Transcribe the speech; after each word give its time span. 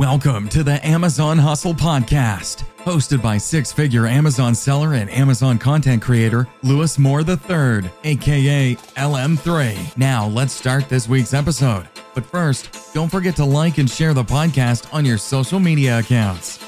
Welcome 0.00 0.48
to 0.48 0.64
the 0.64 0.84
Amazon 0.84 1.36
Hustle 1.36 1.74
Podcast, 1.74 2.64
hosted 2.78 3.22
by 3.22 3.36
six 3.36 3.70
figure 3.70 4.06
Amazon 4.06 4.54
seller 4.54 4.94
and 4.94 5.10
Amazon 5.10 5.58
content 5.58 6.00
creator 6.00 6.48
Lewis 6.62 6.98
Moore 6.98 7.20
III, 7.20 7.90
aka 8.04 8.76
LM3. 8.96 9.98
Now, 9.98 10.26
let's 10.26 10.54
start 10.54 10.88
this 10.88 11.06
week's 11.06 11.34
episode. 11.34 11.86
But 12.14 12.24
first, 12.24 12.94
don't 12.94 13.10
forget 13.10 13.36
to 13.36 13.44
like 13.44 13.76
and 13.76 13.90
share 13.90 14.14
the 14.14 14.24
podcast 14.24 14.90
on 14.94 15.04
your 15.04 15.18
social 15.18 15.60
media 15.60 15.98
accounts. 15.98 16.58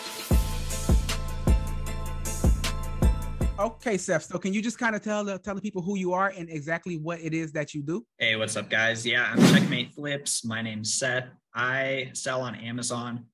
Okay, 3.59 3.96
Seth. 3.96 4.25
So, 4.25 4.37
can 4.37 4.53
you 4.53 4.61
just 4.61 4.79
kind 4.79 4.95
of 4.95 5.01
tell 5.01 5.25
the 5.25 5.39
tell 5.39 5.55
the 5.55 5.62
people 5.62 5.80
who 5.80 5.96
you 5.96 6.12
are 6.12 6.35
and 6.37 6.51
exactly 6.51 6.99
what 6.99 7.19
it 7.23 7.33
is 7.33 7.53
that 7.53 7.73
you 7.73 7.83
do? 7.83 8.05
Hey, 8.19 8.37
what's 8.37 8.57
up, 8.57 8.69
guys? 8.69 9.07
Yeah, 9.07 9.33
I'm 9.33 9.39
Checkmate 9.55 9.95
Flips. 9.95 10.45
My 10.45 10.61
name's 10.61 10.93
Seth. 10.93 11.30
I 11.55 12.11
sell 12.14 12.43
on 12.43 12.55
Amazon 12.55 13.27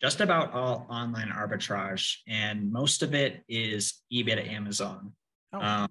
just 0.00 0.20
about 0.20 0.52
all 0.52 0.86
online 0.90 1.28
arbitrage, 1.28 2.16
and 2.28 2.70
most 2.70 3.02
of 3.02 3.14
it 3.14 3.42
is 3.48 4.02
eBay 4.12 4.36
to 4.36 4.46
Amazon. 4.46 5.12
Oh, 5.52 5.60
Um. 5.60 5.88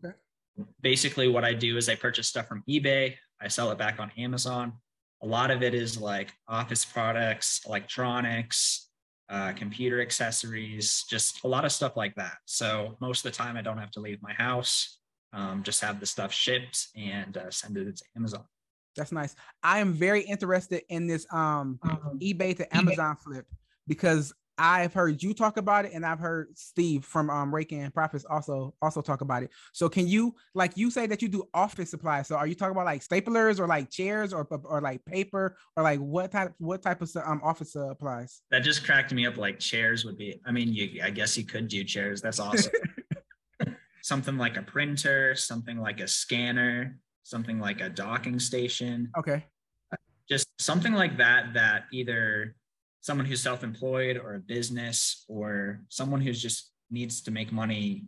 Basically, 0.82 1.28
what 1.28 1.44
I 1.44 1.54
do 1.54 1.76
is 1.76 1.90
I 1.90 1.96
purchase 1.96 2.30
stuff 2.30 2.48
from 2.48 2.64
eBay, 2.70 3.16
I 3.42 3.48
sell 3.50 3.72
it 3.72 3.78
back 3.78 4.00
on 4.00 4.10
Amazon. 4.18 4.74
A 5.22 5.28
lot 5.28 5.52
of 5.52 5.64
it 5.64 5.74
is 5.74 6.00
like 6.00 6.32
office 6.48 6.86
products, 6.86 7.62
electronics, 7.66 8.90
uh, 9.30 9.54
computer 9.54 10.02
accessories, 10.02 11.04
just 11.10 11.44
a 11.44 11.48
lot 11.48 11.66
of 11.66 11.72
stuff 11.72 11.98
like 11.98 12.16
that. 12.16 12.38
So 12.46 12.96
most 13.02 13.26
of 13.26 13.32
the 13.32 13.38
time, 13.38 13.58
I 13.58 13.62
don't 13.62 13.78
have 13.78 13.92
to 13.92 14.00
leave 14.00 14.22
my 14.22 14.34
house. 14.34 15.00
Um, 15.34 15.64
just 15.64 15.82
have 15.82 16.00
the 16.00 16.06
stuff 16.06 16.32
shipped 16.32 16.88
and 16.96 17.36
uh, 17.36 17.52
send 17.52 17.78
it 17.78 17.94
to 17.94 18.04
Amazon. 18.16 18.46
That's 18.96 19.12
nice. 19.12 19.36
I 19.64 19.80
am 19.80 19.94
very 19.94 20.22
interested 20.22 20.84
in 20.90 21.08
this 21.08 21.26
um 21.32 21.80
eBay 22.22 22.56
to 22.58 22.76
Amazon 22.76 23.18
flip 23.18 23.46
because 23.88 24.34
I've 24.58 24.94
heard 24.94 25.22
you 25.22 25.34
talk 25.34 25.58
about 25.58 25.86
it 25.86 25.92
and 25.94 26.06
I've 26.06 26.20
heard 26.20 26.58
Steve 26.58 27.04
from 27.04 27.30
um 27.30 27.54
Rake 27.54 27.74
and 27.74 27.94
Profits 27.94 28.26
also 28.26 28.74
also 28.82 29.02
talk 29.02 29.22
about 29.22 29.44
it. 29.44 29.52
So 29.74 29.90
can 29.90 30.08
you 30.08 30.36
like 30.54 30.78
you 30.78 30.90
say 30.90 31.08
that 31.08 31.22
you 31.22 31.28
do 31.28 31.44
office 31.54 31.90
supplies? 31.90 32.28
So 32.28 32.36
are 32.36 32.48
you 32.48 32.56
talking 32.56 32.72
about 32.72 32.86
like 32.86 33.04
staplers 33.04 33.60
or 33.60 33.68
like 33.68 33.90
chairs 33.90 34.34
or 34.34 34.48
or 34.64 34.82
like 34.82 35.04
paper 35.06 35.58
or 35.76 35.84
like 35.84 36.00
what 36.00 36.32
type 36.32 36.54
what 36.58 36.82
type 36.82 37.02
of 37.02 37.12
um 37.26 37.42
office 37.44 37.74
supplies? 37.74 38.42
That 38.52 38.60
just 38.60 38.86
cracked 38.86 39.14
me 39.14 39.26
up. 39.26 39.38
Like 39.38 39.60
chairs 39.60 40.06
would 40.06 40.18
be. 40.18 40.40
I 40.46 40.52
mean, 40.52 40.74
you. 40.74 41.02
I 41.04 41.10
guess 41.10 41.38
you 41.38 41.46
could 41.46 41.68
do 41.68 41.84
chairs. 41.84 42.22
That's 42.22 42.40
awesome. 42.40 42.72
something 44.02 44.38
like 44.38 44.56
a 44.56 44.62
printer, 44.62 45.36
something 45.36 45.80
like 45.80 46.00
a 46.00 46.08
scanner, 46.08 47.00
something 47.26 47.60
like 47.60 47.82
a 47.82 47.90
docking 47.90 48.40
station, 48.40 49.12
Okay. 49.18 49.44
just 50.30 50.48
something 50.60 50.94
like 50.94 51.18
that. 51.18 51.54
That 51.56 51.86
either 51.92 52.56
someone 53.02 53.26
who's 53.26 53.42
self-employed 53.42 54.18
or 54.18 54.36
a 54.36 54.40
business 54.40 55.26
or 55.28 55.82
someone 55.90 56.22
who's 56.22 56.42
just 56.42 56.72
needs 56.90 57.22
to 57.24 57.32
make 57.32 57.52
money 57.52 58.06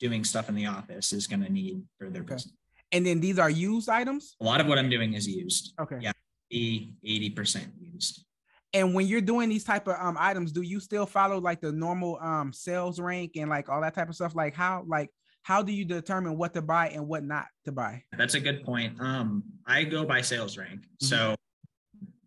doing 0.00 0.24
stuff 0.24 0.48
in 0.48 0.54
the 0.54 0.66
office 0.66 1.12
is 1.12 1.26
going 1.26 1.42
to 1.42 1.52
need 1.52 1.82
for 1.98 2.10
their 2.10 2.22
Okay. 2.22 2.34
business. 2.34 2.54
And 2.92 3.04
then 3.04 3.20
these 3.20 3.38
are 3.38 3.50
used 3.50 3.88
items. 3.88 4.36
A 4.40 4.44
lot 4.44 4.60
of 4.60 4.66
what 4.66 4.78
I'm 4.78 4.88
doing 4.90 5.14
is 5.14 5.26
used. 5.28 5.74
Okay. 5.80 5.98
Yeah. 6.00 6.12
80% 6.52 7.66
used. 7.78 8.24
And 8.72 8.94
when 8.94 9.06
you're 9.06 9.20
doing 9.20 9.48
these 9.48 9.64
type 9.64 9.86
of 9.88 9.96
um 9.98 10.16
items, 10.18 10.52
do 10.52 10.62
you 10.62 10.80
still 10.80 11.06
follow 11.06 11.38
like 11.38 11.60
the 11.60 11.72
normal 11.72 12.18
um 12.20 12.52
sales 12.52 13.00
rank 13.00 13.32
and 13.36 13.50
like 13.50 13.68
all 13.68 13.80
that 13.80 13.94
type 13.94 14.08
of 14.08 14.14
stuff? 14.14 14.34
Like 14.34 14.54
how 14.54 14.84
like 14.86 15.10
how 15.46 15.62
do 15.62 15.72
you 15.72 15.84
determine 15.84 16.36
what 16.36 16.52
to 16.52 16.60
buy 16.60 16.88
and 16.88 17.06
what 17.06 17.22
not 17.22 17.46
to 17.64 17.70
buy? 17.70 18.02
That's 18.18 18.34
a 18.34 18.40
good 18.40 18.64
point. 18.64 19.00
Um, 19.00 19.44
I 19.64 19.84
go 19.84 20.04
by 20.04 20.20
sales 20.20 20.58
rank. 20.58 20.80
Mm-hmm. 20.80 21.06
So 21.06 21.36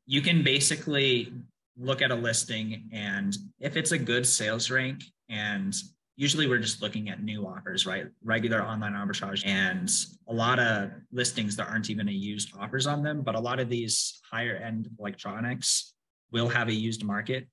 you 0.05 0.21
can 0.21 0.41
basically 0.41 1.33
look 1.77 2.01
at 2.01 2.11
a 2.11 2.15
listing 2.15 2.89
and 2.93 3.35
if 3.59 3.75
it's 3.75 3.91
a 3.91 3.97
good 3.97 4.25
sales 4.25 4.71
rank 4.71 5.03
and 5.27 5.75
usually 6.15 6.47
we're 6.47 6.59
just 6.59 6.81
looking 6.81 7.09
at 7.09 7.21
new 7.21 7.45
offers, 7.45 7.85
right? 7.85 8.05
Regular 8.23 8.63
online 8.63 8.93
arbitrage 8.93 9.45
and 9.45 9.91
a 10.29 10.33
lot 10.33 10.57
of 10.57 10.89
listings 11.11 11.57
that 11.57 11.67
aren't 11.67 11.89
even 11.89 12.07
a 12.07 12.13
used 12.13 12.53
offers 12.57 12.87
on 12.87 13.03
them, 13.03 13.21
but 13.21 13.35
a 13.35 13.39
lot 13.39 13.59
of 13.59 13.67
these 13.67 14.21
higher 14.31 14.55
end 14.55 14.87
electronics 14.97 15.93
will 16.31 16.47
have 16.47 16.69
a 16.69 16.73
used 16.73 17.03
market. 17.03 17.49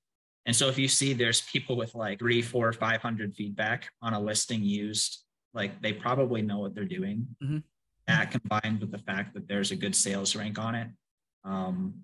And 0.46 0.54
so 0.54 0.68
if 0.68 0.78
you 0.78 0.86
see 0.86 1.12
there's 1.12 1.40
people 1.40 1.76
with 1.76 1.96
like 1.96 2.20
three, 2.20 2.40
four, 2.40 2.72
500 2.72 3.34
feedback 3.34 3.88
on 4.00 4.14
a 4.14 4.20
listing 4.20 4.62
used, 4.62 5.24
like 5.56 5.80
they 5.80 5.92
probably 5.92 6.42
know 6.42 6.58
what 6.58 6.74
they're 6.74 6.84
doing. 6.84 7.26
Mhm. 7.42 7.62
That 8.06 8.30
combined 8.30 8.80
with 8.80 8.92
the 8.92 8.98
fact 8.98 9.34
that 9.34 9.48
there's 9.48 9.72
a 9.72 9.76
good 9.76 9.96
sales 9.96 10.36
rank 10.36 10.58
on 10.60 10.76
it, 10.76 10.88
um, 11.44 12.02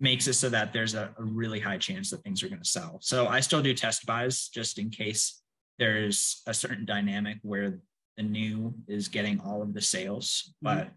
makes 0.00 0.26
it 0.28 0.34
so 0.34 0.48
that 0.48 0.72
there's 0.72 0.94
a, 0.94 1.12
a 1.18 1.24
really 1.24 1.60
high 1.60 1.76
chance 1.76 2.08
that 2.10 2.22
things 2.22 2.42
are 2.42 2.48
going 2.48 2.62
to 2.62 2.68
sell. 2.68 2.98
So 3.02 3.26
I 3.26 3.40
still 3.40 3.60
do 3.60 3.74
test 3.74 4.06
buys 4.06 4.48
just 4.48 4.78
in 4.78 4.88
case 4.88 5.42
there's 5.78 6.42
a 6.46 6.54
certain 6.54 6.86
dynamic 6.86 7.38
where 7.42 7.80
the 8.16 8.22
new 8.22 8.74
is 8.86 9.08
getting 9.08 9.40
all 9.40 9.60
of 9.60 9.74
the 9.74 9.82
sales, 9.82 10.54
but 10.62 10.90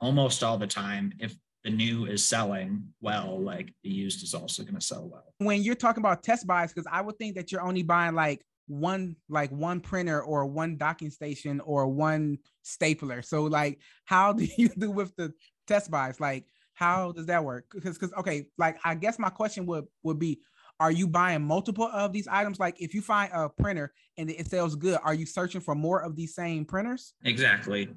almost 0.00 0.42
all 0.42 0.58
the 0.58 0.66
time, 0.66 1.12
if 1.20 1.36
the 1.64 1.70
new 1.70 2.06
is 2.06 2.24
selling 2.24 2.82
well, 3.00 3.38
like 3.40 3.72
the 3.84 3.90
used 3.90 4.22
is 4.22 4.34
also 4.34 4.62
going 4.62 4.74
to 4.74 4.80
sell 4.80 5.06
well. 5.06 5.34
When 5.38 5.62
you're 5.62 5.74
talking 5.74 6.00
about 6.00 6.22
test 6.22 6.46
buys, 6.46 6.72
because 6.72 6.88
I 6.90 7.02
would 7.02 7.18
think 7.18 7.36
that 7.36 7.52
you're 7.52 7.60
only 7.60 7.82
buying 7.82 8.14
like 8.14 8.42
one 8.70 9.16
like 9.28 9.50
one 9.50 9.80
printer 9.80 10.22
or 10.22 10.46
one 10.46 10.76
docking 10.76 11.10
station 11.10 11.60
or 11.60 11.88
one 11.88 12.38
stapler. 12.62 13.20
So 13.20 13.44
like 13.44 13.80
how 14.04 14.32
do 14.32 14.46
you 14.56 14.68
do 14.68 14.90
with 14.90 15.14
the 15.16 15.32
test 15.66 15.90
buys? 15.90 16.20
Like 16.20 16.46
how 16.74 17.12
does 17.12 17.26
that 17.26 17.44
work? 17.44 17.66
Because 17.74 17.98
because 17.98 18.14
okay, 18.14 18.46
like 18.56 18.78
I 18.84 18.94
guess 18.94 19.18
my 19.18 19.28
question 19.28 19.66
would 19.66 19.86
would 20.04 20.18
be 20.18 20.40
are 20.78 20.92
you 20.92 21.06
buying 21.06 21.42
multiple 21.42 21.90
of 21.92 22.12
these 22.12 22.28
items? 22.28 22.58
Like 22.58 22.80
if 22.80 22.94
you 22.94 23.02
find 23.02 23.30
a 23.34 23.48
printer 23.50 23.92
and 24.16 24.30
it 24.30 24.46
sells 24.46 24.76
good, 24.76 24.98
are 25.02 25.14
you 25.14 25.26
searching 25.26 25.60
for 25.60 25.74
more 25.74 26.00
of 26.00 26.16
these 26.16 26.34
same 26.34 26.64
printers? 26.64 27.12
Exactly. 27.24 27.90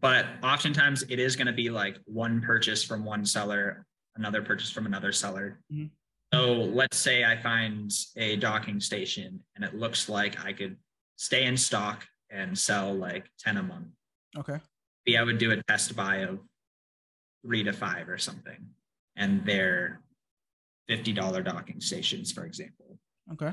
But 0.00 0.26
oftentimes 0.42 1.04
it 1.08 1.18
is 1.18 1.36
going 1.36 1.48
to 1.48 1.52
be 1.52 1.70
like 1.70 1.98
one 2.06 2.40
purchase 2.40 2.82
from 2.82 3.04
one 3.04 3.26
seller, 3.26 3.84
another 4.16 4.42
purchase 4.42 4.70
from 4.70 4.86
another 4.86 5.12
seller. 5.12 5.60
Mhm. 5.72 5.90
So 6.34 6.52
let's 6.52 6.96
say 6.96 7.22
I 7.22 7.36
find 7.36 7.92
a 8.16 8.34
docking 8.34 8.80
station 8.80 9.38
and 9.54 9.64
it 9.64 9.76
looks 9.76 10.08
like 10.08 10.44
I 10.44 10.52
could 10.52 10.76
stay 11.14 11.44
in 11.44 11.56
stock 11.56 12.04
and 12.28 12.58
sell 12.58 12.92
like 12.92 13.26
10 13.38 13.58
a 13.58 13.62
month. 13.62 13.86
Okay. 14.36 14.58
Maybe 15.06 15.16
I 15.16 15.22
would 15.22 15.38
do 15.38 15.52
a 15.52 15.62
test 15.62 15.94
buy 15.94 16.16
of 16.16 16.40
three 17.46 17.62
to 17.62 17.72
five 17.72 18.08
or 18.08 18.18
something. 18.18 18.66
And 19.14 19.46
they're 19.46 20.00
$50 20.90 21.44
docking 21.44 21.80
stations, 21.80 22.32
for 22.32 22.44
example 22.44 22.98
Okay. 23.32 23.52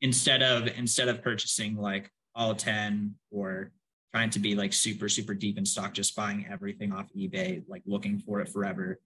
instead 0.00 0.42
of 0.42 0.66
instead 0.78 1.08
of 1.08 1.22
purchasing 1.22 1.76
like 1.76 2.10
all 2.34 2.54
10 2.54 3.14
or 3.30 3.70
trying 4.14 4.30
to 4.30 4.38
be 4.38 4.54
like 4.54 4.72
super 4.72 5.08
super 5.08 5.34
deep 5.34 5.58
in 5.58 5.64
stock 5.64 5.92
just 5.92 6.16
buying 6.16 6.46
everything 6.50 6.90
off 6.92 7.06
ebay 7.16 7.62
like 7.68 7.82
looking 7.86 8.18
for 8.18 8.40
it 8.40 8.48
forever 8.48 8.98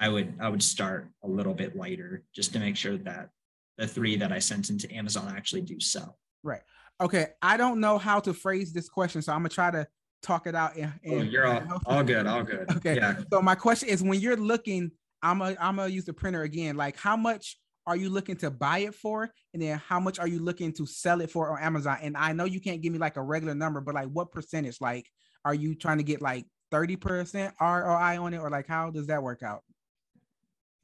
i 0.00 0.08
would 0.08 0.34
i 0.40 0.48
would 0.48 0.62
start 0.62 1.08
a 1.24 1.28
little 1.28 1.54
bit 1.54 1.76
lighter 1.76 2.22
just 2.34 2.52
to 2.52 2.58
make 2.58 2.76
sure 2.76 2.96
that 2.96 3.30
the 3.78 3.86
three 3.86 4.16
that 4.16 4.32
i 4.32 4.38
sent 4.38 4.70
into 4.70 4.90
amazon 4.94 5.32
actually 5.36 5.62
do 5.62 5.78
sell 5.80 6.18
Right. 6.46 6.62
Okay. 7.00 7.26
I 7.42 7.56
don't 7.56 7.80
know 7.80 7.98
how 7.98 8.20
to 8.20 8.32
phrase 8.32 8.72
this 8.72 8.88
question, 8.88 9.20
so 9.20 9.32
I'm 9.32 9.40
gonna 9.40 9.48
try 9.48 9.70
to 9.70 9.86
talk 10.22 10.46
it 10.46 10.54
out. 10.54 10.76
And, 10.76 10.92
oh, 11.10 11.22
you're 11.22 11.46
all, 11.46 11.82
all 11.84 12.02
good 12.04 12.26
all 12.26 12.42
good 12.42 12.70
Okay. 12.76 12.94
yeah 12.96 13.16
So 13.32 13.42
my 13.42 13.54
question 13.54 13.88
is, 13.88 14.02
when 14.02 14.20
you're 14.20 14.36
looking, 14.36 14.92
I'm 15.22 15.42
a, 15.42 15.56
I'm 15.60 15.76
gonna 15.76 15.88
use 15.88 16.04
the 16.04 16.12
printer 16.12 16.42
again. 16.42 16.76
Like, 16.76 16.96
how 16.96 17.16
much 17.16 17.58
are 17.86 17.96
you 17.96 18.08
looking 18.08 18.36
to 18.36 18.50
buy 18.50 18.78
it 18.78 18.94
for, 18.94 19.28
and 19.52 19.62
then 19.62 19.78
how 19.86 20.00
much 20.00 20.18
are 20.18 20.28
you 20.28 20.38
looking 20.38 20.72
to 20.74 20.86
sell 20.86 21.20
it 21.20 21.30
for 21.30 21.50
on 21.50 21.62
Amazon? 21.62 21.98
And 22.00 22.16
I 22.16 22.32
know 22.32 22.44
you 22.44 22.60
can't 22.60 22.80
give 22.80 22.92
me 22.92 22.98
like 22.98 23.16
a 23.16 23.22
regular 23.22 23.54
number, 23.54 23.80
but 23.80 23.94
like, 23.94 24.08
what 24.08 24.30
percentage? 24.30 24.80
Like, 24.80 25.06
are 25.44 25.54
you 25.54 25.74
trying 25.74 25.98
to 25.98 26.04
get 26.04 26.22
like 26.22 26.46
thirty 26.70 26.96
percent 26.96 27.54
ROI 27.60 28.22
on 28.22 28.34
it, 28.34 28.38
or 28.38 28.50
like, 28.50 28.68
how 28.68 28.90
does 28.90 29.08
that 29.08 29.22
work 29.22 29.42
out? 29.42 29.62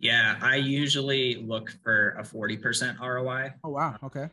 Yeah 0.02 0.36
i 0.42 0.56
usually 0.56 1.36
look 1.36 1.72
for 1.82 2.10
a 2.18 2.22
40% 2.22 2.98
roi 3.00 3.50
Oh 3.65 3.71
wow. 3.71 3.97
Okay. 4.04 4.28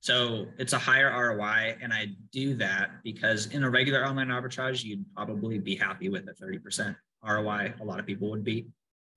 So 0.00 0.46
it's 0.56 0.72
a 0.72 0.78
higher 0.78 1.10
ROI. 1.10 1.78
And 1.82 1.92
I 1.92 2.02
do 2.30 2.54
that 2.58 2.90
because 3.02 3.46
in 3.46 3.64
a 3.64 3.70
regular 3.70 4.06
online 4.06 4.28
arbitrage, 4.28 4.84
you'd 4.84 5.04
probably 5.16 5.58
be 5.58 5.74
happy 5.74 6.08
with 6.08 6.28
a 6.28 6.34
30% 6.34 6.94
ROI. 7.26 7.74
A 7.80 7.84
lot 7.84 7.98
of 7.98 8.06
people 8.06 8.30
would 8.30 8.44
be. 8.44 8.66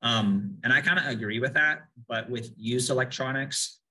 Um, 0.01 0.57
and 0.63 0.73
I 0.73 0.81
kind 0.81 0.97
of 0.97 1.05
agree 1.05 1.39
with 1.39 1.53
that. 1.53 1.81
But 2.07 2.27
with 2.27 2.49
used 2.57 2.89
electronics, 2.89 3.81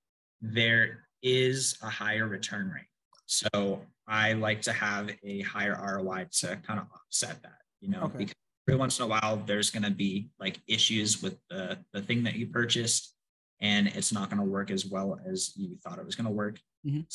there 0.41 1.05
is 1.23 1.79
a 1.83 1.91
higher 1.91 2.27
return 2.27 2.69
rate. 2.69 2.91
So 3.27 3.81
I 4.09 4.33
like 4.33 4.61
to 4.62 4.73
have 4.73 5.11
a 5.23 5.43
higher 5.43 5.79
ROI 5.81 6.27
to 6.41 6.56
kind 6.67 6.81
of 6.81 6.87
offset 6.97 7.41
that, 7.43 7.61
you 7.81 7.91
know, 7.91 8.03
Okay. 8.05 8.19
because 8.19 8.35
every 8.69 8.79
once 8.79 8.99
in 8.99 9.05
a 9.05 9.09
while 9.09 9.43
there's 9.47 9.70
going 9.70 9.82
to 9.82 9.91
be 9.91 10.29
like 10.38 10.61
issues 10.67 11.23
with 11.23 11.38
the, 11.49 11.79
the 11.94 12.03
thing 12.03 12.23
that 12.23 12.35
you 12.35 12.47
purchased 12.47 13.15
and 13.61 13.88
it's 13.88 14.12
not 14.12 14.29
going 14.29 14.38
to 14.38 14.44
work 14.44 14.70
as 14.70 14.85
well 14.85 15.19
as 15.31 15.56
you 15.56 15.75
thought 15.82 15.99
it 15.99 16.05
was 16.05 16.15
going 16.15 16.26
to 16.26 16.31
work. 16.31 16.61
Mhm. 16.87 17.06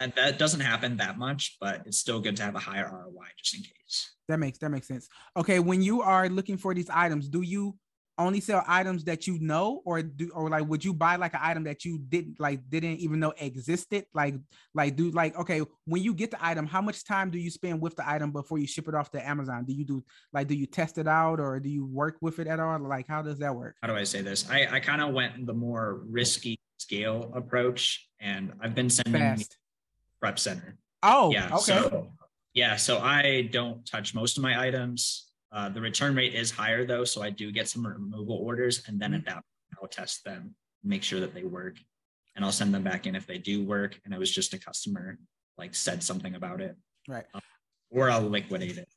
And 0.00 0.12
that 0.16 0.38
doesn't 0.38 0.60
happen 0.60 0.96
that 0.98 1.16
much, 1.16 1.56
but 1.60 1.82
it's 1.86 1.98
still 1.98 2.20
good 2.20 2.36
to 2.36 2.42
have 2.42 2.56
a 2.56 2.58
higher 2.58 2.90
ROI 2.90 3.26
just 3.38 3.54
in 3.56 3.62
case. 3.62 4.12
That 4.28 4.38
makes 4.38 4.58
that 4.58 4.70
makes 4.70 4.86
sense. 4.86 5.08
Okay, 5.36 5.60
when 5.60 5.80
you 5.80 6.02
are 6.02 6.28
looking 6.28 6.58
for 6.58 6.74
these 6.74 6.90
items, 6.90 7.28
do 7.28 7.40
you 7.40 7.76
only 8.18 8.40
sell 8.40 8.62
items 8.66 9.04
that 9.04 9.26
you 9.26 9.38
know 9.40 9.80
or 9.84 10.02
do 10.02 10.30
or 10.34 10.50
like 10.50 10.66
would 10.68 10.84
you 10.84 10.92
buy 10.92 11.16
like 11.16 11.34
an 11.34 11.40
item 11.42 11.64
that 11.64 11.84
you 11.84 11.98
didn't 11.98 12.38
like 12.38 12.68
didn't 12.68 12.98
even 12.98 13.20
know 13.20 13.32
existed? 13.38 14.04
Like 14.14 14.34
like 14.74 14.96
do 14.96 15.10
like 15.10 15.36
okay 15.38 15.62
when 15.86 16.02
you 16.02 16.14
get 16.14 16.30
the 16.30 16.44
item 16.44 16.66
how 16.66 16.82
much 16.82 17.04
time 17.04 17.30
do 17.30 17.38
you 17.38 17.50
spend 17.50 17.80
with 17.80 17.96
the 17.96 18.08
item 18.08 18.30
before 18.30 18.58
you 18.58 18.66
ship 18.66 18.88
it 18.88 18.94
off 18.94 19.10
to 19.12 19.26
amazon? 19.26 19.64
Do 19.64 19.72
you 19.72 19.84
do 19.84 20.04
like 20.32 20.48
do 20.48 20.54
you 20.54 20.66
test 20.66 20.98
it 20.98 21.08
out 21.08 21.40
or 21.40 21.58
do 21.58 21.68
you 21.68 21.86
work 21.86 22.16
with 22.20 22.38
it 22.38 22.46
at 22.46 22.60
all? 22.60 22.78
Like 22.80 23.08
how 23.08 23.22
does 23.22 23.38
that 23.38 23.54
work? 23.54 23.76
How 23.82 23.88
do 23.88 23.96
i 23.96 24.04
say 24.04 24.20
this? 24.20 24.48
I 24.50 24.66
i 24.70 24.80
kind 24.80 25.00
of 25.00 25.12
went 25.14 25.46
the 25.46 25.54
more 25.54 26.02
risky 26.08 26.58
scale 26.78 27.32
approach 27.34 28.08
and 28.20 28.52
i've 28.60 28.74
been 28.74 28.90
sending 28.90 29.20
Fast. 29.20 29.56
prep 30.20 30.38
center. 30.38 30.76
Oh 31.02 31.32
yeah 31.32 31.46
okay. 31.46 31.62
so, 31.62 32.08
yeah 32.54 32.76
so 32.76 32.98
i 32.98 33.48
don't 33.52 33.84
touch 33.86 34.14
most 34.14 34.36
of 34.36 34.42
my 34.42 34.60
items 34.60 35.31
uh, 35.52 35.68
the 35.68 35.80
return 35.80 36.14
rate 36.14 36.34
is 36.34 36.50
higher 36.50 36.84
though, 36.86 37.04
so 37.04 37.22
I 37.22 37.30
do 37.30 37.52
get 37.52 37.68
some 37.68 37.86
removal 37.86 38.36
orders, 38.36 38.82
and 38.88 38.98
then 38.98 39.14
at 39.14 39.24
that 39.26 39.44
I'll 39.80 39.88
test 39.88 40.24
them, 40.24 40.54
make 40.82 41.02
sure 41.02 41.20
that 41.20 41.34
they 41.34 41.44
work, 41.44 41.76
and 42.34 42.44
I'll 42.44 42.52
send 42.52 42.72
them 42.72 42.82
back 42.82 43.06
in 43.06 43.14
if 43.14 43.26
they 43.26 43.38
do 43.38 43.64
work. 43.64 43.98
And 44.04 44.14
it 44.14 44.18
was 44.18 44.30
just 44.30 44.54
a 44.54 44.58
customer 44.58 45.18
like 45.58 45.74
said 45.74 46.02
something 46.02 46.34
about 46.34 46.60
it, 46.60 46.76
right? 47.06 47.24
Um, 47.34 47.40
or 47.90 48.10
I'll 48.10 48.22
liquidate 48.22 48.78
it. 48.78 48.88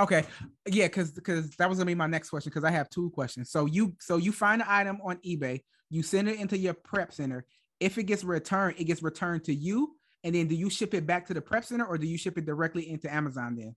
Okay, 0.00 0.24
yeah, 0.68 0.86
because 0.86 1.10
because 1.10 1.56
that 1.56 1.68
was 1.68 1.78
gonna 1.78 1.86
be 1.86 1.94
my 1.96 2.06
next 2.06 2.30
question 2.30 2.50
because 2.50 2.64
I 2.64 2.70
have 2.70 2.88
two 2.90 3.10
questions. 3.10 3.50
So 3.50 3.66
you 3.66 3.96
so 3.98 4.16
you 4.16 4.30
find 4.30 4.62
an 4.62 4.68
item 4.70 5.00
on 5.02 5.16
eBay, 5.26 5.62
you 5.90 6.04
send 6.04 6.28
it 6.28 6.38
into 6.38 6.56
your 6.56 6.74
prep 6.74 7.12
center. 7.12 7.44
If 7.80 7.98
it 7.98 8.04
gets 8.04 8.22
returned, 8.22 8.76
it 8.78 8.84
gets 8.84 9.02
returned 9.02 9.44
to 9.44 9.54
you, 9.54 9.96
and 10.22 10.34
then 10.34 10.46
do 10.46 10.54
you 10.54 10.70
ship 10.70 10.94
it 10.94 11.06
back 11.06 11.26
to 11.26 11.34
the 11.34 11.40
prep 11.40 11.64
center 11.64 11.84
or 11.84 11.98
do 11.98 12.06
you 12.06 12.18
ship 12.18 12.38
it 12.38 12.46
directly 12.46 12.88
into 12.88 13.12
Amazon 13.12 13.56
then? 13.56 13.74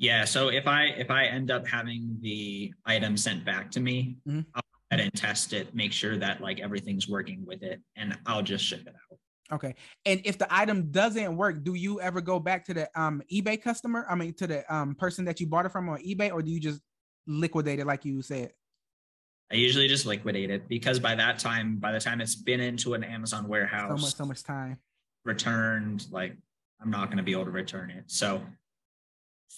Yeah. 0.00 0.24
So 0.24 0.48
if 0.48 0.66
I 0.66 0.86
if 0.86 1.10
I 1.10 1.26
end 1.26 1.50
up 1.50 1.66
having 1.66 2.16
the 2.22 2.72
item 2.86 3.18
sent 3.18 3.44
back 3.44 3.70
to 3.72 3.80
me, 3.80 4.16
mm-hmm. 4.26 4.40
I'll 4.54 4.62
go 4.62 4.96
ahead 4.96 5.04
and 5.04 5.14
test 5.14 5.52
it, 5.52 5.74
make 5.74 5.92
sure 5.92 6.16
that 6.16 6.40
like 6.40 6.58
everything's 6.58 7.06
working 7.06 7.44
with 7.46 7.62
it, 7.62 7.82
and 7.96 8.18
I'll 8.24 8.42
just 8.42 8.64
ship 8.64 8.80
it 8.86 8.94
out. 8.94 9.18
Okay. 9.52 9.74
And 10.06 10.22
if 10.24 10.38
the 10.38 10.46
item 10.52 10.90
doesn't 10.90 11.36
work, 11.36 11.62
do 11.62 11.74
you 11.74 12.00
ever 12.00 12.22
go 12.22 12.40
back 12.40 12.64
to 12.64 12.74
the 12.74 12.88
um 12.98 13.20
eBay 13.30 13.62
customer? 13.62 14.06
I 14.08 14.14
mean 14.14 14.32
to 14.34 14.46
the 14.46 14.74
um 14.74 14.94
person 14.94 15.26
that 15.26 15.38
you 15.38 15.46
bought 15.46 15.66
it 15.66 15.72
from 15.72 15.90
on 15.90 15.98
eBay, 15.98 16.32
or 16.32 16.40
do 16.40 16.50
you 16.50 16.60
just 16.60 16.80
liquidate 17.26 17.78
it 17.78 17.86
like 17.86 18.06
you 18.06 18.22
said? 18.22 18.52
I 19.52 19.56
usually 19.56 19.86
just 19.86 20.06
liquidate 20.06 20.48
it 20.48 20.66
because 20.66 20.98
by 20.98 21.14
that 21.16 21.38
time, 21.38 21.76
by 21.76 21.92
the 21.92 22.00
time 22.00 22.22
it's 22.22 22.36
been 22.36 22.60
into 22.60 22.94
an 22.94 23.04
Amazon 23.04 23.48
warehouse, 23.48 24.00
so 24.00 24.06
much, 24.06 24.14
so 24.14 24.24
much 24.24 24.42
time 24.44 24.78
returned, 25.26 26.06
like 26.10 26.34
I'm 26.80 26.90
not 26.90 27.08
going 27.08 27.18
to 27.18 27.22
be 27.22 27.32
able 27.32 27.44
to 27.44 27.50
return 27.50 27.90
it. 27.90 28.04
So 28.06 28.40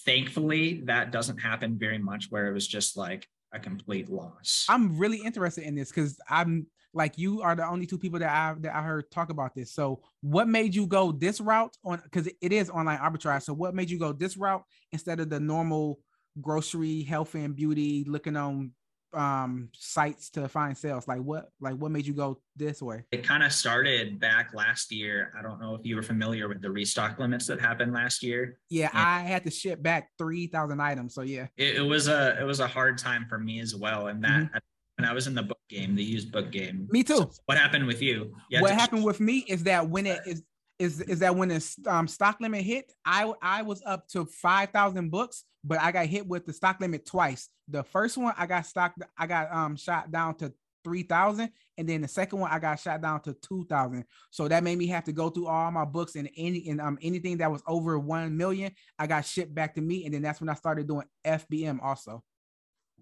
thankfully 0.05 0.83
that 0.85 1.12
doesn't 1.12 1.39
happen 1.39 1.79
very 1.79 1.99
much 1.99 2.27
where 2.31 2.49
it 2.49 2.53
was 2.53 2.67
just 2.67 2.97
like 2.97 3.27
a 3.53 3.59
complete 3.59 4.09
loss. 4.09 4.67
I'm 4.69 4.99
really 4.99 5.19
interested 5.19 5.65
in 5.65 5.75
this 5.75 5.91
because 5.91 6.19
i'm 6.29 6.67
like 6.94 7.17
you 7.17 7.43
are 7.43 7.55
the 7.55 7.67
only 7.67 7.87
two 7.87 7.99
people 7.99 8.19
that 8.19 8.31
i 8.31 8.55
that 8.61 8.75
i 8.75 8.83
heard 8.83 9.11
talk 9.11 9.31
about 9.31 9.55
this. 9.55 9.73
So 9.73 10.00
what 10.21 10.49
made 10.49 10.75
you 10.75 10.87
go 10.87 11.12
this 11.12 11.41
route 11.41 11.77
on 11.85 12.00
because 12.05 12.27
it 12.27 12.53
is 12.53 12.71
online 12.71 12.99
arbitrage. 12.99 13.43
So 13.43 13.53
what 13.53 13.75
made 13.75 13.91
you 13.91 13.99
go 13.99 14.12
this 14.12 14.37
route 14.37 14.62
instead 14.93 15.21
of 15.21 15.31
the 15.31 15.41
normal 15.41 15.99
grocery 16.41 17.03
health 17.03 17.35
and 17.35 17.55
beauty 17.55 18.05
looking 18.06 18.37
on 18.37 18.73
um 19.14 19.69
sites 19.75 20.31
to 20.31 20.49
find 20.49 20.76
sales? 20.76 21.09
Like 21.09 21.20
what 21.20 21.50
like 21.61 21.75
what 21.75 21.91
made 21.91 22.06
you 22.06 22.14
go 22.14 22.41
this 22.56 22.82
way? 22.82 23.05
It 23.12 23.25
kind 23.25 23.43
of 23.43 23.53
started 23.53 24.20
back 24.20 24.55
last 24.55 24.93
year. 24.93 25.32
I 25.38 25.43
don't 25.43 25.61
know 25.61 25.75
if 25.75 25.85
you 25.85 25.97
were 25.97 26.03
familiar 26.03 26.49
with 26.49 26.62
the 26.62 26.70
restock 26.70 27.19
limits 27.19 27.47
that 27.47 27.61
happened 27.61 27.93
last 27.93 28.23
year. 28.23 28.59
Yeah 28.69 28.91
and 28.93 28.99
i 28.99 29.20
had 29.20 29.44
to 29.44 29.50
ship 29.50 29.82
back 29.82 30.11
3000 30.19 30.81
items 30.81 31.14
so 31.14 31.23
yeah. 31.23 31.47
It, 31.56 31.76
it, 31.76 31.82
was 31.82 32.09
a 32.09 32.41
it 32.41 32.44
was 32.44 32.61
a 32.61 32.67
hard 32.67 32.99
time 32.99 33.26
for 33.29 33.38
me 33.38 33.61
as 33.61 33.75
well 33.75 34.09
and 34.09 34.23
that 34.25 34.31
mm-hmm. 34.31 34.59
when 34.97 35.09
i 35.09 35.12
was 35.12 35.26
in 35.26 35.35
the 35.35 35.43
book 35.43 35.58
game 35.73 35.94
the 35.97 36.05
used 36.05 36.31
book 36.31 36.50
game. 36.50 36.87
Me 36.91 37.03
too. 37.03 37.17
So 37.17 37.31
what 37.47 37.58
happened 37.58 37.87
with 37.87 38.03
you, 38.03 38.35
you 38.50 38.61
what 38.61 38.73
happened 38.73 39.05
with 39.05 39.20
me 39.20 39.44
is 39.49 39.65
that 39.65 39.88
when 39.88 40.06
it 40.06 40.20
is 40.26 40.43
is 40.82 41.00
is 41.00 41.20
that 41.20 41.37
when 41.37 41.49
the 41.49 41.76
um, 41.87 42.08
stock 42.08 42.40
limit 42.40 42.62
hit, 42.62 42.93
I 43.05 43.32
I 43.40 43.62
was 43.62 43.82
up 43.87 44.08
to 44.08 44.25
five 44.26 44.70
thousand 44.70 45.11
books, 45.11 45.44
but 45.62 45.81
I 45.81 45.93
got 45.93 46.06
hit 46.06 46.26
with 46.26 46.44
the 46.44 46.52
stock 46.52 46.81
limit 46.81 47.06
twice. 47.06 47.49
The 47.69 47.84
first 47.84 48.19
one 48.19 48.34
I 48.37 48.46
got 48.46 48.67
stock, 48.67 48.94
I 49.17 49.26
got 49.26 49.52
um 49.52 49.76
shot 49.76 50.11
down 50.11 50.34
to 50.37 50.52
three 50.82 51.05
thousand, 51.05 51.50
and 51.79 51.88
then 51.88 52.02
the 52.02 52.08
second 52.08 52.40
one 52.40 52.50
I 52.50 52.58
got 52.58 52.81
shot 52.81 53.00
down 53.00 53.20
to 53.23 53.34
two 53.34 53.64
thousand. 53.69 54.05
So 54.31 54.49
that 54.49 54.64
made 54.64 54.76
me 54.76 54.88
have 54.88 55.05
to 55.05 55.12
go 55.12 55.31
through 55.31 55.46
all 55.46 55.70
my 55.70 55.84
books 55.84 56.17
and 56.17 56.29
any 56.37 56.69
and 56.69 56.81
um 56.81 56.99
anything 57.00 57.38
that 57.38 57.50
was 57.50 57.62
over 57.69 57.99
one 57.99 58.37
million, 58.37 58.73
I 58.99 59.06
got 59.06 59.25
shipped 59.25 59.55
back 59.55 59.76
to 59.76 59.81
me, 59.81 60.05
and 60.05 60.12
then 60.12 60.23
that's 60.23 60.40
when 60.40 60.49
I 60.50 60.55
started 60.55 60.88
doing 60.88 61.06
FBM 61.25 61.79
also. 61.81 62.25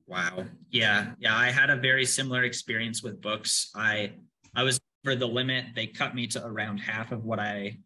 Wow. 0.07 0.45
Yeah. 0.71 1.13
Yeah. 1.19 1.37
I 1.37 1.51
had 1.51 1.71
a 1.71 1.77
very 1.77 2.05
similar 2.05 2.43
experience 2.43 3.03
with 3.03 3.23
books. 3.23 3.71
I 3.75 4.13
I 4.55 4.65
was 4.65 4.81
for 5.05 5.17
the 5.17 5.27
limit, 5.27 5.67
they 5.75 5.87
cut 5.87 6.15
me 6.15 6.27
to 6.29 6.45
around 6.45 6.79
half 6.79 7.13
of 7.13 7.25
what 7.25 7.39
I 7.39 7.79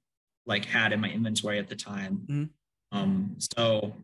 like 0.46 0.64
had 0.64 0.92
in 0.92 1.00
my 1.00 1.10
inventory 1.10 1.58
at 1.58 1.68
the 1.68 1.76
time. 1.76 2.22
Mm-hmm. 2.26 2.98
Um, 2.98 3.36
so 3.38 3.94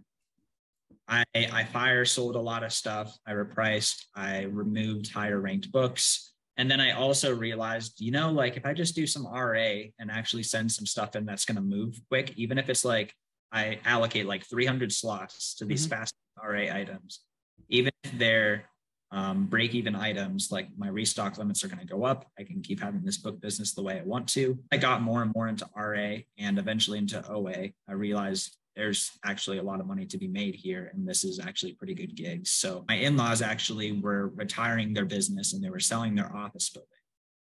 I 1.09 1.25
I 1.35 1.65
fire 1.65 2.05
sold 2.05 2.37
a 2.37 2.41
lot 2.41 2.63
of 2.63 2.73
stuff. 2.73 3.17
I 3.27 3.33
repriced. 3.33 4.05
I 4.15 4.45
removed 4.45 5.13
higher 5.13 5.41
ranked 5.41 5.71
books. 5.73 6.33
And 6.57 6.71
then 6.71 6.81
I 6.81 6.93
also 6.93 7.35
realized, 7.35 8.01
you 8.01 8.11
know, 8.11 8.31
like 8.31 8.57
if 8.57 8.67
I 8.67 8.75
just 8.75 8.95
do 8.95 9.07
some 9.07 9.27
RA 9.27 9.85
and 9.99 10.11
actually 10.11 10.43
send 10.43 10.71
some 10.71 10.85
stuff 10.85 11.17
in 11.17 11.25
that's 11.25 11.47
going 11.47 11.57
to 11.57 11.63
move 11.63 11.99
quick, 12.11 12.35
even 12.37 12.59
if 12.59 12.69
it's 12.69 12.85
like 12.85 13.15
I 13.51 13.79
allocate 13.85 14.27
like 14.27 14.45
300 14.45 14.93
slots 14.93 15.55
to 15.57 15.65
these 15.65 15.87
mm-hmm. 15.87 16.01
fast 16.01 16.15
RA 16.37 16.75
items, 16.75 17.21
even 17.69 17.93
if 18.05 18.13
they're 18.19 18.65
um, 19.13 19.47
break 19.47 19.75
even 19.75 19.97
items 19.97 20.53
like 20.53 20.69
my 20.77 20.89
restock 20.89 21.37
limits 21.37 21.65
are 21.65 21.69
going 21.69 21.81
to 21.81 21.87
go 21.87 22.05
up. 22.05 22.31
I 22.39 22.45
can 22.45 22.63
keep 22.63 22.81
having 22.81 23.03
this 23.03 23.19
book 23.19 23.41
business 23.41 23.75
the 23.75 23.83
way 23.83 23.99
I 23.99 24.05
want 24.05 24.29
to. 24.31 24.59
I 24.71 24.77
got 24.77 25.03
more 25.03 25.23
and 25.23 25.33
more 25.35 25.49
into 25.49 25.69
RA 25.77 26.19
and 26.39 26.59
eventually 26.59 26.99
into 26.99 27.27
OA. 27.29 27.71
I 27.89 27.93
realized 27.93 28.57
there's 28.77 29.11
actually 29.25 29.59
a 29.59 29.63
lot 29.63 29.81
of 29.81 29.87
money 29.87 30.07
to 30.07 30.17
be 30.17 30.29
made 30.29 30.55
here 30.55 30.93
and 30.95 31.07
this 31.07 31.25
is 31.25 31.41
actually 31.41 31.73
pretty 31.73 31.95
good 31.95 32.15
gigs. 32.15 32.53
So 32.53 32.85
my 32.89 32.95
in-laws 32.95 33.43
actually 33.43 33.93
were 33.93 34.29
retiring 34.29 34.95
their 34.95 35.05
business 35.05 35.53
and 35.53 35.63
they 35.63 35.71
were 35.71 35.81
selling 35.81 36.15
their 36.15 36.35
office 36.35 36.71
building. 36.71 36.89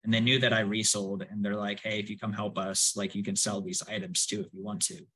And 0.04 0.14
they 0.14 0.20
knew 0.20 0.38
that 0.38 0.52
I 0.52 0.60
resold 0.60 1.26
and 1.28 1.44
they're 1.44 1.56
like, 1.56 1.80
hey, 1.80 1.98
if 1.98 2.08
you 2.08 2.16
come 2.16 2.32
help 2.32 2.56
us, 2.56 2.94
like 2.96 3.16
you 3.16 3.24
can 3.24 3.34
sell 3.34 3.60
these 3.60 3.82
items 3.88 4.26
too 4.26 4.40
if 4.40 4.46
you 4.52 4.62
want 4.62 4.82
to. 4.82 4.94
And 4.94 5.06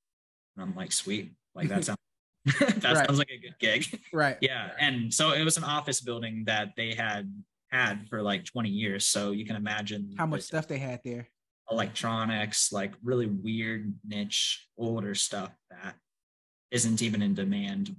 I'm 0.58 0.74
like, 0.74 0.90
sweet. 0.90 1.32
Like 1.54 1.68
that 1.68 1.84
sounds 1.84 1.98
that 2.60 2.84
right. 2.84 3.06
sounds 3.06 3.18
like 3.18 3.30
a 3.30 3.38
good 3.38 3.58
gig. 3.58 3.86
Right. 4.12 4.36
yeah. 4.40 4.70
And 4.78 5.12
so 5.12 5.32
it 5.32 5.44
was 5.44 5.56
an 5.56 5.64
office 5.64 6.00
building 6.00 6.44
that 6.46 6.70
they 6.76 6.94
had 6.94 7.32
had 7.70 8.08
for 8.08 8.22
like 8.22 8.44
20 8.44 8.68
years. 8.68 9.06
So 9.06 9.30
you 9.30 9.44
can 9.44 9.56
imagine 9.56 10.14
how 10.18 10.26
much 10.26 10.42
stuff 10.42 10.68
they 10.68 10.78
had 10.78 11.00
there. 11.04 11.28
Electronics, 11.70 12.72
like 12.72 12.92
really 13.02 13.26
weird 13.26 13.94
niche 14.04 14.66
older 14.76 15.14
stuff 15.14 15.52
that 15.70 15.94
isn't 16.70 17.00
even 17.00 17.22
in 17.22 17.34
demand. 17.34 17.96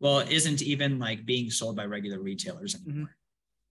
Well, 0.00 0.20
isn't 0.20 0.62
even 0.62 0.98
like 0.98 1.24
being 1.24 1.50
sold 1.50 1.76
by 1.76 1.86
regular 1.86 2.20
retailers 2.20 2.74
mm-hmm. 2.74 2.90
anymore. 2.90 3.06
Mm-hmm. 3.06 3.12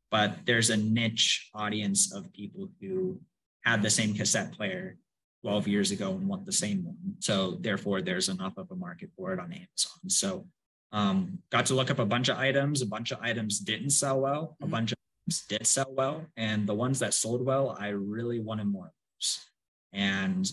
But 0.10 0.46
there's 0.46 0.70
a 0.70 0.78
niche 0.78 1.50
audience 1.54 2.14
of 2.14 2.32
people 2.34 2.70
who 2.80 3.20
have 3.66 3.82
the 3.82 3.90
same 3.90 4.14
cassette 4.14 4.54
player 4.54 4.98
12 5.44 5.68
years 5.68 5.92
ago 5.92 6.12
and 6.12 6.28
want 6.28 6.46
the 6.46 6.52
same 6.52 6.86
one. 6.86 7.16
So 7.20 7.58
therefore, 7.60 8.02
there's 8.02 8.30
enough 8.30 8.54
of 8.58 8.72
a 8.72 8.76
market 8.76 9.10
for 9.16 9.34
it 9.34 9.40
on 9.40 9.52
Amazon. 9.52 10.08
So 10.08 10.48
um, 10.94 11.40
got 11.52 11.66
to 11.68 11.76
look 11.76 11.92
up 11.92 12.00
a 12.00 12.06
bunch 12.06 12.30
of 12.30 12.38
items. 12.38 12.82
A 12.82 12.86
bunch 12.86 13.12
of 13.12 13.20
items 13.22 13.60
didn't 13.60 13.90
sell 13.90 14.22
well. 14.22 14.56
A 14.62 14.64
mm-hmm. 14.64 14.72
bunch 14.72 14.92
of 14.94 14.98
items 15.28 15.46
did 15.48 15.68
sell 15.68 15.88
well, 15.90 16.26
and 16.38 16.66
the 16.66 16.74
ones 16.74 17.00
that 17.00 17.14
sold 17.14 17.46
well, 17.46 17.76
I 17.78 17.90
really 17.90 18.40
wanted 18.40 18.68
more 18.68 18.86
of. 18.86 18.92
And 19.92 20.50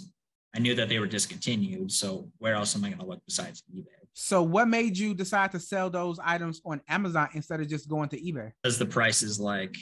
I 0.54 0.59
knew 0.59 0.75
that 0.75 0.88
they 0.88 0.99
were 0.99 1.06
discontinued. 1.06 1.92
So 1.92 2.30
where 2.38 2.54
else 2.54 2.75
am 2.75 2.85
I 2.85 2.88
going 2.88 3.00
to 3.00 3.06
look 3.06 3.23
besides 3.26 3.62
eBay? 3.75 3.87
So 4.12 4.42
what 4.42 4.68
made 4.68 4.99
you 4.99 5.14
decide 5.14 5.52
to 5.52 5.61
sell 5.61 5.88
those 5.88 6.18
items 6.23 6.61
on 6.64 6.80
Amazon 6.88 7.28
instead 7.35 7.61
of 7.61 7.68
just 7.68 7.88
going 7.88 8.09
to 8.11 8.20
eBay? 8.20 8.52
Because 8.62 8.78
the 8.78 8.87
price 8.87 9.23
is 9.23 9.38
like 9.38 9.76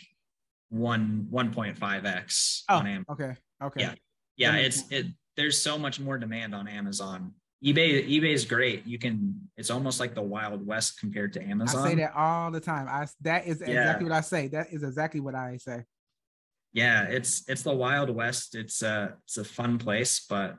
one 0.68 1.26
1.5x 1.32 2.62
oh, 2.68 2.76
on 2.76 2.86
Amazon. 2.86 3.04
Okay. 3.10 3.34
Okay. 3.62 3.80
Yeah 3.80 3.94
yeah 4.38 4.56
it's 4.56 4.84
it 4.90 5.06
there's 5.36 5.60
so 5.60 5.76
much 5.76 6.00
more 6.00 6.16
demand 6.18 6.54
on 6.54 6.66
amazon. 6.66 7.32
ebay 7.62 8.08
ebay 8.08 8.32
is 8.32 8.44
great. 8.44 8.86
You 8.86 8.98
can 8.98 9.50
it's 9.56 9.70
almost 9.70 10.00
like 10.00 10.14
the 10.14 10.22
wild 10.22 10.66
west 10.66 10.98
compared 10.98 11.32
to 11.34 11.42
amazon 11.42 11.84
i 11.84 11.88
say 11.90 11.94
that 11.96 12.14
all 12.16 12.50
the 12.50 12.60
time. 12.60 12.88
I 12.88 13.06
that 13.20 13.46
is 13.46 13.60
exactly 13.60 14.04
what 14.04 14.16
i 14.16 14.20
say. 14.22 14.48
That 14.48 14.72
is 14.72 14.82
exactly 14.82 15.20
what 15.20 15.34
i 15.34 15.58
say. 15.58 15.84
Yeah 16.72 17.04
it's 17.04 17.44
it's 17.48 17.62
the 17.62 17.74
wild 17.74 18.08
west. 18.10 18.54
It's 18.54 18.80
a 18.82 19.16
it's 19.24 19.36
a 19.36 19.44
fun 19.44 19.78
place 19.78 20.24
but 20.28 20.56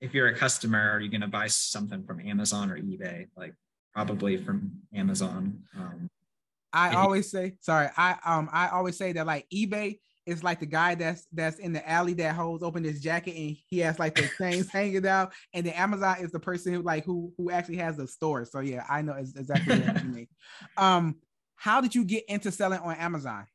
if 0.00 0.14
you're 0.14 0.28
a 0.28 0.36
customer 0.36 0.92
are 0.92 1.00
you 1.00 1.10
going 1.10 1.20
to 1.20 1.28
buy 1.28 1.48
something 1.48 2.04
from 2.04 2.20
amazon 2.20 2.70
or 2.70 2.78
ebay? 2.78 3.26
Like 3.36 3.54
probably 3.92 4.36
from 4.36 4.72
amazon 4.94 5.62
um, 5.76 6.08
i 6.72 6.94
always 6.94 7.30
say 7.30 7.56
sorry 7.60 7.88
i 7.96 8.16
um 8.24 8.48
i 8.52 8.68
always 8.68 8.96
say 8.96 9.12
that 9.12 9.26
like 9.26 9.46
ebay 9.52 9.98
is 10.26 10.44
like 10.44 10.60
the 10.60 10.66
guy 10.66 10.94
that's 10.94 11.26
that's 11.32 11.58
in 11.58 11.72
the 11.72 11.88
alley 11.88 12.14
that 12.14 12.34
holds 12.34 12.62
open 12.62 12.84
his 12.84 13.00
jacket 13.00 13.34
and 13.36 13.56
he 13.68 13.78
has 13.78 13.98
like 13.98 14.14
the 14.14 14.22
things 14.38 14.68
hanging 14.72 15.06
out. 15.06 15.32
And 15.54 15.66
then 15.66 15.74
Amazon 15.74 16.16
is 16.20 16.30
the 16.30 16.40
person 16.40 16.74
who 16.74 16.82
like 16.82 17.04
who 17.04 17.32
who 17.36 17.50
actually 17.50 17.78
has 17.78 17.96
the 17.96 18.06
store. 18.06 18.44
So 18.44 18.60
yeah, 18.60 18.84
I 18.88 19.02
know 19.02 19.14
exactly 19.14 19.80
what 19.80 20.02
you 20.02 20.10
mean. 20.10 20.28
Um, 20.76 21.16
how 21.56 21.80
did 21.80 21.94
you 21.94 22.04
get 22.04 22.24
into 22.28 22.50
selling 22.50 22.80
on 22.80 22.96
Amazon? 22.96 23.46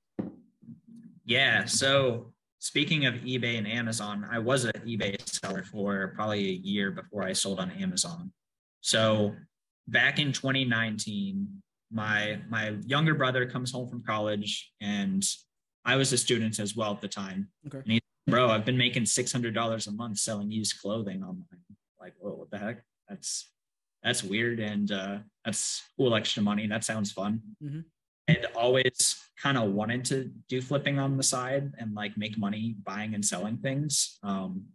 Yeah. 1.25 1.65
So 1.65 2.33
speaking 2.59 3.05
of 3.05 3.15
eBay 3.15 3.57
and 3.57 3.67
Amazon, 3.67 4.27
I 4.31 4.39
was 4.39 4.65
an 4.65 4.73
eBay 4.85 5.17
seller 5.27 5.63
for 5.63 6.13
probably 6.15 6.49
a 6.49 6.53
year 6.53 6.91
before 6.91 7.23
I 7.23 7.33
sold 7.33 7.59
on 7.59 7.71
Amazon. 7.71 8.31
So 8.81 9.35
back 9.87 10.19
in 10.19 10.31
2019, 10.31 11.47
my 11.91 12.39
my 12.49 12.75
younger 12.85 13.15
brother 13.15 13.45
comes 13.45 13.71
home 13.71 13.87
from 13.87 14.03
college 14.03 14.71
and 14.81 15.23
I 15.85 15.95
was 15.95 16.11
a 16.13 16.17
student 16.17 16.59
as 16.59 16.75
well 16.75 16.91
at 16.93 17.01
the 17.01 17.07
time. 17.07 17.49
Okay. 17.67 17.77
And 17.77 17.91
he, 17.91 18.01
bro, 18.27 18.49
I've 18.49 18.65
been 18.65 18.77
making 18.77 19.05
six 19.05 19.31
hundred 19.31 19.53
dollars 19.53 19.87
a 19.87 19.91
month 19.91 20.17
selling 20.17 20.51
used 20.51 20.79
clothing 20.81 21.23
online. 21.23 21.45
Like, 21.99 22.13
whoa, 22.19 22.31
what 22.31 22.51
the 22.51 22.57
heck? 22.57 22.83
That's 23.07 23.51
that's 24.03 24.23
weird 24.23 24.59
and 24.59 24.91
uh, 24.91 25.17
that's 25.43 25.81
cool 25.97 26.15
extra 26.15 26.43
money. 26.43 26.67
That 26.67 26.83
sounds 26.83 27.11
fun. 27.11 27.41
Mhm. 27.63 27.85
And 28.27 28.45
always 28.55 29.17
kind 29.41 29.57
of 29.57 29.71
wanted 29.73 30.03
to 30.05 30.31
do 30.49 30.61
flipping 30.61 30.97
on 30.97 31.17
the 31.17 31.23
side 31.23 31.73
and 31.77 31.93
like 31.93 32.17
make 32.17 32.37
money 32.37 32.75
buying 32.83 33.13
and 33.13 33.23
selling 33.23 33.57
things. 33.57 34.17
Um, 34.23 34.65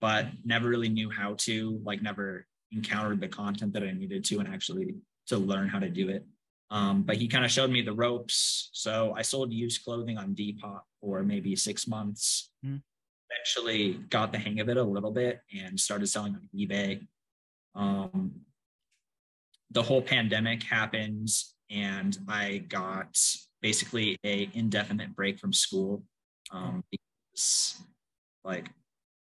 but 0.00 0.26
never 0.44 0.68
really 0.68 0.90
knew 0.90 1.08
how 1.10 1.34
to, 1.38 1.80
like 1.82 2.02
never 2.02 2.46
encountered 2.72 3.20
the 3.20 3.28
content 3.28 3.72
that 3.72 3.82
I 3.82 3.92
needed 3.92 4.24
to 4.24 4.40
and 4.40 4.48
actually 4.48 4.96
to 5.28 5.38
learn 5.38 5.68
how 5.68 5.78
to 5.78 5.88
do 5.88 6.10
it. 6.10 6.26
Um, 6.74 7.04
but 7.04 7.16
he 7.16 7.28
kind 7.28 7.44
of 7.44 7.52
showed 7.52 7.70
me 7.70 7.82
the 7.82 7.92
ropes. 7.92 8.68
So 8.72 9.14
I 9.16 9.22
sold 9.22 9.52
used 9.52 9.84
clothing 9.84 10.18
on 10.18 10.34
Depop 10.34 10.80
for 11.00 11.22
maybe 11.22 11.54
six 11.54 11.86
months. 11.86 12.50
Mhm. 12.66 12.82
Eventually 13.30 13.94
got 14.10 14.32
the 14.32 14.38
hang 14.38 14.58
of 14.58 14.68
it 14.68 14.76
a 14.76 14.82
little 14.82 15.12
bit 15.12 15.40
and 15.54 15.78
started 15.78 16.08
selling 16.08 16.34
on 16.34 16.48
eBay. 16.52 17.06
Um, 17.76 18.44
the 19.70 19.84
whole 19.84 20.02
pandemic 20.02 20.64
happened 20.64 21.28
and 21.70 22.18
I 22.26 22.58
got 22.58 23.16
basically 23.62 24.16
a 24.24 24.50
indefinite 24.54 25.14
break 25.14 25.38
from 25.38 25.52
school 25.52 26.04
um, 26.50 26.82
because 26.90 27.76
like 28.42 28.68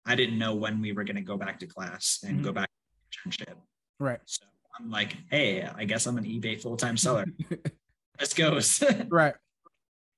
I 0.06 0.14
didn't 0.16 0.38
know 0.38 0.54
when 0.54 0.82
we 0.82 0.92
were 0.92 1.04
going 1.04 1.16
to 1.18 1.24
go 1.24 1.36
back 1.38 1.60
to 1.62 1.68
class 1.68 2.20
and 2.24 2.40
Mhm. 2.40 2.44
go 2.44 2.54
back 2.54 2.70
to 2.70 3.30
internship. 3.30 3.58
Right. 4.00 4.20
So 4.26 4.46
I'm 4.80 4.90
like, 4.90 5.18
hey, 5.30 5.64
I 5.76 5.86
guess 5.86 6.06
I'm 6.06 6.18
an 6.18 6.24
eBay 6.26 6.60
full 6.62 6.78
time 6.78 6.98
seller. 6.98 7.26
Let's 8.20 8.34
go. 8.34 8.60
right. 9.10 9.34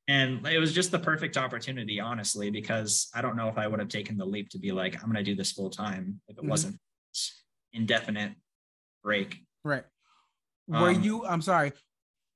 and 0.07 0.45
it 0.47 0.59
was 0.59 0.73
just 0.73 0.91
the 0.91 0.99
perfect 0.99 1.37
opportunity, 1.37 1.99
honestly, 1.99 2.49
because 2.49 3.09
I 3.13 3.21
don't 3.21 3.35
know 3.35 3.47
if 3.47 3.57
I 3.57 3.67
would 3.67 3.79
have 3.79 3.89
taken 3.89 4.17
the 4.17 4.25
leap 4.25 4.49
to 4.49 4.59
be 4.59 4.71
like, 4.71 4.95
I'm 4.95 5.11
going 5.11 5.23
to 5.23 5.23
do 5.23 5.35
this 5.35 5.51
full 5.51 5.69
time 5.69 6.19
if 6.27 6.37
it 6.37 6.43
Mhm. 6.43 6.49
wasn't 6.49 6.79
indefinite 7.73 8.33
break. 9.03 9.37
Right. 9.63 9.83
Were 10.67 10.89
Um, 10.89 11.03
you, 11.03 11.25
I'm 11.25 11.41
sorry, 11.41 11.71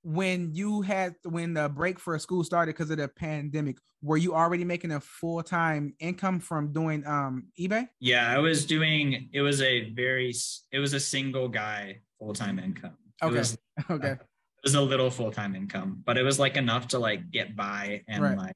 when 0.06 0.54
you 0.54 0.82
had, 0.84 1.16
when 1.24 1.56
the 1.56 1.68
break 1.68 2.00
for 2.00 2.18
school 2.20 2.44
started 2.44 2.74
because 2.76 2.92
of 2.92 2.98
the 2.98 3.08
pandemic, 3.08 3.78
were 4.04 4.18
you 4.18 4.36
already 4.36 4.64
making 4.64 4.92
a 4.92 5.00
full 5.00 5.42
time 5.42 5.96
income 6.00 6.40
from 6.40 6.72
doing 6.72 7.06
um 7.08 7.48
eBay? 7.60 7.90
Yeah, 8.00 8.30
I 8.30 8.38
was 8.38 8.68
doing, 8.68 9.30
it 9.34 9.42
was 9.42 9.62
a 9.64 9.90
very, 9.94 10.32
it 10.72 10.78
was 10.80 10.94
a 10.94 11.00
single 11.00 11.48
guy 11.50 12.02
full 12.20 12.34
time 12.34 12.60
income. 12.60 12.98
It 13.20 13.26
Okay. 13.26 13.38
was, 13.40 13.58
Okay. 13.90 14.12
it 14.12 14.20
was 14.64 14.76
a 14.76 14.82
little 14.82 15.10
full 15.10 15.32
time 15.32 15.56
income, 15.56 16.04
but 16.06 16.18
it 16.20 16.24
was 16.24 16.38
like 16.38 16.56
enough 16.56 16.88
to 16.90 17.00
like 17.00 17.32
get 17.32 17.56
by 17.56 18.04
and 18.08 18.22
Right. 18.24 18.38
like 18.38 18.56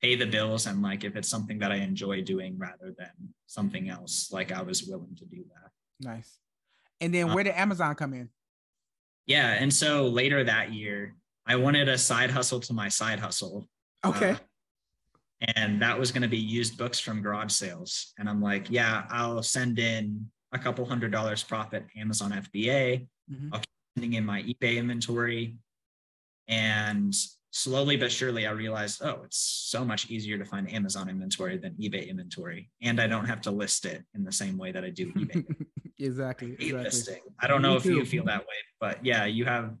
pay 0.00 0.14
the 0.14 0.26
bills. 0.26 0.66
And 0.66 0.80
like 0.80 1.02
if 1.02 1.16
it's 1.16 1.28
something 1.28 1.58
that 1.58 1.72
I 1.72 1.76
enjoy 1.76 2.22
doing 2.22 2.56
rather 2.56 2.94
than 2.96 3.34
something 3.46 3.88
else, 3.88 4.30
like 4.30 4.52
I 4.52 4.62
was 4.62 4.84
willing 4.84 5.16
to 5.16 5.24
do 5.24 5.42
that. 5.54 5.70
Nice. 5.98 6.38
And 7.00 7.12
then 7.12 7.30
Uh, 7.30 7.34
where 7.34 7.42
did 7.42 7.54
Amazon 7.56 7.96
come 7.96 8.14
in? 8.14 8.28
Yeah. 9.26 9.50
And 9.52 9.72
so 9.72 10.06
later 10.08 10.44
that 10.44 10.72
year, 10.72 11.14
I 11.46 11.56
wanted 11.56 11.88
a 11.88 11.98
side 11.98 12.30
hustle 12.30 12.60
to 12.60 12.72
my 12.72 12.88
side 12.88 13.18
hustle. 13.20 13.68
Okay. 14.04 14.30
Uh, 14.32 14.36
and 15.56 15.82
that 15.82 15.98
was 15.98 16.12
going 16.12 16.22
to 16.22 16.28
be 16.28 16.38
used 16.38 16.78
books 16.78 17.00
from 17.00 17.20
garage 17.20 17.52
sales. 17.52 18.12
And 18.18 18.28
I'm 18.28 18.40
like, 18.40 18.70
yeah, 18.70 19.04
I'll 19.10 19.42
send 19.42 19.78
in 19.78 20.26
a 20.52 20.58
couple 20.58 20.84
hundred 20.84 21.10
dollars 21.10 21.42
profit 21.42 21.84
Amazon 21.96 22.30
FBA, 22.32 23.06
Mhm. 23.30 23.64
sending 23.96 24.14
in 24.14 24.24
my 24.24 24.42
eBay 24.42 24.76
inventory. 24.76 25.56
And 26.48 27.14
slowly 27.50 27.96
but 27.96 28.12
surely, 28.12 28.46
I 28.46 28.50
realized, 28.52 29.02
oh, 29.02 29.22
it's 29.24 29.38
so 29.38 29.84
much 29.84 30.10
easier 30.10 30.38
to 30.38 30.44
find 30.44 30.70
Amazon 30.72 31.08
inventory 31.08 31.58
than 31.58 31.74
eBay 31.74 32.08
inventory. 32.08 32.70
And 32.80 33.00
I 33.00 33.06
don't 33.06 33.26
have 33.26 33.40
to 33.42 33.50
list 33.50 33.84
it 33.84 34.04
in 34.14 34.24
the 34.24 34.32
same 34.32 34.58
way 34.58 34.72
that 34.72 34.84
I 34.84 34.90
do 34.90 35.12
eBay 35.14 35.44
exactly. 36.02 36.52
Exactly. 36.52 36.72
listing. 36.72 37.20
I 37.40 37.46
don't 37.46 37.62
know 37.62 37.72
Me 37.72 37.76
if 37.76 37.84
you 37.84 38.04
feel 38.04 38.24
that 38.24 38.40
way, 38.40 38.60
but 38.80 39.04
yeah, 39.04 39.24
you 39.24 39.44
have 39.44 39.74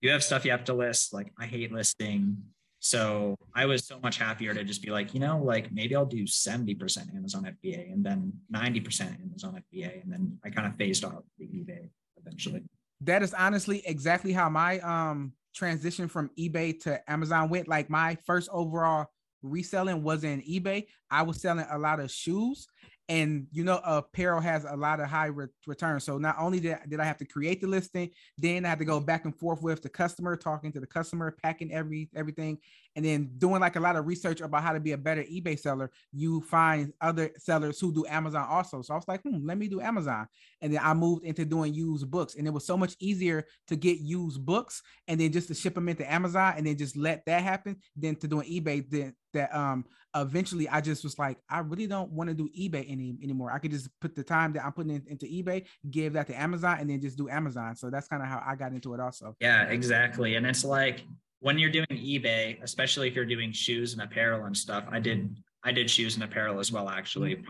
you 0.00 0.10
have 0.10 0.22
stuff 0.22 0.44
you 0.44 0.50
have 0.50 0.64
to 0.64 0.74
list. 0.74 1.12
Like 1.12 1.32
I 1.38 1.46
hate 1.46 1.72
listing. 1.72 2.36
So 2.80 3.34
I 3.56 3.66
was 3.66 3.86
so 3.86 3.98
much 4.00 4.18
happier 4.18 4.54
to 4.54 4.62
just 4.62 4.82
be 4.82 4.90
like, 4.90 5.12
you 5.12 5.18
know, 5.18 5.38
like 5.38 5.72
maybe 5.72 5.96
I'll 5.96 6.06
do 6.06 6.22
70% 6.24 7.12
Amazon 7.16 7.44
FBA 7.44 7.92
and 7.92 8.04
then 8.04 8.32
90% 8.54 9.20
Amazon 9.20 9.60
FBA. 9.74 10.04
And 10.04 10.12
then 10.12 10.38
I 10.44 10.50
kind 10.50 10.68
of 10.68 10.76
phased 10.76 11.04
out 11.04 11.24
the 11.38 11.46
eBay 11.46 11.90
eventually. 12.16 12.62
that 13.00 13.22
is 13.22 13.34
honestly 13.34 13.82
exactly 13.86 14.32
how 14.32 14.48
my 14.48 14.78
um 14.80 15.32
transition 15.54 16.08
from 16.08 16.30
eBay 16.38 16.78
to 16.84 17.10
Amazon 17.10 17.48
went. 17.48 17.66
Like 17.68 17.90
my 17.90 18.16
first 18.24 18.48
overall 18.52 19.06
reselling 19.42 20.02
was 20.02 20.24
in 20.24 20.40
eBay. 20.42 20.86
I 21.10 21.22
was 21.22 21.40
selling 21.40 21.66
a 21.70 21.78
lot 21.78 22.00
of 22.00 22.10
shoes, 22.10 22.66
and 23.08 23.46
you 23.52 23.64
know, 23.64 23.80
apparel 23.84 24.40
has 24.40 24.64
a 24.64 24.76
lot 24.76 25.00
of 25.00 25.08
high 25.08 25.26
re- 25.26 25.46
returns. 25.66 26.04
So 26.04 26.18
not 26.18 26.36
only 26.38 26.60
did, 26.60 26.78
did 26.88 27.00
I 27.00 27.04
have 27.04 27.16
to 27.18 27.24
create 27.24 27.60
the 27.60 27.66
listing, 27.66 28.10
then 28.36 28.64
I 28.64 28.68
had 28.68 28.78
to 28.80 28.84
go 28.84 29.00
back 29.00 29.24
and 29.24 29.34
forth 29.34 29.62
with 29.62 29.82
the 29.82 29.88
customer, 29.88 30.36
talking 30.36 30.72
to 30.72 30.80
the 30.80 30.86
customer, 30.86 31.34
packing 31.42 31.72
every 31.72 32.10
everything, 32.14 32.58
and 32.96 33.04
then 33.04 33.30
doing 33.38 33.60
like 33.60 33.76
a 33.76 33.80
lot 33.80 33.96
of 33.96 34.06
research 34.06 34.40
about 34.40 34.62
how 34.62 34.72
to 34.72 34.80
be 34.80 34.92
a 34.92 34.98
better 34.98 35.22
eBay 35.22 35.58
seller. 35.58 35.90
You 36.12 36.40
find 36.40 36.92
other 37.00 37.30
sellers 37.38 37.78
who 37.80 37.92
do 37.92 38.06
Amazon 38.06 38.46
also. 38.48 38.82
So 38.82 38.94
I 38.94 38.96
was 38.96 39.08
like, 39.08 39.22
hmm, 39.22 39.46
let 39.46 39.58
me 39.58 39.68
do 39.68 39.80
Amazon 39.80 40.26
and 40.60 40.72
then 40.72 40.80
I 40.82 40.94
moved 40.94 41.24
into 41.24 41.44
doing 41.44 41.74
used 41.74 42.10
books, 42.10 42.34
and 42.34 42.46
it 42.46 42.50
was 42.50 42.66
so 42.66 42.76
much 42.76 42.96
easier 43.00 43.46
to 43.68 43.76
get 43.76 44.00
used 44.00 44.44
books 44.44 44.82
and 45.06 45.20
then 45.20 45.32
just 45.32 45.48
to 45.48 45.54
ship 45.54 45.74
them 45.74 45.88
into 45.88 46.10
Amazon 46.10 46.54
and 46.56 46.66
then 46.66 46.76
just 46.76 46.96
let 46.96 47.24
that 47.26 47.42
happen 47.42 47.76
than 47.96 48.16
to 48.16 48.28
doing 48.28 48.48
eBay. 48.48 48.88
Then 48.88 49.14
that 49.34 49.54
um 49.54 49.84
eventually 50.16 50.68
I 50.68 50.80
just 50.80 51.04
was 51.04 51.18
like, 51.18 51.38
I 51.48 51.60
really 51.60 51.86
don't 51.86 52.10
want 52.10 52.28
to 52.28 52.34
do 52.34 52.48
eBay 52.58 52.90
any 52.90 53.16
anymore. 53.22 53.52
I 53.52 53.58
could 53.58 53.70
just 53.70 53.88
put 54.00 54.14
the 54.14 54.24
time 54.24 54.52
that 54.54 54.64
I'm 54.64 54.72
putting 54.72 54.96
in, 54.96 55.04
into 55.06 55.26
eBay, 55.26 55.66
give 55.90 56.14
that 56.14 56.26
to 56.28 56.40
Amazon, 56.40 56.78
and 56.80 56.90
then 56.90 57.00
just 57.00 57.18
do 57.18 57.28
Amazon. 57.28 57.76
So 57.76 57.90
that's 57.90 58.08
kind 58.08 58.22
of 58.22 58.28
how 58.28 58.42
I 58.44 58.56
got 58.56 58.72
into 58.72 58.94
it 58.94 59.00
also. 59.00 59.36
Yeah, 59.40 59.64
exactly. 59.64 60.34
And 60.36 60.46
it's 60.46 60.64
like 60.64 61.04
when 61.40 61.58
you're 61.58 61.70
doing 61.70 61.86
eBay, 61.92 62.62
especially 62.62 63.08
if 63.08 63.14
you're 63.14 63.24
doing 63.24 63.52
shoes 63.52 63.92
and 63.92 64.02
apparel 64.02 64.44
and 64.46 64.56
stuff. 64.56 64.84
I 64.90 65.00
did 65.00 65.36
I 65.64 65.72
did 65.72 65.90
shoes 65.90 66.14
and 66.14 66.24
apparel 66.24 66.58
as 66.60 66.70
well, 66.72 66.88
actually, 66.88 67.44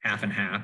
half 0.00 0.22
and 0.22 0.32
half. 0.32 0.62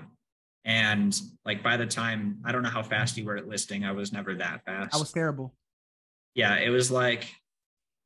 And 0.64 1.18
like 1.44 1.62
by 1.62 1.76
the 1.76 1.86
time 1.86 2.38
I 2.44 2.52
don't 2.52 2.62
know 2.62 2.68
how 2.70 2.82
fast 2.82 3.16
you 3.16 3.24
were 3.24 3.36
at 3.36 3.48
listing, 3.48 3.84
I 3.84 3.92
was 3.92 4.12
never 4.12 4.34
that 4.36 4.64
fast. 4.64 4.94
I 4.94 4.98
was 4.98 5.12
terrible. 5.12 5.54
yeah, 6.34 6.56
it 6.58 6.70
was 6.70 6.90
like 6.90 7.28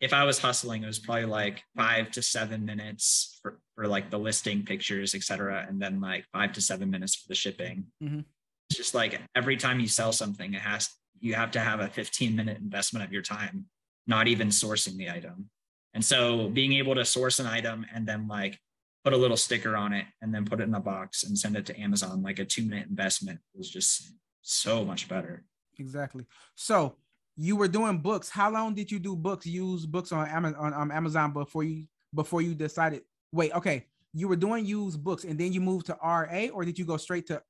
if 0.00 0.12
I 0.12 0.24
was 0.24 0.38
hustling, 0.38 0.82
it 0.82 0.86
was 0.86 0.98
probably 0.98 1.24
like 1.24 1.62
five 1.74 2.10
to 2.12 2.22
seven 2.22 2.66
minutes 2.66 3.38
for, 3.42 3.58
for 3.74 3.86
like 3.88 4.10
the 4.10 4.18
listing 4.18 4.62
pictures, 4.62 5.14
et 5.14 5.22
cetera, 5.22 5.64
and 5.66 5.80
then 5.80 6.00
like 6.02 6.26
five 6.34 6.52
to 6.52 6.60
seven 6.60 6.90
minutes 6.90 7.14
for 7.14 7.28
the 7.28 7.34
shipping. 7.34 7.86
Mhm. 8.02 8.24
It's 8.68 8.76
just 8.76 8.94
like 8.94 9.20
every 9.34 9.56
time 9.56 9.80
you 9.80 9.88
sell 9.88 10.12
something, 10.12 10.52
it 10.52 10.60
has 10.60 10.90
you 11.20 11.32
have 11.34 11.50
to 11.52 11.60
have 11.60 11.80
a 11.80 11.88
15 11.88 12.36
minute 12.36 12.58
investment 12.58 13.04
of 13.06 13.12
your 13.12 13.22
time, 13.22 13.66
not 14.06 14.28
even 14.28 14.48
sourcing 14.48 14.96
the 14.96 15.10
item. 15.10 15.50
And 15.94 16.04
so 16.04 16.48
being 16.48 16.74
able 16.74 16.94
to 16.94 17.04
source 17.04 17.38
an 17.38 17.46
item 17.46 17.86
and 17.92 18.06
then 18.06 18.28
like 18.28 18.58
put 19.02 19.12
a 19.12 19.16
little 19.16 19.36
sticker 19.36 19.76
on 19.76 19.92
it 19.92 20.04
and 20.20 20.34
then 20.34 20.44
put 20.44 20.60
it 20.60 20.64
in 20.64 20.74
a 20.74 20.80
box 20.80 21.24
and 21.24 21.38
send 21.38 21.56
it 21.56 21.66
to 21.66 21.80
Amazon, 21.80 22.22
like 22.22 22.38
a 22.38 22.44
two 22.44 22.62
minute 22.62 22.88
investment 22.88 23.40
was 23.54 23.70
just 23.70 24.12
so 24.42 24.84
much 24.84 25.08
better. 25.08 25.44
Exactly. 25.78 26.26
So 26.54 26.96
you 27.36 27.56
were 27.56 27.68
doing 27.68 27.98
books. 27.98 28.28
How 28.28 28.50
long 28.50 28.74
did 28.74 28.90
you 28.90 28.98
do 28.98 29.16
books? 29.16 29.46
Use 29.46 29.86
books 29.86 30.12
on 30.12 30.28
Amazon 30.28 30.72
on 30.74 30.90
Amazon 30.90 31.32
before 31.32 31.64
you 31.64 31.86
before 32.14 32.42
you 32.42 32.54
decided? 32.54 33.02
Wait, 33.32 33.52
okay. 33.54 33.86
You 34.12 34.28
were 34.28 34.36
doing 34.36 34.64
used 34.64 35.02
books 35.02 35.24
and 35.24 35.38
then 35.38 35.52
you 35.52 35.60
moved 35.60 35.86
to 35.86 35.98
RA, 36.02 36.46
or 36.52 36.64
did 36.64 36.78
you 36.78 36.84
go 36.84 36.96
straight 36.96 37.26
to 37.26 37.42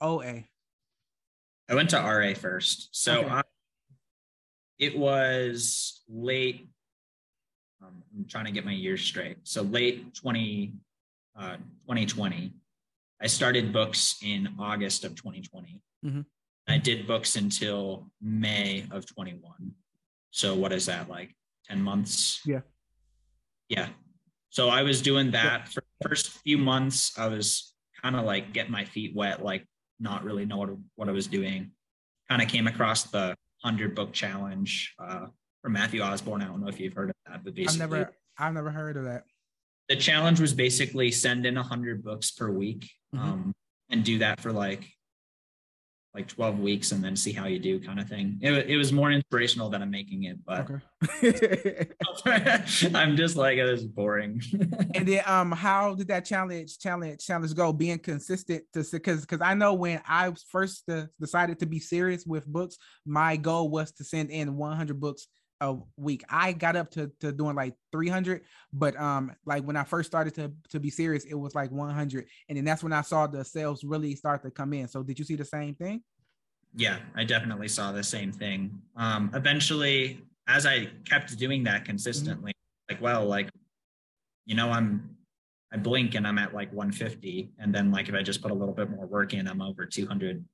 OA? 0.00 0.44
I 1.68 1.74
went 1.74 1.90
to 1.90 1.96
RA 1.96 2.34
first. 2.34 2.88
So 2.92 3.20
Okay. 3.20 3.42
It 4.78 4.96
was 4.98 6.02
late. 6.08 6.68
Um, 7.82 8.02
I'm 8.16 8.26
trying 8.26 8.46
to 8.46 8.52
get 8.52 8.64
my 8.64 8.72
years 8.72 9.02
straight. 9.02 9.38
So 9.44 9.62
late 9.62 10.14
20, 10.14 10.72
uh, 11.38 11.56
2020. 11.82 12.52
I 13.20 13.26
started 13.26 13.72
books 13.72 14.16
in 14.22 14.54
August 14.58 15.04
of 15.04 15.14
2020. 15.14 15.80
Mhm. 16.04 16.26
I 16.66 16.78
did 16.78 17.06
books 17.06 17.36
until 17.36 18.10
May 18.20 18.86
of 18.90 19.06
21. 19.06 19.74
So 20.30 20.54
what 20.54 20.72
is 20.72 20.86
that 20.86 21.08
like 21.08 21.34
10 21.66 21.80
months? 21.80 22.40
Yeah. 22.44 22.62
Yeah. 23.68 23.90
So 24.50 24.68
I 24.68 24.82
was 24.82 25.02
doing 25.02 25.30
that 25.32 25.68
for 25.68 25.80
the 25.80 26.08
first 26.08 26.28
few 26.42 26.58
months. 26.58 27.16
I 27.18 27.28
was 27.28 27.74
kind 28.02 28.16
of 28.16 28.24
like 28.24 28.52
getting 28.52 28.72
my 28.72 28.84
feet 28.84 29.14
wet, 29.14 29.42
like 29.42 29.66
not 30.00 30.24
really 30.24 30.44
know 30.44 30.58
what, 30.58 30.70
what 30.96 31.08
I 31.08 31.12
was 31.12 31.26
doing. 31.26 31.72
Kind 32.28 32.42
of 32.42 32.48
came 32.48 32.66
across 32.66 33.04
the 33.04 33.36
100 33.64 33.94
book 33.94 34.12
challenge. 34.12 34.94
Uh, 34.98 35.26
from 35.62 35.72
Matthew 35.72 36.02
Osborne. 36.02 36.42
I 36.42 36.44
don't 36.44 36.60
know 36.60 36.68
if 36.68 36.78
you've 36.78 36.92
heard 36.92 37.08
of 37.08 37.16
that, 37.26 37.42
but 37.42 37.48
I've 37.50 37.54
basically 37.54 37.78
never 37.78 38.12
I've 38.38 38.52
never 38.52 38.70
heard 38.70 38.98
of 38.98 39.04
that. 39.04 39.24
the 39.88 39.96
challenge 39.96 40.38
was 40.38 40.52
basically 40.52 41.10
send 41.10 41.46
in 41.46 41.54
100 41.54 42.04
books 42.04 42.30
per 42.32 42.50
week 42.50 42.90
Mhm. 43.14 43.18
um, 43.18 43.52
and 43.88 44.04
do 44.04 44.18
that 44.18 44.40
for 44.40 44.52
like 44.52 44.86
like 46.14 46.28
12 46.28 46.60
weeks 46.60 46.92
and 46.92 47.02
then 47.02 47.16
see 47.16 47.32
how 47.32 47.46
you 47.46 47.58
do 47.58 47.80
kind 47.80 47.98
of 47.98 48.08
thing 48.08 48.38
it, 48.40 48.52
it 48.68 48.76
was 48.76 48.92
more 48.92 49.10
inspirational 49.10 49.68
than 49.68 49.82
i'm 49.82 49.90
making 49.90 50.24
it 50.24 50.38
but 50.44 50.70
Okay. 50.70 51.88
i'm 52.94 53.16
just 53.16 53.36
like 53.36 53.58
it 53.58 53.68
is 53.68 53.84
boring 53.84 54.40
and 54.94 55.08
then 55.08 55.22
um 55.26 55.50
how 55.50 55.94
did 55.94 56.08
that 56.08 56.24
challenge 56.24 56.78
challenge 56.78 57.26
challenge 57.26 57.54
go 57.54 57.72
being 57.72 57.98
consistent 57.98 58.62
to 58.72 58.84
because 58.92 59.22
because 59.22 59.40
i 59.40 59.54
know 59.54 59.74
when 59.74 60.00
i 60.06 60.32
first 60.50 60.88
uh, 60.88 61.04
decided 61.20 61.58
to 61.58 61.66
be 61.66 61.80
serious 61.80 62.24
with 62.24 62.46
books 62.46 62.76
my 63.04 63.36
goal 63.36 63.68
was 63.68 63.90
to 63.92 64.04
send 64.04 64.30
in 64.30 64.56
100 64.56 65.00
books 65.00 65.26
a 65.64 65.78
week. 65.96 66.22
I 66.28 66.52
got 66.52 66.76
up 66.76 66.90
to, 66.92 67.10
to 67.20 67.32
doing 67.32 67.56
like 67.56 67.74
300 67.92 68.42
but 68.72 68.98
um 69.00 69.32
like 69.46 69.62
when 69.62 69.76
i 69.76 69.84
first 69.84 70.10
started 70.10 70.34
to 70.34 70.52
to 70.68 70.80
be 70.80 70.90
serious 70.90 71.24
it 71.24 71.34
was 71.34 71.54
like 71.54 71.70
100 71.70 72.26
and 72.48 72.58
then 72.58 72.64
that's 72.64 72.82
when 72.82 72.92
i 72.92 73.00
saw 73.00 73.26
the 73.26 73.44
sales 73.44 73.84
really 73.84 74.14
start 74.16 74.42
to 74.42 74.50
come 74.50 74.72
in. 74.72 74.88
So 74.88 75.02
did 75.02 75.18
you 75.18 75.24
see 75.24 75.36
the 75.36 75.44
same 75.44 75.74
thing? 75.74 76.02
Yeah 76.74 76.98
i 77.14 77.24
definitely 77.24 77.68
saw 77.68 77.92
the 77.92 78.02
same 78.02 78.32
thing. 78.32 78.82
Um 78.96 79.30
eventually 79.34 80.22
as 80.48 80.66
i 80.66 80.88
kept 81.04 81.36
doing 81.38 81.64
that 81.64 81.84
consistently 81.84 82.52
like 82.90 83.00
well 83.00 83.24
like 83.24 83.48
you 84.44 84.54
know 84.54 84.70
i'm 84.70 85.16
i 85.72 85.76
blink 85.78 86.14
and 86.16 86.26
i'm 86.26 86.38
at 86.38 86.52
like 86.52 86.70
150 86.72 87.50
and 87.58 87.74
then 87.74 87.90
like 87.90 88.08
if 88.10 88.14
i 88.14 88.22
just 88.22 88.42
put 88.42 88.50
a 88.50 88.54
little 88.54 88.74
bit 88.74 88.90
more 88.90 89.06
work 89.06 89.32
in 89.32 89.48
i'm 89.48 89.62
over 89.62 89.86
200 89.86 90.44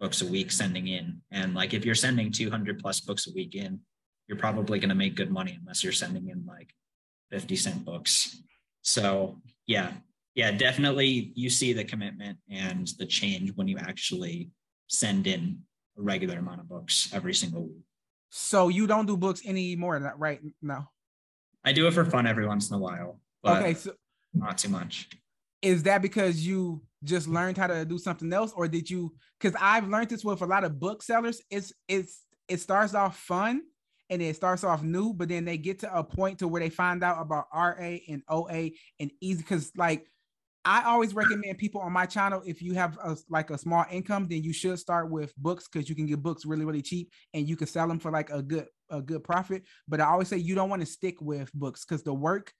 books 0.00 0.22
a 0.22 0.26
week 0.26 0.50
sending 0.50 0.88
in. 0.88 1.20
And 1.30 1.54
like 1.54 1.74
if 1.74 1.84
you're 1.84 1.94
sending 1.94 2.30
200 2.30 2.78
plus 2.78 3.00
books 3.00 3.26
a 3.26 3.32
week 3.32 3.54
in 3.54 3.80
you're 4.28 4.38
probably 4.38 4.78
going 4.78 4.90
to 4.90 4.94
make 4.94 5.16
good 5.16 5.30
money 5.30 5.56
unless 5.60 5.82
you're 5.82 5.92
sending 5.92 6.28
in 6.28 6.44
like 6.46 6.72
50 7.30 7.56
cent 7.56 7.84
books 7.84 8.42
so 8.82 9.40
yeah 9.66 9.92
yeah 10.34 10.50
definitely 10.50 11.32
you 11.34 11.50
see 11.50 11.72
the 11.72 11.84
commitment 11.84 12.38
and 12.50 12.88
the 12.98 13.06
change 13.06 13.52
when 13.56 13.66
you 13.66 13.78
actually 13.78 14.50
send 14.86 15.26
in 15.26 15.58
a 15.98 16.02
regular 16.02 16.38
amount 16.38 16.60
of 16.60 16.68
books 16.68 17.10
every 17.12 17.34
single 17.34 17.62
week. 17.62 17.82
so 18.30 18.68
you 18.68 18.86
don't 18.86 19.06
do 19.06 19.16
books 19.16 19.44
anymore 19.46 19.98
right 20.16 20.40
now 20.62 20.88
I 21.64 21.72
do 21.72 21.86
it 21.86 21.92
for 21.92 22.04
fun 22.04 22.26
every 22.26 22.46
once 22.46 22.70
in 22.70 22.76
a 22.76 22.78
while, 22.78 23.20
but 23.42 23.62
okay 23.62 23.74
so 23.74 23.92
not 24.32 24.58
too 24.58 24.68
much. 24.68 25.08
is 25.60 25.82
that 25.82 26.02
because 26.02 26.46
you 26.46 26.82
just 27.04 27.26
learned 27.28 27.56
how 27.56 27.66
to 27.66 27.84
do 27.84 27.98
something 27.98 28.32
else 28.32 28.52
or 28.56 28.68
did 28.68 28.88
you 28.88 29.14
because 29.38 29.56
i've 29.60 29.88
learned 29.88 30.08
this 30.08 30.24
with 30.24 30.40
a 30.42 30.46
lot 30.46 30.64
of 30.64 30.78
booksellers 30.80 31.40
it's 31.50 31.72
it's 31.88 32.22
it 32.48 32.60
starts 32.60 32.94
off 32.94 33.16
fun 33.18 33.62
and 34.10 34.22
it 34.22 34.36
starts 34.36 34.64
off 34.64 34.82
new 34.82 35.12
but 35.12 35.28
then 35.28 35.44
they 35.44 35.58
get 35.58 35.78
to 35.78 35.98
a 35.98 36.02
point 36.02 36.38
to 36.38 36.48
where 36.48 36.60
they 36.60 36.70
find 36.70 37.02
out 37.02 37.20
about 37.20 37.46
ra 37.54 37.72
and 37.78 38.22
oa 38.28 38.70
and 39.00 39.10
easy 39.20 39.38
because 39.38 39.70
like 39.76 40.06
i 40.64 40.82
always 40.84 41.14
recommend 41.14 41.56
people 41.58 41.80
on 41.80 41.92
my 41.92 42.06
channel 42.06 42.42
if 42.46 42.60
you 42.62 42.74
have 42.74 42.98
a, 43.02 43.16
like 43.28 43.50
a 43.50 43.58
small 43.58 43.84
income 43.90 44.26
then 44.28 44.42
you 44.42 44.52
should 44.52 44.78
start 44.78 45.10
with 45.10 45.34
books 45.36 45.68
because 45.68 45.88
you 45.88 45.94
can 45.94 46.06
get 46.06 46.22
books 46.22 46.44
really 46.44 46.64
really 46.64 46.82
cheap 46.82 47.10
and 47.34 47.48
you 47.48 47.56
can 47.56 47.66
sell 47.66 47.88
them 47.88 47.98
for 47.98 48.10
like 48.10 48.30
a 48.30 48.42
good 48.42 48.66
a 48.90 49.00
good 49.02 49.24
profit. 49.24 49.64
But 49.86 50.00
i 50.00 50.04
always 50.06 50.28
say 50.28 50.38
you 50.38 50.54
don't 50.54 50.70
want 50.70 50.80
to 50.80 50.86
stick 50.86 51.20
with 51.20 51.52
books 51.52 51.84
because 51.84 52.02
the 52.02 52.14
work 52.14 52.52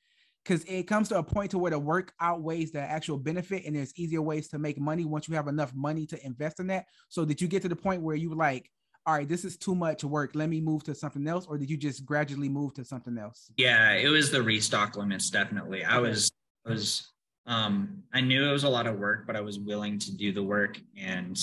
because 0.45 0.65
it 0.65 0.85
comes 0.85 1.09
to 1.11 1.19
a 1.19 1.23
point 1.23 1.51
to 1.51 1.59
where 1.59 1.71
the 1.71 1.79
work 1.79 2.13
outweighs 2.21 2.73
the 2.73 2.81
actual 2.81 3.19
benefit 3.19 3.65
and 3.67 3.77
there's 3.77 3.93
easier 3.97 4.23
ways 4.23 4.49
to 4.49 4.59
make 4.59 4.81
money 4.81 5.05
once 5.05 5.29
you 5.29 5.35
have 5.35 5.49
enough 5.49 5.75
money 5.75 6.07
to 6.07 6.25
invest 6.25 6.59
in 6.61 6.69
that. 6.69 6.87
So 7.09 7.25
that 7.27 7.41
you 7.43 7.49
get 7.49 7.63
to 7.63 7.69
the 7.69 7.77
point 7.77 8.03
where 8.03 8.17
you 8.17 8.35
like 8.35 8.71
all 9.09 9.15
right 9.15 9.27
this 9.29 9.43
is 9.43 9.57
too 9.57 9.75
much 9.75 10.05
work 10.05 10.33
let 10.35 10.51
me 10.51 10.61
move 10.61 10.85
to 10.85 10.95
something 10.95 11.27
else 11.27 11.47
or 11.47 11.57
did 11.57 11.71
you 11.71 11.79
just 11.79 12.05
gradually 12.05 12.49
move 12.49 12.75
to 12.75 12.85
something 12.85 13.17
else 13.17 13.51
Yeah, 13.57 13.93
it 13.93 14.09
was 14.09 14.31
the 14.31 14.43
restock 14.43 14.97
limits 14.97 15.31
definitely. 15.31 15.83
I 15.83 15.99
was 15.99 16.31
I 16.67 16.71
was 16.73 17.09
um 17.47 18.03
I 18.13 18.21
knew 18.21 18.47
it 18.47 18.53
was 18.53 18.65
a 18.65 18.69
lot 18.69 18.87
of 18.87 18.99
work, 18.99 19.27
but 19.27 19.35
I 19.35 19.41
was 19.41 19.59
willing 19.59 19.99
to 20.01 20.15
do 20.15 20.31
the 20.33 20.43
work 20.43 20.79
and 21.01 21.41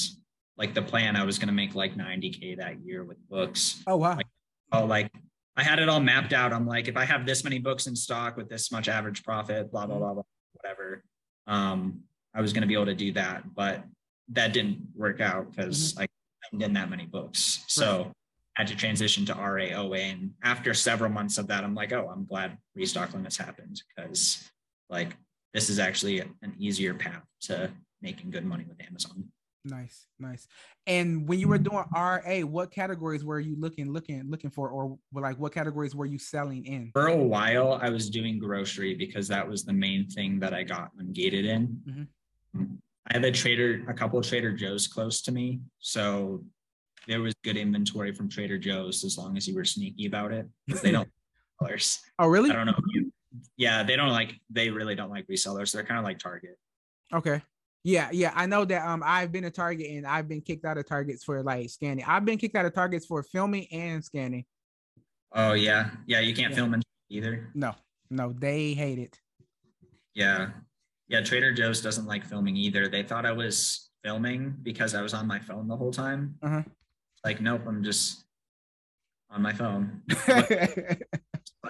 like 0.57 0.75
the 0.75 0.81
plan 0.83 1.15
I 1.15 1.23
was 1.25 1.39
going 1.39 1.47
to 1.47 1.53
make 1.53 1.73
like 1.73 1.95
90k 1.95 2.57
that 2.57 2.85
year 2.85 3.03
with 3.03 3.17
books. 3.29 3.81
oh 3.87 3.95
wow 3.97 4.15
Like- 4.17 4.27
Oh, 4.71 4.85
like 4.85 5.09
I 5.57 5.63
had 5.63 5.79
it 5.79 5.89
all 5.89 5.99
mapped 6.01 6.33
out. 6.33 6.53
I'm 6.53 6.67
like 6.67 6.87
if 6.87 6.97
I 6.97 7.05
have 7.05 7.25
this 7.25 7.43
many 7.43 7.57
books 7.57 7.87
in 7.87 7.95
stock 7.95 8.37
with 8.37 8.47
this 8.47 8.71
much 8.71 8.87
average 8.89 9.23
profit, 9.23 9.71
blah 9.71 9.87
blah 9.87 9.97
blah, 9.97 10.13
blah 10.13 10.23
whatever. 10.53 11.03
Um 11.47 12.01
I 12.35 12.41
was 12.41 12.53
going 12.53 12.61
to 12.61 12.67
be 12.67 12.73
able 12.75 12.87
to 12.87 12.95
do 13.07 13.11
that, 13.13 13.55
but 13.55 13.83
that 14.29 14.53
didn't 14.53 14.79
work 14.95 15.19
out 15.21 15.49
because 15.51 15.95
I 15.97 16.05
hadn't 16.51 16.73
that 16.73 16.89
many 16.89 17.05
books. 17.05 17.63
So 17.67 18.11
I 18.57 18.61
had 18.61 18.67
to 18.67 18.75
transition 18.75 19.25
to 19.25 19.33
RAOA. 19.33 20.11
And 20.11 20.31
after 20.43 20.73
several 20.73 21.11
months 21.11 21.37
of 21.37 21.47
that, 21.47 21.63
I'm 21.63 21.75
like, 21.75 21.91
oh, 21.93 22.09
I'm 22.11 22.25
glad 22.25 22.57
restock 22.75 23.13
limits 23.13 23.37
happened 23.37 23.81
because 23.95 24.49
like 24.89 25.15
this 25.53 25.69
is 25.69 25.79
actually 25.79 26.19
an 26.19 26.53
easier 26.57 26.93
path 26.93 27.23
to 27.41 27.71
making 28.01 28.29
good 28.29 28.45
money 28.45 28.65
with 28.67 28.81
Amazon. 28.85 29.25
nice 29.63 30.05
nice 30.19 30.47
and 30.85 31.27
when 31.27 31.39
you 31.39 31.47
were 31.47 31.57
mm-hmm. 31.57 31.75
doing 31.75 31.85
ra 31.95 32.41
what 32.45 32.69
categories 32.69 33.25
were 33.25 33.39
you 33.39 33.55
looking 33.59 33.91
looking 33.91 34.21
looking 34.29 34.51
for 34.51 34.69
or 34.69 34.95
like 35.13 35.39
what 35.39 35.51
categories 35.51 35.95
were 35.95 36.05
you 36.05 36.19
selling 36.19 36.63
in 36.65 36.91
For 36.93 37.07
a 37.07 37.17
while, 37.17 37.79
I 37.81 37.89
was 37.89 38.11
doing 38.11 38.37
grocery 38.37 38.93
because 38.93 39.27
that 39.29 39.47
was 39.47 39.65
the 39.65 39.73
main 39.73 40.07
thing 40.07 40.39
that 40.41 40.53
I 40.53 40.63
got 40.63 40.91
ungated 41.01 41.45
in. 41.45 41.81
Mm-hmm. 41.89 42.61
Mm. 42.61 42.77
I 43.09 43.13
have 43.13 43.23
a 43.23 43.31
trader, 43.31 43.83
a 43.87 43.93
couple 43.93 44.17
of 44.19 44.25
Trader 44.27 44.51
Joe's 44.51 44.87
close 44.87 45.21
to 45.23 45.31
me. 45.31 45.61
So 45.79 46.43
there 47.07 47.21
was 47.21 47.33
good 47.43 47.55
inventory 47.57 48.11
from 48.13 48.29
Trader 48.29 48.57
Joe's 48.57 49.03
as 49.03 49.17
long 49.17 49.37
as 49.37 49.47
you 49.47 49.53
were 49.55 49.65
sneaky 49.65 50.07
about 50.07 50.31
it. 50.31 50.47
Because 50.65 50.81
they 50.83 50.91
don't 50.91 51.07
sellers. 51.61 51.99
oh 52.19 52.27
really 52.27 52.49
I 52.51 52.53
don't 52.55 52.65
know. 52.65 52.79
you- 52.93 53.11
Yeah, 53.57 53.83
they 53.83 53.95
don't 53.95 54.09
like 54.09 54.33
they 54.49 54.69
really 54.69 54.95
don't 54.95 55.09
like 55.11 55.27
resellers. 55.27 55.71
They're 55.71 55.83
kind 55.83 55.99
of 55.99 56.03
like 56.03 56.19
Target. 56.19 56.57
Okay. 57.13 57.41
Yeah, 57.83 58.09
yeah. 58.11 58.31
I 58.33 58.47
know 58.47 58.65
that 58.65 58.83
um 58.87 59.03
I've 59.05 59.31
been 59.31 59.43
a 59.43 59.51
target 59.51 59.87
and 59.91 60.07
I've 60.07 60.27
been 60.27 60.41
kicked 60.41 60.65
out 60.65 60.79
of 60.79 60.87
targets 60.87 61.23
for 61.23 61.43
like 61.43 61.69
scanning. 61.69 62.03
I've 62.07 62.25
been 62.25 62.39
kicked 62.39 62.55
out 62.55 62.65
of 62.65 62.73
targets 62.73 63.05
for 63.05 63.21
filming 63.21 63.67
and 63.71 64.03
scanning. 64.03 64.45
Oh 65.31 65.53
yeah. 65.53 65.91
Yeah, 66.07 66.21
you 66.21 66.33
can't 66.33 66.49
Yeah. 66.51 66.55
film 66.55 66.73
in 66.73 66.81
either. 67.09 67.51
No, 67.53 67.75
no, 68.09 68.33
they 68.33 68.73
hate 68.73 68.97
it. 68.97 69.19
Yeah. 70.15 70.49
Yeah, 71.07 71.21
Trader 71.21 71.53
Joe's 71.53 71.81
doesn't 71.81 72.05
like 72.05 72.25
filming 72.25 72.57
either. 72.57 72.87
They 72.87 73.03
thought 73.03 73.25
I 73.25 73.31
was 73.31 73.89
filming 74.03 74.55
because 74.63 74.95
I 74.95 75.01
was 75.01 75.13
on 75.13 75.27
my 75.27 75.39
phone 75.39 75.67
the 75.67 75.77
whole 75.77 75.91
time. 75.91 76.35
Uh-huh. 76.41 76.63
Like, 77.23 77.41
nope, 77.41 77.61
I'm 77.67 77.83
just 77.83 78.23
on 79.29 79.41
my 79.41 79.53
phone. 79.53 80.01
but 80.25 80.71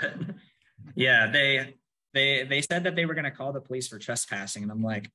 yeah, 0.96 1.28
they 1.32 1.76
they 2.14 2.44
they 2.44 2.62
said 2.62 2.84
that 2.86 2.96
they 2.96 3.06
were 3.06 3.14
gonna 3.14 3.32
call 3.32 3.52
the 3.54 3.62
police 3.62 3.88
for 3.88 4.00
trespassing, 4.00 4.64
and 4.64 4.72
I'm 4.72 4.84
like, 4.84 5.10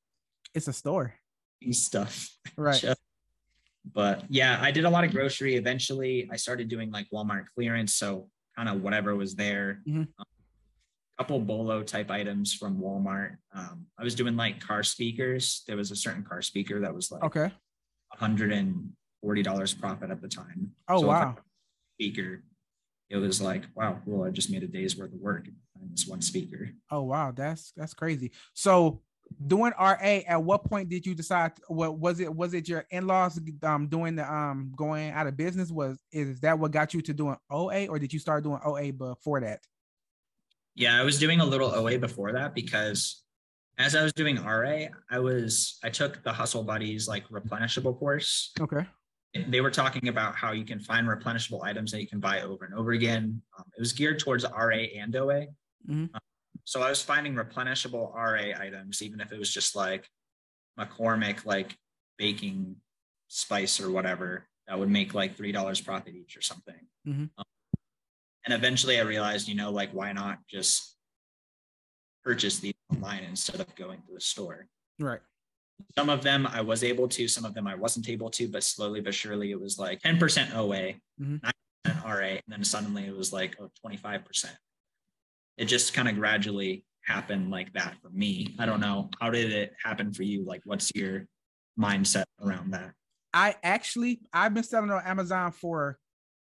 it's 0.55 0.69
a 0.69 0.73
store. 0.73 1.15
stuff. 1.73 2.29
Right. 2.57 2.85
But 3.95 4.25
yeah, 4.29 4.59
I 4.61 4.73
did 4.73 4.85
a 4.85 4.91
lot 4.91 5.05
of 5.05 5.11
grocery. 5.11 5.57
Eventually, 5.57 6.29
I 6.31 6.37
started 6.37 6.69
doing 6.69 6.91
like 6.91 7.07
Walmart 7.11 7.47
clearance, 7.55 7.95
so 7.95 8.29
kind 8.55 8.69
of 8.69 8.83
whatever 8.83 9.17
was 9.17 9.35
there. 9.35 9.81
Mhm. 9.89 10.07
Um, 10.19 10.25
couple 11.21 11.39
bolo 11.39 11.83
type 11.83 12.11
items 12.11 12.55
from 12.55 12.79
Walmart. 12.79 13.37
Um, 13.55 13.85
I 13.99 14.05
was 14.05 14.15
doing 14.15 14.37
like 14.37 14.59
car 14.59 14.83
speakers. 14.83 15.65
There 15.67 15.77
was 15.77 15.91
a 15.91 15.97
certain 15.97 16.25
car 16.25 16.41
speaker 16.41 16.81
that 16.81 16.95
was 16.95 17.11
like 17.11 17.23
Okay. 17.25 17.53
$140 18.19 19.81
profit 19.81 20.11
at 20.11 20.23
the 20.23 20.29
time. 20.29 20.71
Oh 20.89 21.01
So 21.03 21.09
wow. 21.09 21.37
speaker, 21.99 22.43
it 23.11 23.19
was 23.19 23.43
like, 23.43 23.65
wow, 23.75 24.01
cool. 24.03 24.25
I 24.25 24.31
just 24.31 24.51
made 24.51 24.63
a 24.63 24.67
day's 24.67 24.97
worth 24.97 25.13
of 25.13 25.21
work 25.21 25.47
on 25.77 25.91
this 25.91 26.07
one 26.07 26.23
speaker. 26.23 26.71
Oh 26.91 27.03
wow. 27.03 27.33
That's 27.33 27.73
that's 27.77 27.93
crazy. 27.93 28.33
So 28.55 29.03
doing 29.47 29.75
RA, 29.79 30.21
at 30.27 30.43
what 30.43 30.65
point 30.65 30.89
did 30.89 31.05
you 31.05 31.15
decide 31.15 31.53
what 31.69 31.99
was 31.99 32.21
it 32.21 32.35
was 32.35 32.55
it 32.55 32.67
your 32.67 32.87
in-laws 32.91 33.39
um 33.63 33.89
doing 33.89 34.17
the 34.17 34.33
um 34.33 34.73
going 34.75 35.11
out 35.11 35.27
of 35.27 35.37
business? 35.37 35.71
Was 35.71 35.99
is 36.13 36.41
that 36.41 36.59
what 36.59 36.71
got 36.71 36.95
you 36.95 37.03
to 37.03 37.13
doing 37.13 37.37
OA 37.51 37.89
or 37.89 37.99
did 37.99 38.11
you 38.11 38.19
start 38.19 38.43
doing 38.43 38.61
OA 38.65 38.91
before 38.91 39.43
that? 39.43 39.61
Yeah, 40.75 40.99
I 41.01 41.05
was 41.05 41.19
doing 41.19 41.41
a 41.41 41.45
little 41.45 41.71
OA 41.75 41.99
before 41.99 42.33
that 42.33 42.55
because 42.55 43.23
as 43.79 43.97
I 43.97 44.03
was 44.03 44.13
doing 44.13 44.43
RA, 44.43 44.87
I 45.11 45.19
was 45.19 45.79
I 45.83 45.91
took 45.91 46.23
the 46.23 46.33
Hustle 46.33 46.63
Buddies 46.65 47.09
like 47.09 47.27
replenishable 47.29 47.99
course. 47.99 48.53
Okay. 48.61 48.87
They 49.49 49.61
were 49.61 49.71
talking 49.71 50.09
about 50.09 50.35
how 50.35 50.53
you 50.53 50.65
can 50.65 50.81
find 50.81 51.07
replenishable 51.07 51.63
items 51.63 51.93
that 51.93 52.01
you 52.01 52.09
can 52.09 52.19
buy 52.21 52.43
over 52.43 52.65
and 52.65 52.75
over 52.75 52.93
again. 52.93 53.41
Um, 53.59 53.65
it 53.77 53.81
was 53.81 53.93
geared 53.93 54.19
towards 54.19 54.45
RA 54.45 54.77
and 54.97 55.15
OA. 55.15 55.47
Mhm. 55.89 56.11
Um, 56.13 56.21
so 56.65 56.83
I 56.83 56.89
was 56.91 57.03
finding 57.03 57.35
replenishable 57.35 58.13
RA 58.15 58.53
items, 58.59 59.03
even 59.03 59.21
if 59.21 59.33
it 59.33 59.39
was 59.39 59.53
just 59.53 59.77
like 59.77 60.09
McCormick, 60.79 61.45
like 61.45 61.77
baking 62.19 62.77
spice 63.29 63.81
or 63.81 63.91
whatever, 63.91 64.49
that 64.67 64.79
would 64.79 64.91
make 64.91 65.15
like 65.15 65.37
three 65.37 65.53
dollars 65.53 65.81
profit 65.81 66.15
each 66.15 66.37
or 66.37 66.43
something. 66.43 66.87
Mhm. 67.07 67.31
Um, 67.39 67.45
and 68.44 68.55
eventually, 68.55 68.98
I 68.98 69.03
realized, 69.03 69.48
you 69.48 69.55
know, 69.55 69.70
like 69.70 69.90
why 69.92 70.12
not 70.12 70.38
just 70.48 70.96
purchase 72.24 72.59
these 72.59 72.74
online 72.92 73.24
instead 73.24 73.61
of 73.61 73.74
going 73.76 73.98
to 74.07 74.14
the 74.14 74.20
store? 74.20 74.66
Right. 74.98 75.20
Some 75.96 76.11
of 76.11 76.22
them 76.22 76.46
I 76.46 76.61
was 76.61 76.85
able 76.85 77.09
to, 77.09 77.26
some 77.29 77.44
of 77.44 77.55
them 77.55 77.66
I 77.66 77.74
wasn't 77.74 78.09
able 78.09 78.31
to, 78.31 78.48
but 78.48 78.62
slowly 78.62 79.00
but 79.00 79.14
surely 79.14 79.50
it 79.50 79.61
was 79.61 79.79
like 79.79 80.00
10% 80.03 80.55
OA, 80.55 80.94
Mhm. 81.20 81.40
RA, 82.05 82.26
and 82.26 82.42
then 82.48 82.64
suddenly 82.64 83.07
it 83.07 83.16
was 83.16 83.33
like 83.33 83.57
oh, 83.61 83.70
25%. 83.87 84.46
It 85.57 85.64
just 85.66 85.92
kind 85.94 86.09
of 86.09 86.16
gradually 86.16 86.85
happened 87.05 87.50
like 87.50 87.72
that 87.72 87.96
for 88.03 88.11
me. 88.11 88.55
I 88.59 88.66
don't 88.66 88.81
know. 88.81 89.11
How 89.20 89.31
did 89.31 89.53
it 89.53 89.74
happen 89.83 90.12
for 90.12 90.22
you? 90.22 90.44
Like, 90.44 90.61
what's 90.64 90.90
your 90.94 91.26
mindset 91.79 92.24
around 92.42 92.72
that? 92.72 92.92
I 93.33 93.57
actually, 93.62 94.20
I've 94.33 94.55
been 94.55 94.62
selling 94.62 94.90
on 94.90 95.03
Amazon 95.05 95.53
for 95.53 95.98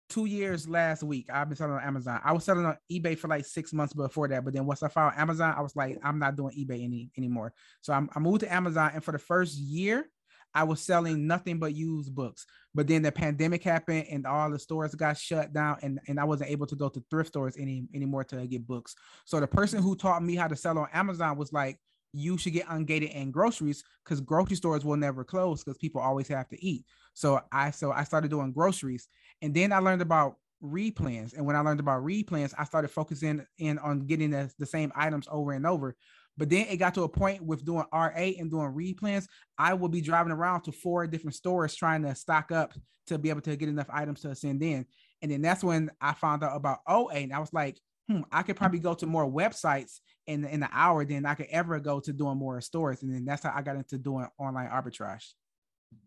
two 0.10 0.26
years 0.26 0.68
last 0.68 1.04
week. 1.04 1.30
I've 1.32 1.48
been 1.48 1.56
selling 1.56 1.74
on 1.74 1.84
Amazon. 1.84 2.20
I 2.24 2.34
was 2.34 2.44
selling 2.44 2.66
on 2.66 2.78
eBay 2.92 3.18
for 3.18 3.28
like 3.28 3.46
six 3.46 3.72
months 3.74 3.94
before 3.94 4.28
that, 4.28 4.44
but 4.44 4.54
then 4.54 4.66
once 4.66 4.84
I 4.84 4.88
found 4.88 5.16
Amazon, 5.18 5.54
I 5.58 5.62
was 5.62 5.76
like, 5.76 6.00
I'm 6.04 6.20
not 6.20 6.36
doing 6.36 6.56
eBay 6.58 6.84
any 6.84 7.12
anymore. 7.18 7.54
So 7.82 7.94
I'm, 7.94 8.10
I 8.16 8.20
moved 8.20 8.42
to 8.42 8.54
Amazon, 8.54 8.92
and 8.94 9.04
for 9.04 9.12
the 9.12 9.20
first 9.20 9.58
year, 9.58 10.10
I 10.54 10.64
was 10.64 10.82
selling 10.82 11.28
nothing 11.28 11.60
but 11.60 11.76
used 11.76 12.14
books. 12.16 12.46
But 12.74 12.88
then 12.88 13.02
the 13.02 13.12
pandemic 13.12 13.64
happened 13.64 14.06
and 14.10 14.26
all 14.26 14.50
the 14.50 14.58
stores 14.58 14.96
got 14.96 15.18
shut 15.18 15.54
down 15.54 15.78
and, 15.84 16.00
and 16.08 16.20
I 16.20 16.24
wasn't 16.24 16.50
able 16.50 16.66
to 16.68 16.76
go 16.76 16.90
to 16.90 17.04
thrift 17.10 17.30
stores 17.30 17.56
any 17.58 17.84
anymore 17.94 18.24
to 18.26 18.48
get 18.48 18.66
books. 18.66 18.96
So 19.26 19.40
the 19.40 19.48
person 19.48 19.82
who 19.82 19.96
taught 19.96 20.24
me 20.24 20.36
how 20.36 20.48
to 20.48 20.56
sell 20.56 20.80
on 20.80 20.88
Amazon 20.92 21.38
was 21.38 21.54
like, 21.54 21.78
you 22.14 22.38
should 22.38 22.54
get 22.54 22.66
ungated 22.66 23.14
in 23.14 23.30
groceries 23.30 23.84
because 24.04 24.22
grocery 24.22 24.56
stores 24.56 24.84
will 24.84 24.98
never 24.98 25.24
close 25.24 25.64
because 25.64 25.78
people 25.78 26.02
always 26.02 26.28
have 26.28 26.48
to 26.50 26.66
eat. 26.66 26.84
So 27.14 27.42
I 27.52 27.72
so 27.72 27.92
I 27.92 28.04
started 28.04 28.32
doing 28.32 28.52
groceries 28.52 29.08
and 29.42 29.54
then 29.54 29.72
I 29.72 29.80
learned 29.80 30.02
about 30.02 30.36
replens. 30.64 31.34
And 31.34 31.46
when 31.46 31.56
I 31.56 31.62
learned 31.62 31.80
about 31.80 32.04
replens, 32.04 32.54
I 32.58 32.64
started 32.66 32.90
focusing 32.90 33.46
in 33.58 33.80
on 33.80 34.02
getting 34.02 34.32
the, 34.32 34.52
the 34.60 34.66
same 34.66 34.92
items 34.96 35.28
over 35.32 35.54
and 35.54 35.66
over. 35.66 35.96
But 36.38 36.50
then 36.50 36.68
it 36.70 36.78
got 36.78 36.94
to 36.96 37.04
a 37.04 37.10
point 37.10 37.44
with 37.44 37.66
doing 37.66 37.86
RA 37.92 38.12
and 38.16 38.50
doing 38.50 38.74
replens, 38.74 39.28
I 39.58 39.74
would 39.74 39.92
be 39.92 40.02
driving 40.02 40.32
around 40.32 40.64
to 40.64 40.72
four 40.72 41.06
different 41.08 41.36
stores 41.36 41.76
trying 41.76 42.04
to 42.04 42.16
stock 42.16 42.52
up 42.52 42.74
to 43.08 43.18
be 43.18 43.30
able 43.30 43.42
to 43.42 43.56
get 43.56 43.68
enough 43.68 43.90
items 43.92 44.22
to 44.22 44.34
send 44.36 44.64
in. 44.64 44.86
And 45.22 45.32
then 45.32 45.42
that's 45.42 45.64
when 45.64 45.90
I 46.00 46.14
found 46.14 46.44
out 46.44 46.56
about 46.56 46.80
OA. 46.88 47.14
And 47.14 47.34
I 47.34 47.40
was 47.40 47.52
like, 47.52 47.78
hmm, 48.08 48.22
I 48.32 48.44
could 48.44 48.56
probably 48.56 48.80
go 48.80 48.94
to 48.94 49.06
more 49.06 49.30
websites 49.30 50.00
in, 50.28 50.46
in 50.46 50.64
an 50.64 50.70
hour 50.72 51.04
than 51.04 51.26
I 51.26 51.36
could 51.36 51.48
ever 51.50 51.80
go 51.80 52.00
to 52.00 52.14
doing 52.14 52.38
more 52.38 52.62
stores. 52.62 53.04
And 53.04 53.14
then 53.14 53.26
that's 53.26 53.44
how 53.44 53.54
I 53.54 53.62
got 53.62 53.76
into 53.76 53.98
doing 53.98 54.28
online 54.38 54.70
arbitrage. 54.70 55.34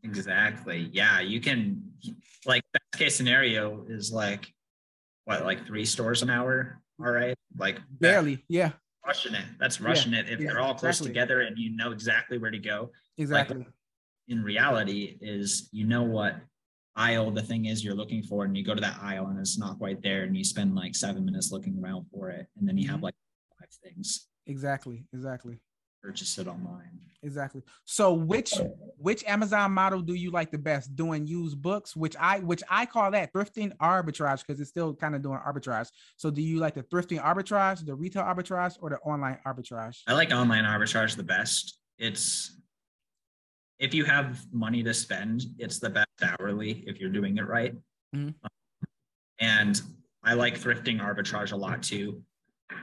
Exactly. 0.03 0.91
Yeah. 0.93 1.21
You 1.21 1.41
can, 1.41 1.83
like, 2.47 2.63
best 2.73 2.99
case 2.99 3.17
scenario 3.17 3.85
is 3.89 4.13
like, 4.13 4.53
what, 5.25 5.45
like 5.45 5.67
three 5.67 5.85
stores 5.85 6.23
an 6.23 6.31
hour? 6.31 6.81
All 7.01 7.13
right. 7.13 7.37
Like, 7.57 7.81
barely. 8.01 8.37
That, 8.37 8.43
yeah 8.49 8.71
rushing 9.07 9.35
it. 9.35 9.45
That's 9.59 9.81
rushing 9.81 10.13
yeah, 10.13 10.21
it. 10.21 10.29
If 10.29 10.41
yeah, 10.41 10.49
they're 10.49 10.61
all 10.61 10.75
close 10.75 11.01
exactly. 11.01 11.09
together 11.09 11.41
and 11.43 11.59
you 11.59 11.75
know 11.75 11.93
exactly 11.93 12.39
where 12.39 12.51
to 12.51 12.59
go. 12.59 12.91
Exactly. 13.19 13.59
Like, 13.59 13.67
in 14.29 14.43
reality, 14.43 15.19
is 15.21 15.69
you 15.73 15.87
know 15.87 16.03
what 16.03 16.37
aisle 16.95 17.31
the 17.31 17.43
thing 17.43 17.67
is 17.67 17.85
you're 17.85 17.95
looking 17.95 18.23
for, 18.23 18.45
and 18.45 18.57
you 18.57 18.65
go 18.65 18.75
to 18.75 18.81
that 18.81 18.99
aisle 19.03 19.27
and 19.27 19.39
it's 19.39 19.59
not 19.59 19.79
quite 19.79 20.03
there, 20.03 20.23
and 20.23 20.37
you 20.37 20.45
spend 20.45 20.75
like 20.75 20.95
seven 20.95 21.25
minutes 21.25 21.51
looking 21.51 21.79
around 21.83 22.07
for 22.13 22.31
it, 22.31 22.47
and 22.57 22.69
then 22.69 22.79
you 22.79 22.89
have 22.89 22.97
mm-hmm. 22.97 23.05
like 23.07 23.15
five 23.59 23.69
things. 23.83 24.29
Exactly. 24.47 25.05
Exactly 25.13 25.61
purchase 26.03 26.39
it 26.39 26.49
online. 26.49 26.99
Exactly. 27.25 27.63
So 27.85 28.13
which 28.13 28.53
which 28.99 29.25
Amazon 29.25 29.71
model 29.71 30.01
do 30.01 30.15
you 30.15 30.33
like 30.33 30.51
the 30.51 30.59
best? 30.59 30.97
Doing 30.97 31.25
used 31.25 31.63
books, 31.63 31.95
which 31.95 32.17
I 32.19 32.41
which 32.41 32.63
I 32.69 32.85
call 32.85 33.13
that 33.13 33.33
thrifting 33.33 33.77
arbitrage 33.77 34.45
because 34.45 34.61
it's 34.61 34.71
still 34.71 34.93
kind 34.95 35.15
of 35.15 35.23
doing 35.23 35.39
arbitrage. 35.39 35.89
So 36.17 36.31
do 36.31 36.43
you 36.43 36.59
like 36.59 36.75
the 36.75 36.83
thrifting 36.83 37.23
arbitrage, 37.23 37.87
the 37.87 37.95
retail 37.95 38.25
arbitrage, 38.25 38.77
or 38.81 38.91
the 38.91 38.99
online 38.99 39.39
arbitrage? 39.47 39.99
I 40.09 40.15
like 40.15 40.33
online 40.33 40.65
arbitrage 40.65 41.15
the 41.15 41.23
best. 41.23 41.79
It's 41.99 42.61
if 43.79 43.95
you 43.95 44.05
have 44.05 44.45
money 44.53 44.83
to 44.83 44.93
spend, 44.93 45.45
it's 45.59 45.79
the 45.79 45.91
best 45.91 46.09
hourly 46.23 46.83
if 46.87 47.01
you're 47.01 47.11
doing 47.11 47.39
it 47.39 47.47
right. 47.47 47.75
Mm-hmm. 48.15 48.31
and 49.39 49.81
I 50.23 50.35
like 50.35 50.59
thrifting 50.59 51.01
arbitrage 51.01 51.53
a 51.53 51.57
lot 51.57 51.83
too. 51.83 52.23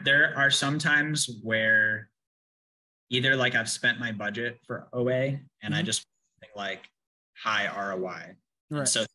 There 0.04 0.34
are 0.36 0.50
some 0.50 0.80
times 0.80 1.30
where 1.44 2.09
either 3.10 3.36
like 3.36 3.56
I've 3.56 3.70
spent 3.70 4.00
my 4.00 4.12
budget 4.12 4.60
for 4.66 4.88
OA 4.94 5.12
and 5.12 5.40
mm-hmm. 5.64 5.74
I 5.74 5.82
just 5.82 6.06
think 6.40 6.54
like 6.56 6.88
high 7.36 7.68
ROI. 7.68 8.36
Right. 8.70 8.88
So 8.88 9.06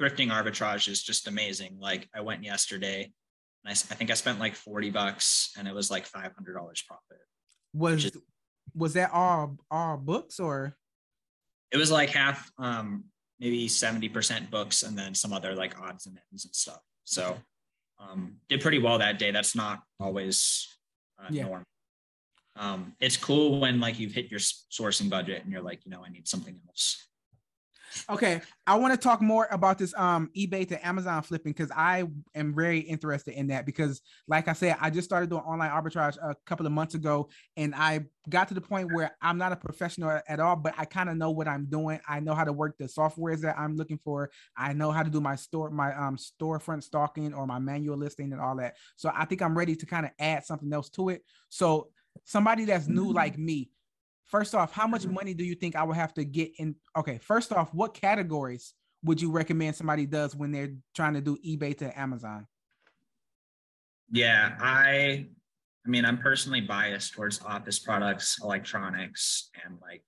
thrifting 0.00 0.30
arbitrage 0.30 0.88
is 0.88 1.02
just 1.02 1.26
amazing. 1.26 1.78
Like 1.80 2.08
I 2.14 2.20
went 2.20 2.44
yesterday 2.44 3.12
and 3.64 3.68
I, 3.68 3.72
I 3.72 3.74
think 3.74 4.10
I 4.10 4.14
spent 4.14 4.38
like 4.38 4.54
40 4.54 4.90
bucks 4.90 5.52
and 5.58 5.66
it 5.66 5.74
was 5.74 5.90
like 5.90 6.08
$500 6.08 6.32
profit. 6.34 7.18
Was, 7.74 8.04
is, 8.06 8.16
was 8.74 8.94
that 8.94 9.10
all, 9.12 9.56
all 9.70 9.96
books 9.96 10.38
or? 10.40 10.76
It 11.70 11.76
was 11.76 11.90
like 11.90 12.10
half, 12.10 12.50
um, 12.58 13.04
maybe 13.40 13.68
70% 13.68 14.50
books 14.50 14.82
and 14.82 14.96
then 14.96 15.14
some 15.14 15.32
other 15.32 15.54
like 15.54 15.78
odds 15.80 16.06
and 16.06 16.18
ends 16.32 16.44
and 16.44 16.54
stuff. 16.54 16.80
So 17.04 17.36
um, 18.00 18.36
did 18.48 18.60
pretty 18.60 18.78
well 18.78 18.98
that 18.98 19.18
day. 19.18 19.32
That's 19.32 19.54
not 19.54 19.82
always 20.00 20.78
uh, 21.20 21.28
yeah. 21.30 21.44
normal 21.44 21.64
um, 22.58 22.94
it's 23.00 23.16
cool 23.16 23.60
when 23.60 23.80
like 23.80 23.98
you've 23.98 24.12
hit 24.12 24.30
your 24.30 24.40
sourcing 24.40 25.08
budget 25.08 25.42
and 25.44 25.52
you're 25.52 25.62
like, 25.62 25.84
you 25.84 25.90
know, 25.90 26.04
I 26.04 26.10
need 26.10 26.26
something 26.28 26.60
else. 26.68 27.08
Okay, 28.10 28.40
I 28.66 28.74
want 28.76 28.92
to 28.92 28.98
talk 28.98 29.20
more 29.22 29.48
about 29.50 29.78
this 29.78 29.94
um 29.96 30.30
eBay 30.36 30.68
to 30.68 30.86
Amazon 30.86 31.22
flipping 31.22 31.52
because 31.52 31.70
I 31.74 32.04
am 32.34 32.54
very 32.54 32.80
interested 32.80 33.34
in 33.34 33.48
that 33.48 33.66
because, 33.66 34.02
like 34.26 34.48
I 34.48 34.52
said, 34.52 34.76
I 34.80 34.90
just 34.90 35.08
started 35.08 35.30
doing 35.30 35.42
online 35.42 35.70
arbitrage 35.70 36.16
a 36.22 36.36
couple 36.46 36.66
of 36.66 36.72
months 36.72 36.94
ago, 36.94 37.28
and 37.56 37.74
I 37.74 38.00
got 38.28 38.48
to 38.48 38.54
the 38.54 38.60
point 38.60 38.92
where 38.92 39.16
I'm 39.22 39.38
not 39.38 39.52
a 39.52 39.56
professional 39.56 40.20
at 40.28 40.40
all, 40.40 40.56
but 40.56 40.74
I 40.76 40.84
kind 40.84 41.08
of 41.08 41.16
know 41.16 41.30
what 41.30 41.48
I'm 41.48 41.66
doing. 41.66 41.98
I 42.06 42.20
know 42.20 42.34
how 42.34 42.44
to 42.44 42.52
work 42.52 42.76
the 42.78 42.84
softwares 42.84 43.40
that 43.40 43.58
I'm 43.58 43.76
looking 43.76 43.98
for. 43.98 44.30
I 44.56 44.74
know 44.74 44.90
how 44.90 45.02
to 45.02 45.10
do 45.10 45.20
my 45.20 45.36
store 45.36 45.70
my 45.70 45.94
um 45.94 46.16
storefront 46.16 46.82
stalking 46.82 47.34
or 47.34 47.46
my 47.46 47.58
manual 47.58 47.96
listing 47.96 48.32
and 48.32 48.40
all 48.40 48.56
that. 48.56 48.76
So 48.96 49.10
I 49.14 49.24
think 49.24 49.42
I'm 49.42 49.56
ready 49.56 49.74
to 49.76 49.86
kind 49.86 50.06
of 50.06 50.12
add 50.18 50.44
something 50.44 50.72
else 50.72 50.90
to 50.90 51.08
it. 51.08 51.22
So 51.48 51.88
somebody 52.24 52.64
that's 52.64 52.88
new 52.88 53.12
like 53.12 53.38
me, 53.38 53.70
first 54.26 54.54
off, 54.54 54.72
how 54.72 54.86
much 54.86 55.06
money 55.06 55.34
do 55.34 55.44
you 55.44 55.54
think 55.54 55.76
I 55.76 55.82
would 55.84 55.96
have 55.96 56.14
to 56.14 56.24
get 56.24 56.52
in? 56.58 56.74
Okay, 56.96 57.18
first 57.18 57.52
off, 57.52 57.72
what 57.74 57.94
categories 57.94 58.74
would 59.04 59.20
you 59.20 59.30
recommend 59.30 59.76
somebody 59.76 60.06
does 60.06 60.34
when 60.34 60.50
they're 60.50 60.74
trying 60.94 61.14
to 61.14 61.20
do 61.20 61.36
eBay 61.46 61.76
to 61.78 61.98
Amazon? 61.98 62.46
Yeah, 64.10 64.56
I 64.60 65.26
I 65.86 65.90
mean, 65.90 66.04
I'm 66.04 66.18
personally 66.18 66.60
biased 66.60 67.14
towards 67.14 67.40
office 67.42 67.78
products, 67.78 68.38
electronics, 68.42 69.50
and 69.64 69.78
like 69.80 70.02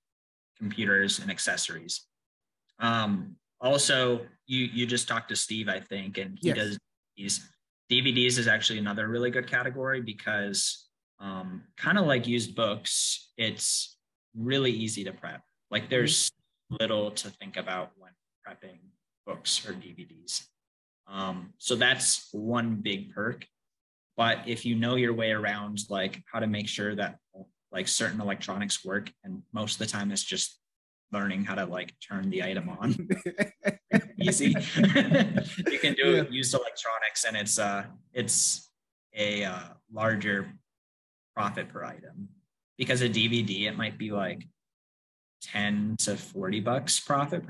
computers 0.58 1.20
and 1.20 1.30
accessories. 1.30 2.06
Um, 2.78 3.36
also, 3.60 4.26
you 4.46 4.66
you 4.66 4.86
just 4.86 5.08
talked 5.08 5.28
to 5.30 5.36
Steve, 5.36 5.68
I 5.68 5.80
think, 5.80 6.18
and 6.18 6.38
he 6.40 6.48
yes. 6.48 6.56
does 6.56 6.78
these 7.16 7.50
DVDs 7.90 8.38
is 8.38 8.46
actually 8.46 8.78
another 8.78 9.08
really 9.08 9.30
good 9.30 9.46
category 9.46 10.00
because 10.00 10.89
um, 11.20 11.62
kind 11.76 11.98
of 11.98 12.06
like 12.06 12.26
used 12.26 12.54
books, 12.54 13.30
it's 13.37 13.96
really 14.37 14.70
easy 14.70 15.04
to 15.04 15.12
prep. 15.12 15.42
Like 15.70 15.85
mm-hmm. 15.85 15.90
there's 15.90 16.33
little 16.70 17.11
to 17.11 17.30
think 17.30 17.56
about 17.56 17.92
when 17.96 18.12
prepping 18.46 18.78
books 19.26 19.66
or 19.68 19.72
DVDs. 19.72 20.46
Um, 21.06 21.52
so 21.59 21.76
that's 21.76 22.28
one 22.33 22.76
big 22.76 23.12
perk. 23.12 23.46
But 24.16 24.40
if 24.46 24.64
you 24.64 24.76
know 24.76 24.96
your 24.96 25.14
way 25.14 25.33
around 25.33 25.80
like 25.88 26.22
how 26.30 26.40
to 26.40 26.46
make 26.46 26.68
sure 26.68 26.94
that 26.94 27.18
like 27.72 27.88
certain 27.88 28.20
electronics 28.20 28.85
work, 28.85 29.11
and 29.24 29.42
most 29.52 29.74
of 29.74 29.78
the 29.78 29.87
time 29.87 30.11
it's 30.11 30.24
just 30.24 30.59
learning 31.12 31.44
how 31.44 31.54
to 31.54 31.64
like 31.64 31.94
turn 32.06 32.30
the 32.30 32.42
item 32.42 32.68
on. 32.68 33.09
Easy. 34.20 34.54
you 34.76 35.78
can 35.78 35.94
do 35.94 36.16
yeah. 36.16 36.22
used 36.30 36.54
electronics, 36.54 37.24
and 37.26 37.37
it's 37.37 37.59
uh 37.59 37.85
it's 38.12 38.70
a 39.14 39.44
uh, 39.44 39.68
larger 39.92 40.52
profit 41.34 41.68
per 41.68 41.84
item 41.84 42.28
because 42.76 43.02
a 43.02 43.08
DVD, 43.08 43.68
it 43.68 43.76
might 43.76 43.98
be 43.98 44.10
like 44.10 44.46
10 45.42 45.96
to 46.00 46.16
40 46.16 46.60
bucks 46.60 47.00
profit, 47.00 47.44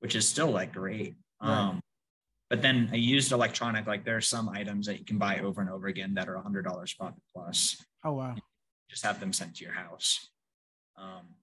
which 0.00 0.14
is 0.14 0.28
still 0.28 0.50
like 0.50 0.72
great. 0.72 1.14
Right. 1.42 1.50
Um, 1.50 1.80
but 2.50 2.62
then 2.62 2.90
a 2.92 2.98
used 2.98 3.32
electronic, 3.32 3.86
like 3.86 4.04
there 4.04 4.16
are 4.16 4.22
some 4.22 4.48
items 4.48 4.86
that 4.86 4.98
you 4.98 5.04
can 5.04 5.18
buy 5.18 5.38
over 5.38 5.60
and 5.60 5.70
over 5.70 5.86
again 5.88 6.14
that 6.14 6.28
are 6.28 6.36
$100 6.36 6.98
profit 6.98 7.22
plus. 7.34 7.82
Oh, 8.04 8.12
wow. 8.12 8.34
just 8.88 9.04
have 9.04 9.18
them 9.18 9.32
sent 9.32 9.56
to 9.56 9.64
your 9.64 9.72
house. 9.72 10.28
Um, 10.96 11.34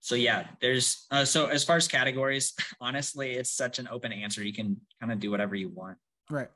so 0.00 0.16
yeah, 0.16 0.48
there's 0.60 1.06
uh, 1.12 1.24
so 1.24 1.46
as 1.46 1.62
far 1.62 1.76
as 1.76 1.86
categories, 1.86 2.54
honestly, 2.80 3.32
it's 3.32 3.50
such 3.50 3.78
an 3.78 3.88
open 3.90 4.12
answer. 4.12 4.42
You 4.42 4.52
can 4.52 4.80
kind 5.00 5.12
of 5.12 5.20
do 5.20 5.30
whatever 5.30 5.54
you 5.54 5.68
want. 5.68 5.96
Right. 6.28 6.48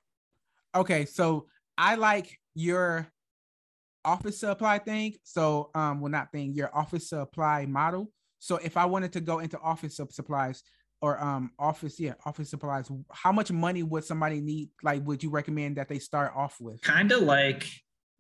Okay. 0.75 1.05
So 1.05 1.47
I 1.79 1.95
like 1.95 2.39
your 2.55 3.07
office 4.07 4.41
supply 4.41 4.79
thing. 4.79 5.15
So, 5.25 5.71
um, 5.75 6.01
well, 6.01 6.11
not 6.11 6.33
thing, 6.33 6.55
your 6.55 6.75
office 6.75 7.11
supply 7.11 7.67
model. 7.67 8.11
So, 8.39 8.57
if 8.57 8.77
I 8.77 8.87
wanted 8.87 9.13
to 9.15 9.21
go 9.21 9.41
into 9.41 9.59
office 9.61 9.97
supplies 9.97 10.63
or 11.03 11.23
um 11.23 11.51
office, 11.59 12.01
yeah, 12.01 12.15
office 12.25 12.51
supplies, 12.51 12.91
how 13.11 13.33
much 13.33 13.53
money 13.53 13.83
would 13.83 14.05
somebody 14.05 14.41
need? 14.41 14.71
Like, 14.83 15.05
would 15.07 15.23
you 15.23 15.31
recommend 15.31 15.77
that 15.77 15.89
they 15.89 15.99
start 15.99 16.33
off 16.35 16.57
with? 16.61 16.81
Kind 16.81 17.13
of 17.13 17.23
like 17.23 17.69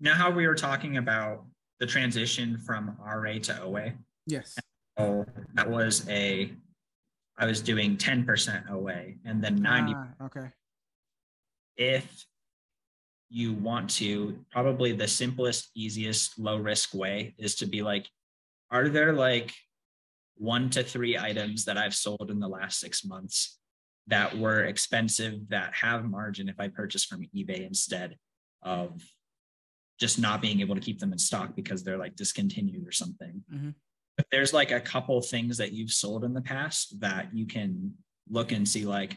now 0.00 0.14
how 0.14 0.30
we 0.30 0.46
were 0.46 0.54
talking 0.54 0.98
about 0.98 1.46
the 1.78 1.86
transition 1.86 2.58
from 2.58 2.96
RA 3.00 3.38
to 3.42 3.62
OA. 3.62 3.92
Yes. 4.26 4.56
So 4.98 5.24
that 5.54 5.68
was 5.70 6.08
a 6.08 6.52
I 7.38 7.46
was 7.46 7.60
doing 7.60 7.96
10% 7.98 8.70
OA 8.70 9.12
and 9.26 9.42
then 9.44 9.56
90 9.56 9.92
ah, 9.94 10.24
okay. 10.24 10.50
if 11.76 12.24
you 13.28 13.54
want 13.54 13.90
to, 13.90 14.38
probably 14.50 14.92
the 14.92 15.08
simplest, 15.08 15.70
easiest, 15.74 16.38
low 16.38 16.56
risk 16.56 16.94
way 16.94 17.34
is 17.38 17.56
to 17.56 17.66
be 17.66 17.82
like, 17.82 18.06
are 18.70 18.88
there 18.88 19.12
like 19.12 19.52
one 20.36 20.70
to 20.70 20.82
three 20.82 21.18
items 21.18 21.64
that 21.64 21.78
I've 21.78 21.94
sold 21.94 22.30
in 22.30 22.40
the 22.40 22.48
last 22.48 22.78
six 22.78 23.04
months 23.04 23.58
that 24.06 24.36
were 24.36 24.64
expensive 24.64 25.48
that 25.48 25.74
have 25.74 26.04
margin 26.04 26.48
if 26.48 26.60
I 26.60 26.68
purchase 26.68 27.04
from 27.04 27.26
eBay 27.34 27.66
instead 27.66 28.16
of 28.62 29.02
just 29.98 30.18
not 30.18 30.42
being 30.42 30.60
able 30.60 30.74
to 30.74 30.80
keep 30.80 31.00
them 31.00 31.12
in 31.12 31.18
stock 31.18 31.56
because 31.56 31.82
they're 31.82 31.96
like 31.96 32.16
discontinued 32.16 32.86
or 32.86 32.92
something. 32.92 33.42
Mm-hmm. 33.52 33.70
But 34.16 34.26
there's 34.30 34.52
like 34.52 34.70
a 34.70 34.80
couple 34.80 35.20
things 35.20 35.58
that 35.58 35.72
you've 35.72 35.90
sold 35.90 36.24
in 36.24 36.34
the 36.34 36.42
past 36.42 37.00
that 37.00 37.28
you 37.34 37.46
can 37.46 37.92
look 38.30 38.52
and 38.52 38.68
see 38.68 38.84
like, 38.84 39.16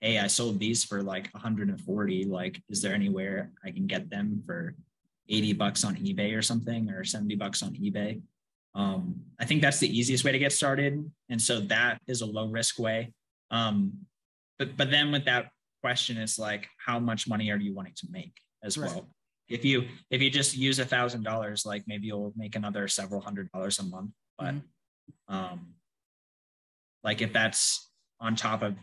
hey, 0.00 0.18
I 0.18 0.26
sold 0.26 0.58
these 0.58 0.84
for 0.84 1.02
like 1.02 1.28
140. 1.32 2.24
Like, 2.24 2.62
is 2.68 2.82
there 2.82 2.94
anywhere 2.94 3.50
I 3.64 3.70
can 3.70 3.86
get 3.86 4.10
them 4.10 4.42
for 4.46 4.74
80 5.28 5.54
bucks 5.54 5.84
on 5.84 5.96
eBay 5.96 6.36
or 6.36 6.42
something 6.42 6.90
or 6.90 7.04
70 7.04 7.34
bucks 7.36 7.62
on 7.62 7.74
eBay? 7.74 8.20
Um, 8.74 9.20
I 9.40 9.44
think 9.44 9.60
that's 9.60 9.80
the 9.80 9.98
easiest 9.98 10.24
way 10.24 10.32
to 10.32 10.38
get 10.38 10.52
started. 10.52 11.10
And 11.28 11.40
so 11.40 11.60
that 11.62 12.00
is 12.06 12.20
a 12.20 12.26
low 12.26 12.48
risk 12.48 12.78
way. 12.78 13.12
Um, 13.50 13.92
but 14.58 14.76
but 14.76 14.90
then 14.90 15.10
with 15.10 15.24
that 15.24 15.50
question, 15.82 16.16
it's 16.16 16.38
like, 16.38 16.68
how 16.84 16.98
much 16.98 17.28
money 17.28 17.50
are 17.50 17.56
you 17.56 17.74
wanting 17.74 17.94
to 17.96 18.06
make 18.10 18.34
as 18.62 18.76
right. 18.76 18.90
well? 18.90 19.08
If 19.48 19.64
you 19.64 19.84
if 20.10 20.20
you 20.20 20.30
just 20.30 20.56
use 20.56 20.78
a 20.78 20.84
thousand 20.84 21.22
dollars, 21.22 21.64
like 21.64 21.84
maybe 21.86 22.06
you'll 22.06 22.32
make 22.36 22.54
another 22.54 22.86
several 22.86 23.20
hundred 23.20 23.50
dollars 23.52 23.78
a 23.78 23.84
month. 23.84 24.10
But 24.38 24.54
mm-hmm. 24.54 25.34
um, 25.34 25.74
like 27.02 27.22
if 27.22 27.32
that's 27.32 27.90
on 28.20 28.36
top 28.36 28.62
of 28.62 28.74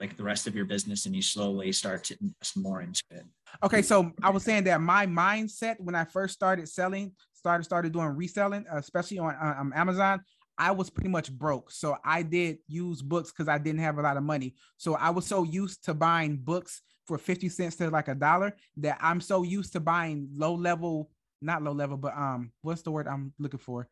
like 0.00 0.16
the 0.16 0.22
rest 0.24 0.46
of 0.46 0.56
your 0.56 0.64
business 0.64 1.06
and 1.06 1.14
you 1.14 1.22
slowly 1.22 1.70
start 1.72 2.04
to 2.04 2.16
invest 2.20 2.56
more 2.56 2.80
into 2.80 3.02
it. 3.10 3.24
Okay, 3.62 3.82
so 3.82 4.12
I 4.22 4.30
was 4.30 4.42
saying 4.42 4.64
that 4.64 4.80
my 4.80 5.06
mindset 5.06 5.76
when 5.78 5.94
I 5.94 6.04
first 6.04 6.34
started 6.34 6.68
selling, 6.68 7.12
started 7.34 7.64
started 7.64 7.92
doing 7.92 8.08
reselling, 8.08 8.64
especially 8.72 9.18
on 9.18 9.36
um, 9.40 9.72
Amazon, 9.74 10.22
I 10.56 10.70
was 10.72 10.90
pretty 10.90 11.10
much 11.10 11.32
broke. 11.32 11.70
So 11.70 11.96
I 12.04 12.22
did 12.22 12.58
use 12.66 13.02
books 13.02 13.30
because 13.30 13.48
I 13.48 13.58
didn't 13.58 13.80
have 13.80 13.98
a 13.98 14.02
lot 14.02 14.16
of 14.16 14.22
money. 14.22 14.54
So 14.78 14.94
I 14.94 15.10
was 15.10 15.26
so 15.26 15.42
used 15.42 15.84
to 15.84 15.94
buying 15.94 16.36
books 16.36 16.82
for 17.06 17.18
50 17.18 17.48
cents 17.48 17.76
to 17.76 17.90
like 17.90 18.08
a 18.08 18.14
dollar 18.14 18.56
that 18.78 18.98
I'm 19.00 19.20
so 19.20 19.42
used 19.42 19.72
to 19.72 19.80
buying 19.80 20.28
low 20.34 20.54
level, 20.54 21.10
not 21.42 21.62
low 21.62 21.72
level, 21.72 21.96
but 21.96 22.16
um, 22.16 22.52
what's 22.62 22.82
the 22.82 22.90
word 22.90 23.08
I'm 23.08 23.32
looking 23.38 23.58
for? 23.58 23.88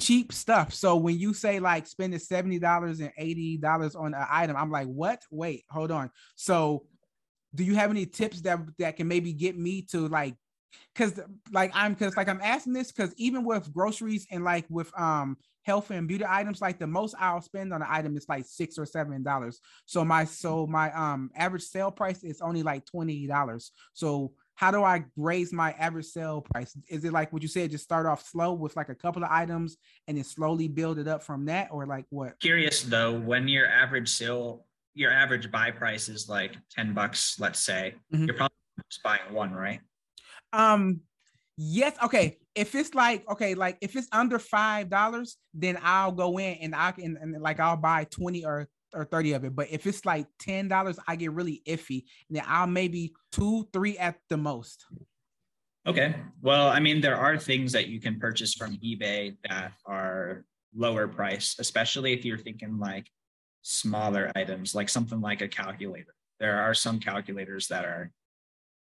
Cheap 0.00 0.32
stuff. 0.32 0.74
So 0.74 0.96
when 0.96 1.18
you 1.18 1.32
say 1.32 1.58
like 1.58 1.86
spending 1.86 2.20
$70 2.20 3.00
and 3.00 3.12
$80 3.18 3.96
on 3.96 4.14
an 4.14 4.26
item, 4.30 4.56
I'm 4.56 4.70
like, 4.70 4.86
what? 4.86 5.22
Wait, 5.30 5.64
hold 5.70 5.90
on. 5.90 6.10
So 6.34 6.84
do 7.54 7.64
you 7.64 7.74
have 7.74 7.90
any 7.90 8.06
tips 8.06 8.42
that 8.42 8.60
that 8.78 8.96
can 8.96 9.08
maybe 9.08 9.32
get 9.32 9.58
me 9.58 9.82
to 9.90 10.08
like 10.08 10.36
because 10.94 11.18
like 11.52 11.70
I'm 11.74 11.94
because 11.94 12.16
like 12.16 12.28
I'm 12.28 12.40
asking 12.42 12.74
this 12.74 12.92
because 12.92 13.14
even 13.16 13.44
with 13.44 13.72
groceries 13.72 14.26
and 14.30 14.44
like 14.44 14.66
with 14.68 14.92
um 14.98 15.36
health 15.64 15.90
and 15.90 16.06
beauty 16.06 16.24
items, 16.26 16.60
like 16.60 16.78
the 16.78 16.86
most 16.86 17.14
I'll 17.18 17.40
spend 17.40 17.72
on 17.72 17.82
an 17.82 17.88
item 17.90 18.16
is 18.16 18.28
like 18.28 18.44
six 18.46 18.78
or 18.78 18.86
seven 18.86 19.22
dollars. 19.22 19.60
So 19.86 20.04
my 20.04 20.24
so 20.24 20.66
my 20.66 20.92
um 20.92 21.30
average 21.34 21.62
sale 21.62 21.90
price 21.90 22.22
is 22.22 22.40
only 22.40 22.62
like 22.62 22.84
twenty 22.86 23.26
dollars. 23.26 23.72
So 23.94 24.32
how 24.56 24.70
do 24.70 24.82
I 24.82 25.04
raise 25.16 25.52
my 25.52 25.72
average 25.72 26.06
sale 26.06 26.40
price? 26.40 26.76
Is 26.88 27.04
it 27.04 27.12
like 27.12 27.32
what 27.32 27.42
you 27.42 27.48
said, 27.48 27.70
just 27.70 27.84
start 27.84 28.06
off 28.06 28.26
slow 28.26 28.54
with 28.54 28.74
like 28.74 28.88
a 28.88 28.94
couple 28.94 29.22
of 29.22 29.30
items 29.30 29.76
and 30.08 30.16
then 30.16 30.24
slowly 30.24 30.66
build 30.66 30.98
it 30.98 31.06
up 31.06 31.22
from 31.22 31.44
that, 31.44 31.68
or 31.70 31.86
like 31.86 32.06
what? 32.08 32.40
Curious 32.40 32.82
though, 32.82 33.12
when 33.12 33.48
your 33.48 33.68
average 33.68 34.08
sale, 34.08 34.64
your 34.94 35.12
average 35.12 35.50
buy 35.50 35.70
price 35.70 36.08
is 36.08 36.28
like 36.28 36.56
10 36.70 36.94
bucks, 36.94 37.36
let's 37.38 37.60
say, 37.60 37.94
mm-hmm. 38.12 38.24
you're 38.24 38.34
probably 38.34 38.56
just 38.90 39.02
buying 39.02 39.30
one, 39.30 39.52
right? 39.52 39.80
Um, 40.54 41.00
yes. 41.58 41.94
Okay. 42.02 42.38
If 42.54 42.74
it's 42.74 42.94
like 42.94 43.28
okay, 43.30 43.54
like 43.54 43.76
if 43.82 43.94
it's 43.94 44.08
under 44.12 44.38
five 44.38 44.88
dollars, 44.88 45.36
then 45.52 45.78
I'll 45.82 46.12
go 46.12 46.38
in 46.38 46.54
and 46.62 46.74
I 46.74 46.92
can 46.92 47.18
and 47.20 47.42
like 47.42 47.60
I'll 47.60 47.76
buy 47.76 48.04
twenty 48.04 48.46
or 48.46 48.66
or 48.96 49.04
30 49.04 49.32
of 49.34 49.44
it. 49.44 49.54
But 49.54 49.68
if 49.70 49.86
it's 49.86 50.04
like 50.04 50.26
$10, 50.42 50.98
I 51.06 51.16
get 51.16 51.32
really 51.32 51.62
iffy. 51.66 52.04
And 52.28 52.36
then 52.36 52.44
I'll 52.46 52.66
maybe 52.66 53.14
two, 53.32 53.68
three 53.72 53.98
at 53.98 54.16
the 54.28 54.36
most. 54.36 54.84
Okay. 55.86 56.16
Well, 56.42 56.68
I 56.68 56.80
mean, 56.80 57.00
there 57.00 57.16
are 57.16 57.38
things 57.38 57.72
that 57.72 57.88
you 57.88 58.00
can 58.00 58.18
purchase 58.18 58.54
from 58.54 58.76
eBay 58.78 59.36
that 59.48 59.72
are 59.84 60.44
lower 60.74 61.06
price, 61.06 61.56
especially 61.58 62.12
if 62.12 62.24
you're 62.24 62.38
thinking 62.38 62.78
like 62.78 63.08
smaller 63.62 64.32
items, 64.34 64.74
like 64.74 64.88
something 64.88 65.20
like 65.20 65.42
a 65.42 65.48
calculator. 65.48 66.14
There 66.40 66.60
are 66.60 66.74
some 66.74 66.98
calculators 66.98 67.68
that 67.68 67.84
are 67.84 68.10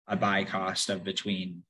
a 0.07 0.15
buy 0.15 0.43
cost 0.43 0.89
of 0.89 1.03
between 1.03 1.63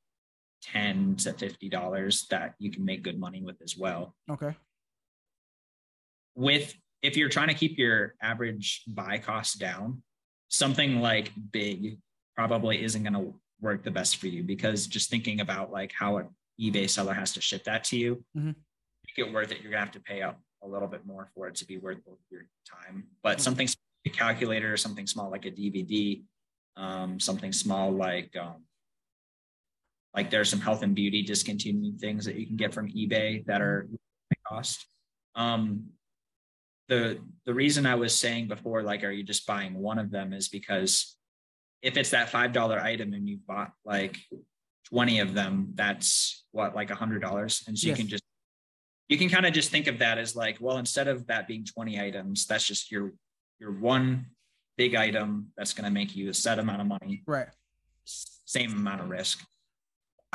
10 0.64 1.18
to 1.18 1.34
50 1.34 1.70
dollars 1.70 2.26
that 2.30 2.56
you 2.58 2.72
can 2.72 2.86
make 2.86 3.04
good 3.04 3.20
money 3.20 3.42
with 3.44 3.62
as 3.62 3.78
well 3.78 4.16
okay 4.30 4.56
with 6.36 6.74
if 7.04 7.18
you're 7.18 7.30
trying 7.30 7.50
to 7.50 7.54
keep 7.54 7.78
your 7.78 8.16
average 8.22 8.84
buy 8.88 9.18
cost 9.18 9.60
down 9.60 10.02
something 10.50 11.02
like 11.02 11.32
big 11.52 12.00
probably 12.36 12.84
isn't 12.84 13.04
going 13.04 13.14
to 13.14 13.34
work 13.62 13.84
the 13.84 13.92
best 13.92 14.18
for 14.18 14.28
you 14.28 14.44
because 14.44 14.88
just 14.88 15.10
thinking 15.10 15.42
about 15.42 15.72
like 15.72 15.92
how 15.98 16.18
an 16.18 16.28
ebay 16.60 16.90
seller 16.90 17.14
has 17.14 17.34
to 17.34 17.42
ship 17.42 17.64
that 17.64 17.84
to 17.84 17.98
you 17.98 18.16
mm-hmm. 18.38 18.48
make 18.48 19.28
it 19.28 19.32
worth 19.32 19.52
it 19.52 19.62
you're 19.62 19.72
going 19.72 19.82
to 19.82 19.86
have 19.86 19.92
to 19.92 20.00
pay 20.00 20.22
up 20.22 20.40
a 20.64 20.68
little 20.68 20.88
bit 20.88 21.06
more 21.06 21.30
for 21.36 21.48
it 21.48 21.56
to 21.56 21.66
be 21.66 21.78
worth 21.78 22.00
your 22.30 22.46
time 22.66 23.04
but 23.22 23.34
mm-hmm. 23.34 23.42
something 23.42 23.68
a 24.06 24.10
calculator 24.10 24.76
something 24.76 25.08
small 25.08 25.30
like 25.30 25.46
a 25.46 25.52
dvd 25.52 26.24
um, 26.76 27.20
something 27.20 27.54
small 27.54 27.92
like 27.92 28.36
um, 28.36 28.64
like 30.16 30.30
there's 30.30 30.50
some 30.50 30.60
health 30.60 30.84
and 30.84 30.96
beauty 30.96 31.24
discontinued 31.24 32.00
things 32.00 32.26
that 32.26 32.36
you 32.36 32.46
can 32.46 32.56
get 32.56 32.74
from 32.74 32.90
eBay 32.90 33.46
that 33.46 33.62
are 33.62 33.88
cost. 34.48 34.86
Um, 35.36 35.86
the 36.88 37.20
the 37.46 37.54
reason 37.54 37.86
I 37.86 37.96
was 37.96 38.18
saying 38.18 38.48
before, 38.48 38.84
like, 38.84 39.04
are 39.04 39.12
you 39.12 39.24
just 39.24 39.48
buying 39.48 39.74
one 39.76 40.00
of 40.00 40.12
them, 40.12 40.34
is 40.34 40.50
because 40.50 41.16
if 41.82 41.98
it's 41.98 42.12
that 42.12 42.30
five 42.30 42.54
dollar 42.54 42.80
item 42.80 43.14
and 43.14 43.28
you 43.28 43.40
bought 43.48 43.72
like 43.86 44.18
twenty 44.90 45.20
of 45.20 45.34
them, 45.34 45.72
that's 45.76 46.44
what 46.52 46.76
like 46.76 46.92
a 46.92 46.96
hundred 46.96 47.22
dollars, 47.22 47.64
and 47.68 47.78
so 47.78 47.88
yes. 47.88 47.98
you 47.98 48.04
can 48.04 48.10
just 48.10 48.24
you 49.10 49.18
can 49.18 49.30
kind 49.30 49.46
of 49.46 49.54
just 49.54 49.70
think 49.70 49.88
of 49.88 50.00
that 50.00 50.18
as 50.18 50.36
like, 50.36 50.58
well, 50.60 50.78
instead 50.78 51.08
of 51.08 51.28
that 51.28 51.48
being 51.48 51.66
twenty 51.66 52.00
items, 52.00 52.46
that's 52.48 52.68
just 52.68 52.92
your 52.92 53.14
your 53.60 53.72
one 53.72 54.26
big 54.78 54.96
item 54.96 55.52
that's 55.56 55.74
going 55.74 55.86
to 55.86 55.92
make 55.92 56.16
you 56.16 56.30
a 56.30 56.34
set 56.34 56.60
amount 56.60 56.82
of 56.82 56.88
money. 56.88 57.22
Right. 57.28 57.48
Same 58.06 58.72
amount 58.72 59.02
of 59.02 59.10
risk. 59.10 59.44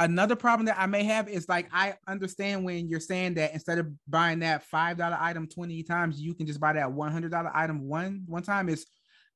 Another 0.00 0.36
problem 0.36 0.66
that 0.66 0.78
I 0.78 0.86
may 0.86 1.02
have 1.02 1.28
is 1.28 1.48
like 1.48 1.68
I 1.72 1.94
understand 2.06 2.64
when 2.64 2.88
you're 2.88 3.00
saying 3.00 3.34
that 3.34 3.52
instead 3.52 3.78
of 3.78 3.88
buying 4.06 4.38
that 4.40 4.62
five 4.62 4.96
dollar 4.96 5.18
item 5.20 5.48
20 5.48 5.82
times, 5.82 6.20
you 6.20 6.34
can 6.34 6.46
just 6.46 6.60
buy 6.60 6.72
that 6.74 6.92
one 6.92 7.10
hundred 7.10 7.32
dollar 7.32 7.50
item 7.52 7.88
one 7.88 8.22
one 8.26 8.44
time. 8.44 8.68
Is 8.68 8.86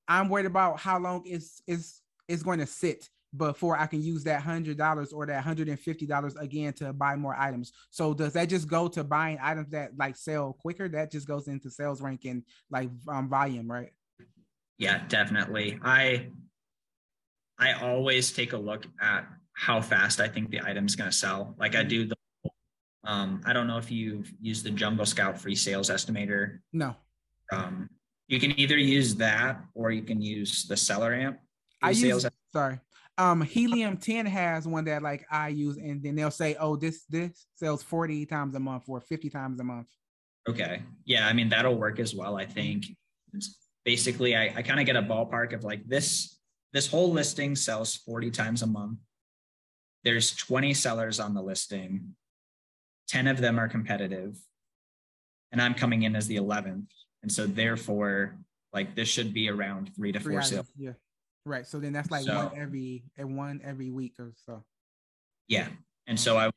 I'm 0.06 0.28
worried 0.28 0.46
about 0.46 0.78
how 0.78 1.00
long 1.00 1.26
is 1.26 1.60
is 1.66 2.00
is 2.28 2.44
going 2.44 2.60
to 2.60 2.66
sit 2.66 3.08
before 3.36 3.76
I 3.76 3.86
can 3.86 4.02
use 4.02 4.22
that 4.24 4.42
hundred 4.42 4.76
dollars 4.76 5.12
or 5.12 5.26
that 5.26 5.42
hundred 5.42 5.68
and 5.68 5.80
fifty 5.80 6.06
dollars 6.06 6.36
again 6.36 6.72
to 6.74 6.92
buy 6.92 7.16
more 7.16 7.34
items. 7.36 7.72
So 7.90 8.14
does 8.14 8.34
that 8.34 8.48
just 8.48 8.68
go 8.68 8.86
to 8.88 9.02
buying 9.02 9.38
items 9.42 9.70
that 9.70 9.96
like 9.98 10.16
sell 10.16 10.52
quicker? 10.52 10.88
That 10.88 11.10
just 11.10 11.26
goes 11.26 11.48
into 11.48 11.70
sales 11.70 12.00
rank 12.00 12.24
and 12.24 12.44
like 12.70 12.88
um, 13.08 13.28
volume, 13.28 13.68
right? 13.68 13.90
Yeah, 14.78 15.02
definitely. 15.08 15.80
I 15.82 16.28
I 17.58 17.72
always 17.72 18.32
take 18.32 18.52
a 18.52 18.58
look 18.58 18.86
at 19.00 19.26
how 19.54 19.80
fast 19.80 20.20
I 20.20 20.28
think 20.28 20.50
the 20.50 20.60
item's 20.60 20.96
going 20.96 21.10
to 21.10 21.16
sell. 21.16 21.54
Like 21.58 21.74
I 21.74 21.82
do 21.82 22.06
the 22.06 22.16
um 23.04 23.40
I 23.44 23.52
don't 23.52 23.66
know 23.66 23.78
if 23.78 23.90
you've 23.90 24.32
used 24.40 24.64
the 24.64 24.70
Jungle 24.70 25.06
Scout 25.06 25.38
free 25.38 25.56
sales 25.56 25.90
estimator. 25.90 26.58
No. 26.72 26.94
Um 27.50 27.88
you 28.28 28.38
can 28.38 28.58
either 28.58 28.78
use 28.78 29.16
that 29.16 29.60
or 29.74 29.90
you 29.90 30.02
can 30.02 30.22
use 30.22 30.64
the 30.66 30.76
SellerAmp. 30.76 31.36
I 31.82 31.90
use 31.90 32.26
sorry. 32.52 32.80
Um 33.18 33.42
Helium 33.42 33.96
10 33.96 34.26
has 34.26 34.66
one 34.66 34.84
that 34.84 35.02
like 35.02 35.26
I 35.30 35.48
use 35.48 35.76
and 35.76 36.02
then 36.02 36.14
they'll 36.14 36.30
say, 36.30 36.54
"Oh, 36.58 36.76
this 36.76 37.04
this 37.08 37.46
sells 37.56 37.82
40 37.82 38.24
times 38.26 38.54
a 38.54 38.60
month 38.60 38.84
or 38.86 39.00
50 39.00 39.28
times 39.30 39.60
a 39.60 39.64
month." 39.64 39.88
Okay. 40.48 40.82
Yeah, 41.04 41.26
I 41.26 41.32
mean 41.32 41.48
that'll 41.48 41.76
work 41.76 41.98
as 41.98 42.14
well, 42.14 42.36
I 42.36 42.46
think. 42.46 42.86
It's, 43.34 43.58
basically 43.84 44.36
I, 44.36 44.52
I 44.56 44.62
kind 44.62 44.80
of 44.80 44.86
get 44.86 44.96
a 44.96 45.02
ballpark 45.02 45.52
of 45.52 45.64
like 45.64 45.86
this 45.88 46.38
this 46.72 46.86
whole 46.86 47.12
listing 47.12 47.54
sells 47.54 47.96
40 47.96 48.30
times 48.30 48.62
a 48.62 48.66
month. 48.66 48.98
There's 50.04 50.34
20 50.34 50.74
sellers 50.74 51.20
on 51.20 51.34
the 51.34 51.42
listing. 51.42 52.14
10 53.08 53.26
of 53.26 53.40
them 53.40 53.58
are 53.58 53.68
competitive. 53.68 54.38
And 55.50 55.60
I'm 55.60 55.74
coming 55.74 56.02
in 56.02 56.16
as 56.16 56.26
the 56.26 56.36
11th. 56.36 56.88
And 57.22 57.30
so 57.30 57.46
therefore, 57.46 58.36
like 58.72 58.94
this 58.94 59.08
should 59.08 59.34
be 59.34 59.48
around 59.48 59.94
three 59.94 60.12
to 60.12 60.20
three 60.20 60.34
four 60.34 60.42
sales. 60.42 60.66
Yeah. 60.76 60.92
Right. 61.44 61.66
So 61.66 61.78
then 61.78 61.92
that's 61.92 62.10
like 62.10 62.24
so, 62.24 62.34
one 62.34 62.58
every 62.58 63.04
and 63.16 63.36
one 63.36 63.60
every 63.64 63.90
week 63.90 64.14
or 64.18 64.32
so. 64.46 64.64
Yeah. 65.48 65.68
And 66.06 66.18
so 66.18 66.38
I 66.38 66.50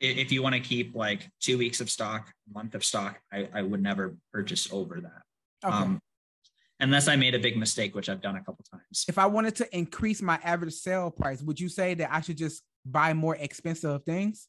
if 0.00 0.30
you 0.30 0.42
want 0.42 0.54
to 0.54 0.60
keep 0.60 0.94
like 0.94 1.28
two 1.40 1.56
weeks 1.58 1.80
of 1.80 1.88
stock, 1.90 2.30
month 2.52 2.74
of 2.74 2.84
stock, 2.84 3.18
I, 3.32 3.48
I 3.54 3.62
would 3.62 3.82
never 3.82 4.16
purchase 4.32 4.70
over 4.70 5.00
that. 5.00 5.66
Okay. 5.66 5.74
Um, 5.74 6.00
unless 6.80 7.08
I 7.08 7.16
made 7.16 7.34
a 7.34 7.38
big 7.38 7.56
mistake, 7.56 7.94
which 7.94 8.08
I've 8.08 8.20
done 8.20 8.36
a 8.36 8.40
couple 8.40 8.64
times. 8.70 9.04
If 9.08 9.18
I 9.18 9.26
wanted 9.26 9.56
to 9.56 9.76
increase 9.76 10.20
my 10.22 10.38
average 10.42 10.74
sale 10.74 11.10
price, 11.10 11.42
would 11.42 11.58
you 11.58 11.68
say 11.68 11.94
that 11.94 12.12
I 12.12 12.20
should 12.20 12.36
just 12.36 12.62
buy 12.84 13.14
more 13.14 13.36
expensive 13.36 14.02
things? 14.04 14.48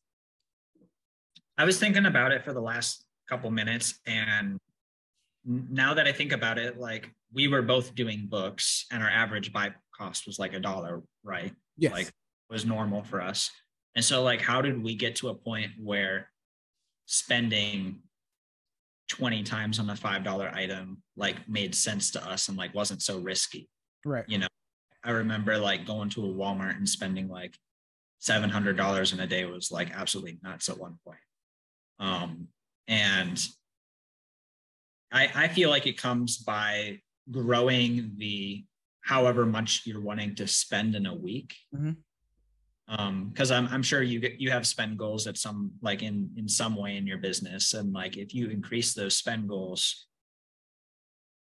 I 1.57 1.65
was 1.65 1.79
thinking 1.79 2.05
about 2.05 2.31
it 2.31 2.43
for 2.43 2.53
the 2.53 2.61
last 2.61 3.03
couple 3.27 3.49
minutes, 3.49 3.99
and 4.05 4.59
now 5.45 5.93
that 5.93 6.07
I 6.07 6.11
think 6.11 6.31
about 6.31 6.57
it, 6.57 6.79
like 6.79 7.09
we 7.33 7.47
were 7.47 7.61
both 7.61 7.95
doing 7.95 8.27
books, 8.29 8.85
and 8.91 9.01
our 9.01 9.09
average 9.09 9.51
buy 9.51 9.73
cost 9.95 10.27
was 10.27 10.39
like 10.39 10.53
a 10.53 10.59
dollar, 10.59 11.01
right? 11.23 11.53
Yes. 11.77 11.93
Like 11.93 12.11
was 12.49 12.65
normal 12.65 13.03
for 13.03 13.21
us. 13.21 13.51
And 13.95 14.05
so, 14.05 14.23
like, 14.23 14.41
how 14.41 14.61
did 14.61 14.81
we 14.81 14.95
get 14.95 15.15
to 15.17 15.29
a 15.29 15.33
point 15.33 15.71
where 15.81 16.29
spending 17.07 18.01
20 19.09 19.43
times 19.43 19.79
on 19.79 19.89
a 19.89 19.95
five 19.95 20.23
dollar 20.23 20.49
item 20.53 21.01
like 21.15 21.47
made 21.47 21.73
sense 21.73 22.11
to 22.11 22.25
us 22.25 22.49
and 22.49 22.57
like 22.57 22.73
wasn't 22.73 23.01
so 23.01 23.19
risky? 23.19 23.69
Right. 24.05 24.25
You 24.27 24.39
know, 24.39 24.47
I 25.03 25.11
remember 25.11 25.57
like 25.57 25.85
going 25.85 26.09
to 26.09 26.25
a 26.25 26.29
Walmart 26.29 26.77
and 26.77 26.87
spending 26.87 27.29
like 27.29 27.55
seven 28.19 28.49
hundred 28.49 28.77
dollars 28.77 29.13
in 29.13 29.19
a 29.19 29.27
day 29.27 29.45
was 29.45 29.71
like 29.71 29.91
absolutely 29.95 30.39
nuts 30.43 30.69
at 30.69 30.77
one 30.77 30.97
point. 31.05 31.19
Um, 31.99 32.47
and 32.87 33.45
I 35.11 35.29
I 35.33 35.47
feel 35.47 35.69
like 35.69 35.87
it 35.87 35.97
comes 35.97 36.37
by 36.37 36.99
growing 37.31 38.13
the 38.17 38.65
however 39.01 39.45
much 39.45 39.83
you're 39.85 40.01
wanting 40.01 40.35
to 40.35 40.47
spend 40.47 40.95
in 40.95 41.05
a 41.05 41.15
week. 41.15 41.55
Mhm. 42.89 42.99
Um, 42.99 43.29
because 43.29 43.51
I'm 43.51 43.67
I'm 43.67 43.83
sure 43.83 44.01
you 44.01 44.19
get 44.19 44.39
you 44.39 44.51
have 44.51 44.65
spend 44.65 44.97
goals 44.97 45.27
at 45.27 45.37
some 45.37 45.71
like 45.81 46.03
in 46.03 46.31
in 46.37 46.47
some 46.47 46.75
way 46.75 46.97
in 46.97 47.05
your 47.05 47.17
business, 47.17 47.73
and 47.73 47.93
like 47.93 48.17
if 48.17 48.33
you 48.33 48.49
increase 48.49 48.93
those 48.93 49.17
spend 49.17 49.47
goals, 49.49 50.07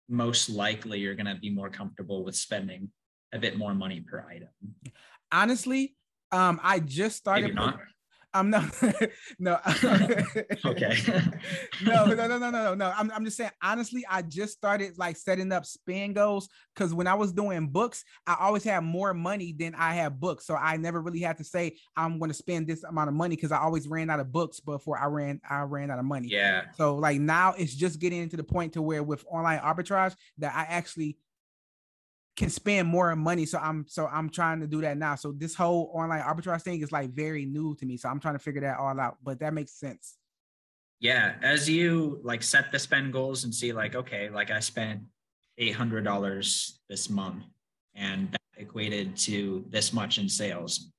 most 0.08 0.48
likely 0.48 1.00
you're 1.00 1.14
gonna 1.14 1.38
be 1.40 1.50
more 1.50 1.70
comfortable 1.70 2.24
with 2.24 2.36
spending 2.36 2.90
a 3.32 3.38
bit 3.38 3.56
more 3.56 3.74
money 3.74 4.00
per 4.00 4.24
item. 4.28 4.48
Honestly, 5.32 5.96
um, 6.30 6.60
I 6.62 6.80
just 6.80 7.16
started. 7.16 7.42
Maybe 7.42 7.54
not. 7.54 7.78
I'm 8.34 8.50
not. 8.50 8.74
no. 9.38 9.58
Okay. 10.64 10.96
no, 11.84 12.06
no, 12.06 12.14
no, 12.14 12.38
no, 12.38 12.50
no, 12.50 12.74
no. 12.74 12.92
I'm, 12.96 13.10
I'm 13.10 13.24
just 13.24 13.36
saying, 13.36 13.50
honestly, 13.62 14.04
I 14.08 14.22
just 14.22 14.54
started 14.54 14.96
like 14.96 15.16
setting 15.16 15.50
up 15.52 15.66
spend 15.66 16.14
goals 16.14 16.48
because 16.74 16.94
when 16.94 17.06
I 17.06 17.14
was 17.14 17.32
doing 17.32 17.68
books, 17.68 18.04
I 18.26 18.36
always 18.40 18.64
had 18.64 18.80
more 18.84 19.12
money 19.12 19.54
than 19.56 19.74
I 19.74 19.94
had 19.94 20.20
books. 20.20 20.46
So 20.46 20.54
I 20.54 20.76
never 20.76 21.00
really 21.00 21.20
had 21.20 21.38
to 21.38 21.44
say 21.44 21.76
I'm 21.96 22.18
going 22.18 22.30
to 22.30 22.34
spend 22.34 22.66
this 22.66 22.84
amount 22.84 23.08
of 23.08 23.14
money 23.14 23.36
because 23.36 23.52
I 23.52 23.58
always 23.58 23.88
ran 23.88 24.08
out 24.08 24.20
of 24.20 24.32
books 24.32 24.60
before 24.60 24.98
I 24.98 25.06
ran 25.06 25.40
I 25.48 25.62
ran 25.62 25.90
out 25.90 25.98
of 25.98 26.04
money. 26.04 26.28
yeah. 26.28 26.62
So 26.76 26.96
like 26.96 27.20
now 27.20 27.54
it's 27.56 27.74
just 27.74 27.98
getting 27.98 28.28
to 28.28 28.36
the 28.36 28.44
point 28.44 28.74
to 28.74 28.82
where 28.82 29.02
with 29.02 29.24
online 29.30 29.58
arbitrage 29.60 30.14
that 30.38 30.54
I 30.54 30.62
actually 30.62 31.16
can 32.36 32.48
spend 32.48 32.88
more 32.88 33.14
money. 33.14 33.44
So 33.46 33.58
I'm 33.58 33.84
so 33.88 34.06
I'm 34.06 34.30
trying 34.30 34.60
to 34.60 34.66
do 34.66 34.80
that 34.80 34.96
now. 34.96 35.14
So 35.14 35.32
this 35.32 35.54
whole 35.54 35.90
online 35.94 36.22
arbitrage 36.22 36.62
thing 36.62 36.80
is 36.80 36.92
like 36.92 37.10
very 37.10 37.44
new 37.44 37.74
to 37.76 37.86
me. 37.86 37.96
So 37.96 38.08
I'm 38.08 38.20
trying 38.20 38.34
to 38.34 38.38
figure 38.38 38.62
that 38.62 38.78
all 38.78 38.98
out. 38.98 39.18
But 39.22 39.40
that 39.40 39.52
makes 39.52 39.72
sense. 39.72 40.16
Yeah. 41.00 41.34
As 41.42 41.68
you 41.68 42.20
like 42.22 42.42
set 42.42 42.72
the 42.72 42.78
spend 42.78 43.12
goals 43.12 43.44
and 43.44 43.54
see 43.54 43.72
like, 43.72 43.94
okay, 43.94 44.30
like 44.30 44.50
I 44.50 44.60
spent 44.60 45.02
eight 45.58 45.74
hundred 45.74 46.04
dollars 46.04 46.80
this 46.88 47.10
month 47.10 47.44
and 47.94 48.32
that 48.32 48.40
equated 48.56 49.16
to 49.16 49.64
this 49.68 49.92
much 49.92 50.18
in 50.18 50.28
sales. 50.28 50.90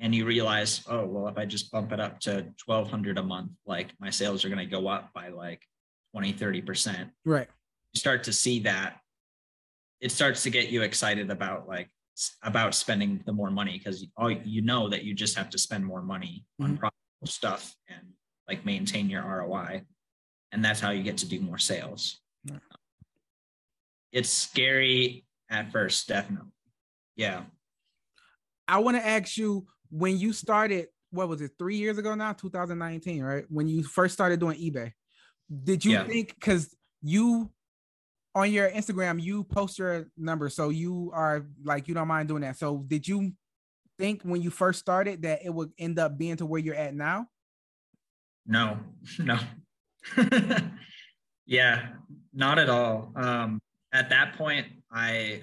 And 0.00 0.14
you 0.14 0.26
realize, 0.26 0.82
oh, 0.88 1.06
well, 1.06 1.28
if 1.28 1.38
I 1.38 1.44
just 1.44 1.70
bump 1.70 1.92
it 1.92 2.00
up 2.00 2.20
to 2.20 2.46
twelve 2.62 2.90
hundred 2.90 3.16
a 3.16 3.22
month, 3.22 3.52
like 3.64 3.92
my 4.00 4.10
sales 4.10 4.44
are 4.44 4.48
gonna 4.50 4.66
go 4.66 4.88
up 4.88 5.12
by 5.14 5.28
like 5.28 5.62
20, 6.12 6.34
30%. 6.34 7.10
Right. 7.24 7.48
you 7.94 7.98
start 7.98 8.24
to 8.24 8.34
see 8.34 8.60
that 8.60 9.01
it 10.02 10.10
starts 10.10 10.42
to 10.42 10.50
get 10.50 10.68
you 10.68 10.82
excited 10.82 11.30
about 11.30 11.66
like 11.68 11.88
about 12.42 12.74
spending 12.74 13.22
the 13.24 13.32
more 13.32 13.50
money 13.50 13.78
because 13.78 14.04
all 14.18 14.30
you 14.30 14.60
know 14.60 14.88
that 14.88 15.04
you 15.04 15.14
just 15.14 15.36
have 15.38 15.48
to 15.48 15.56
spend 15.56 15.86
more 15.86 16.02
money 16.02 16.44
on 16.60 16.72
Mhm. 16.72 16.78
profitable 16.80 17.26
stuff 17.26 17.74
and 17.88 18.12
like 18.48 18.66
maintain 18.66 19.08
your 19.08 19.22
ROI 19.22 19.86
and 20.50 20.62
that's 20.62 20.80
how 20.80 20.90
you 20.90 21.02
get 21.02 21.16
to 21.18 21.26
do 21.26 21.40
more 21.40 21.56
sales. 21.56 22.20
Yeah. 22.44 22.58
It's 24.10 24.28
scary 24.28 25.24
at 25.48 25.72
first 25.72 26.08
definitely. 26.08 26.50
Yeah. 27.16 27.44
I 28.68 28.78
want 28.80 28.96
to 28.96 29.06
ask 29.06 29.36
you 29.38 29.66
when 29.90 30.18
you 30.18 30.32
started, 30.32 30.88
what 31.10 31.28
was 31.28 31.40
it, 31.40 31.52
three 31.58 31.76
years 31.76 31.98
ago 31.98 32.14
now, 32.14 32.32
2019, 32.32 33.22
right? 33.22 33.44
When 33.48 33.68
you 33.68 33.82
first 33.82 34.14
started 34.14 34.40
doing 34.40 34.58
eBay, 34.58 34.92
did 35.64 35.84
you 35.84 35.92
Yeah. 35.92 36.06
think 36.06 36.34
because 36.34 36.74
you 37.02 37.52
on 38.34 38.50
your 38.50 38.70
Instagram, 38.70 39.22
you 39.22 39.44
post 39.44 39.78
your 39.78 40.06
number, 40.16 40.48
so 40.48 40.70
you 40.70 41.10
are 41.14 41.46
like 41.64 41.88
you 41.88 41.94
don't 41.94 42.08
mind 42.08 42.28
doing 42.28 42.42
that. 42.42 42.56
So 42.56 42.84
did 42.86 43.06
you 43.06 43.32
think 43.98 44.22
when 44.22 44.42
you 44.42 44.50
first 44.50 44.80
started 44.80 45.22
that 45.22 45.44
it 45.44 45.50
would 45.50 45.70
end 45.78 45.98
up 45.98 46.16
being 46.16 46.36
to 46.36 46.46
where 46.46 46.60
you're 46.60 46.74
at 46.74 46.94
now? 46.94 47.26
No, 48.46 48.78
no. 49.18 49.38
yeah, 51.46 51.88
not 52.32 52.58
at 52.58 52.68
all. 52.68 53.12
Um, 53.14 53.60
at 53.92 54.08
that 54.10 54.34
point, 54.34 54.66
I 54.90 55.42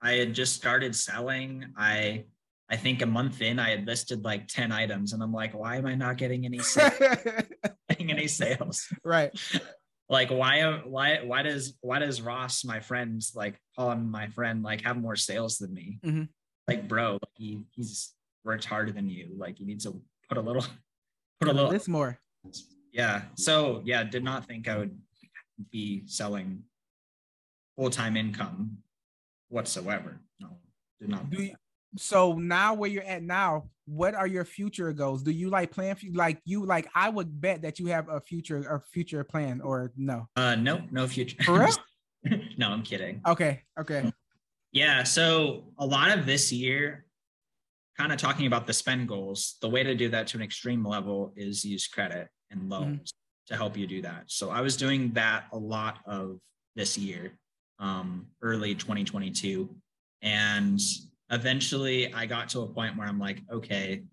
I 0.00 0.12
had 0.12 0.34
just 0.34 0.54
started 0.54 0.94
selling. 0.94 1.66
I 1.76 2.24
I 2.70 2.76
think 2.76 3.02
a 3.02 3.06
month 3.06 3.42
in, 3.42 3.58
I 3.58 3.70
had 3.70 3.86
listed 3.86 4.24
like 4.24 4.48
10 4.48 4.72
items, 4.72 5.12
and 5.12 5.22
I'm 5.22 5.32
like, 5.32 5.52
why 5.52 5.76
am 5.76 5.86
I 5.86 5.94
not 5.94 6.16
getting 6.16 6.46
any 6.46 6.60
sales? 6.60 6.94
getting 7.88 8.10
any 8.10 8.26
sales? 8.26 8.88
right. 9.04 9.30
Like, 10.14 10.30
why 10.30 10.58
am- 10.58 10.88
why 10.94 11.08
why 11.24 11.42
does 11.42 11.76
why 11.80 11.98
does 11.98 12.22
Ross, 12.22 12.64
my 12.64 12.78
friend, 12.78 13.20
like 13.34 13.58
Paul, 13.74 13.96
my 13.96 14.28
friend, 14.28 14.62
like 14.62 14.82
have 14.82 14.96
more 14.96 15.16
sales 15.16 15.58
than 15.58 15.74
me? 15.74 15.98
Mhm. 16.04 16.28
Like, 16.68 16.86
bro, 16.86 17.18
he 17.34 17.64
he's 17.74 18.14
worked 18.44 18.64
harder 18.64 18.92
than 18.92 19.08
you. 19.10 19.34
Like, 19.36 19.58
you 19.58 19.66
need 19.66 19.80
to 19.80 20.00
put 20.28 20.38
a 20.38 20.40
little 20.40 20.62
put 21.40 21.48
a 21.48 21.52
little 21.52 21.68
This 21.72 21.88
more. 21.88 22.20
yeah. 22.92 23.22
So 23.34 23.82
yeah, 23.84 24.04
did 24.04 24.22
not 24.22 24.46
think 24.46 24.68
I 24.68 24.78
would 24.78 24.96
be 25.72 26.06
selling 26.06 26.62
full 27.76 27.90
time 27.90 28.16
income 28.16 28.78
whatsoever. 29.48 30.20
No, 30.38 30.58
did 31.00 31.08
not. 31.08 31.28
Do 31.28 31.38
think 31.38 31.50
you, 31.50 31.56
so 31.98 32.34
now 32.34 32.74
where 32.74 32.88
you're 32.88 33.02
at 33.16 33.24
now, 33.24 33.68
what 33.86 34.14
are 34.14 34.26
your 34.26 34.44
future 34.44 34.92
goals? 34.92 35.22
Do 35.22 35.30
you 35.30 35.50
like 35.50 35.70
plan 35.70 35.96
for 35.96 36.06
like 36.12 36.40
you 36.44 36.64
like 36.64 36.88
I 36.94 37.08
would 37.10 37.40
bet 37.40 37.62
that 37.62 37.78
you 37.78 37.86
have 37.86 38.08
a 38.08 38.20
future 38.20 38.58
a 38.58 38.80
future 38.80 39.24
plan 39.24 39.60
or 39.60 39.92
no? 39.96 40.28
Uh, 40.36 40.54
no, 40.54 40.82
no 40.90 41.06
future. 41.06 41.36
No, 42.56 42.70
I'm 42.70 42.82
kidding. 42.82 43.20
Okay, 43.28 43.60
okay. 43.78 44.10
Yeah. 44.72 45.02
So 45.02 45.64
a 45.78 45.84
lot 45.84 46.16
of 46.16 46.24
this 46.24 46.50
year, 46.50 47.04
kind 47.98 48.12
of 48.12 48.18
talking 48.18 48.46
about 48.46 48.66
the 48.66 48.72
spend 48.72 49.08
goals, 49.08 49.56
the 49.60 49.68
way 49.68 49.82
to 49.82 49.94
do 49.94 50.08
that 50.08 50.26
to 50.28 50.38
an 50.38 50.42
extreme 50.42 50.82
level 50.82 51.34
is 51.36 51.64
use 51.66 51.86
credit 51.86 52.28
and 52.50 52.70
loans 52.70 53.12
to 53.48 53.56
help 53.56 53.76
you 53.76 53.86
do 53.86 54.00
that. 54.02 54.24
So 54.26 54.50
I 54.50 54.62
was 54.62 54.76
doing 54.76 55.12
that 55.12 55.44
a 55.52 55.58
lot 55.58 55.98
of 56.06 56.38
this 56.76 56.96
year, 56.96 57.38
um, 57.78 58.26
early 58.42 58.74
2022. 58.74 59.68
And 60.22 60.80
eventually 61.34 62.12
I 62.14 62.26
got 62.26 62.48
to 62.50 62.60
a 62.60 62.66
point 62.66 62.96
where 62.96 63.06
I'm 63.06 63.18
like, 63.18 63.42
okay, 63.52 64.04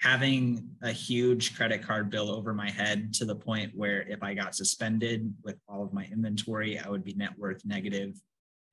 having 0.00 0.68
a 0.82 0.92
huge 0.92 1.56
credit 1.56 1.82
card 1.82 2.10
bill 2.10 2.30
over 2.30 2.52
my 2.52 2.70
head 2.70 3.14
to 3.14 3.24
the 3.24 3.34
point 3.34 3.72
where 3.74 4.02
if 4.02 4.22
I 4.22 4.34
got 4.34 4.54
suspended 4.54 5.32
with 5.42 5.56
all 5.68 5.82
of 5.82 5.92
my 5.92 6.04
inventory, 6.12 6.78
I 6.78 6.88
would 6.88 7.02
be 7.02 7.14
net 7.14 7.36
worth 7.38 7.64
negative 7.64 8.14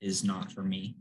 is 0.01 0.23
not 0.23 0.51
for 0.51 0.63
me. 0.63 0.97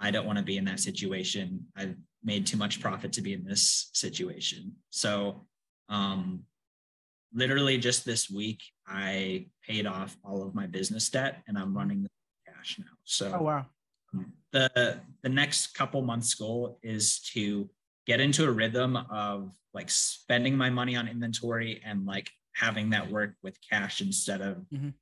I 0.00 0.10
don't 0.10 0.26
want 0.26 0.38
to 0.38 0.44
be 0.44 0.56
in 0.56 0.64
that 0.64 0.80
situation. 0.80 1.64
I've 1.76 1.94
made 2.24 2.46
too 2.46 2.56
much 2.56 2.80
profit 2.80 3.12
to 3.12 3.22
be 3.22 3.32
in 3.32 3.44
this 3.44 3.90
situation. 3.94 4.72
So, 4.90 5.46
um, 5.88 6.42
literally 7.32 7.78
just 7.78 8.04
this 8.04 8.28
week, 8.28 8.62
I 8.86 9.46
paid 9.66 9.86
off 9.86 10.16
all 10.24 10.42
of 10.42 10.54
my 10.54 10.66
business 10.66 11.08
debt 11.08 11.42
and 11.46 11.56
I'm 11.56 11.76
running 11.76 12.02
the 12.02 12.08
cash 12.48 12.78
now. 12.78 12.92
So, 13.04 13.32
Oh 13.32 13.42
wow. 13.42 13.66
The 14.52 15.00
the 15.22 15.28
next 15.28 15.74
couple 15.74 16.02
months 16.02 16.34
goal 16.34 16.78
is 16.82 17.20
to 17.20 17.68
get 18.06 18.20
into 18.20 18.44
a 18.44 18.50
rhythm 18.50 18.96
of 19.10 19.52
like 19.74 19.90
spending 19.90 20.56
my 20.56 20.70
money 20.70 20.96
on 20.96 21.08
inventory 21.08 21.82
and 21.84 22.06
like 22.06 22.30
having 22.54 22.90
that 22.90 23.10
work 23.10 23.34
with 23.42 23.58
cash 23.68 24.00
instead 24.00 24.40
of 24.40 24.64
Mhm. 24.72 24.94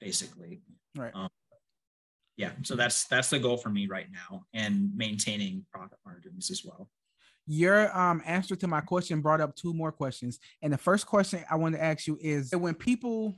basically 0.00 0.60
Right. 0.96 1.14
um, 1.14 1.28
yeah 2.36 2.52
so 2.62 2.74
that's 2.76 3.04
that's 3.06 3.30
the 3.30 3.38
goal 3.38 3.56
for 3.56 3.70
me 3.70 3.86
right 3.86 4.08
now 4.12 4.44
and 4.52 4.90
maintaining 4.96 5.64
profit 5.72 5.98
margins 6.04 6.50
as 6.50 6.64
well 6.64 6.88
Your 7.46 7.96
um 7.96 8.22
answer 8.26 8.56
to 8.56 8.66
my 8.66 8.80
question 8.82 9.20
brought 9.22 9.40
up 9.40 9.54
two 9.56 9.72
more 9.72 9.90
questions. 9.92 10.38
And 10.62 10.70
the 10.72 10.78
first 10.78 11.06
question 11.06 11.44
I 11.50 11.56
want 11.56 11.74
to 11.76 11.82
ask 11.82 12.06
you 12.06 12.18
is 12.20 12.54
when 12.54 12.74
people 12.74 13.34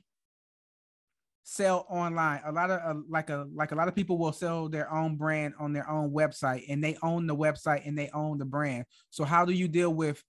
sell 1.51 1.85
online, 1.91 2.41
a 2.45 2.53
lot 2.53 2.71
of 2.71 2.81
uh, 2.81 3.01
like 3.09 3.29
a 3.29 3.45
like 3.53 3.73
a 3.73 3.75
lot 3.75 3.89
of 3.89 3.95
people 3.97 4.17
will 4.17 4.33
sell 4.33 4.69
their 4.69 4.93
own 4.93 5.17
brand 5.17 5.53
on 5.59 5.73
their 5.73 5.91
own 5.91 6.13
website 6.13 6.63
and 6.69 6.83
they 6.83 6.97
own 7.03 7.27
the 7.27 7.35
website 7.35 7.85
and 7.85 7.99
they 7.99 8.09
own 8.15 8.39
the 8.39 8.45
brand. 8.45 8.85
So 9.11 9.25
how 9.25 9.45
do 9.45 9.53
you 9.53 9.67
deal 9.67 9.93
with 9.93 10.23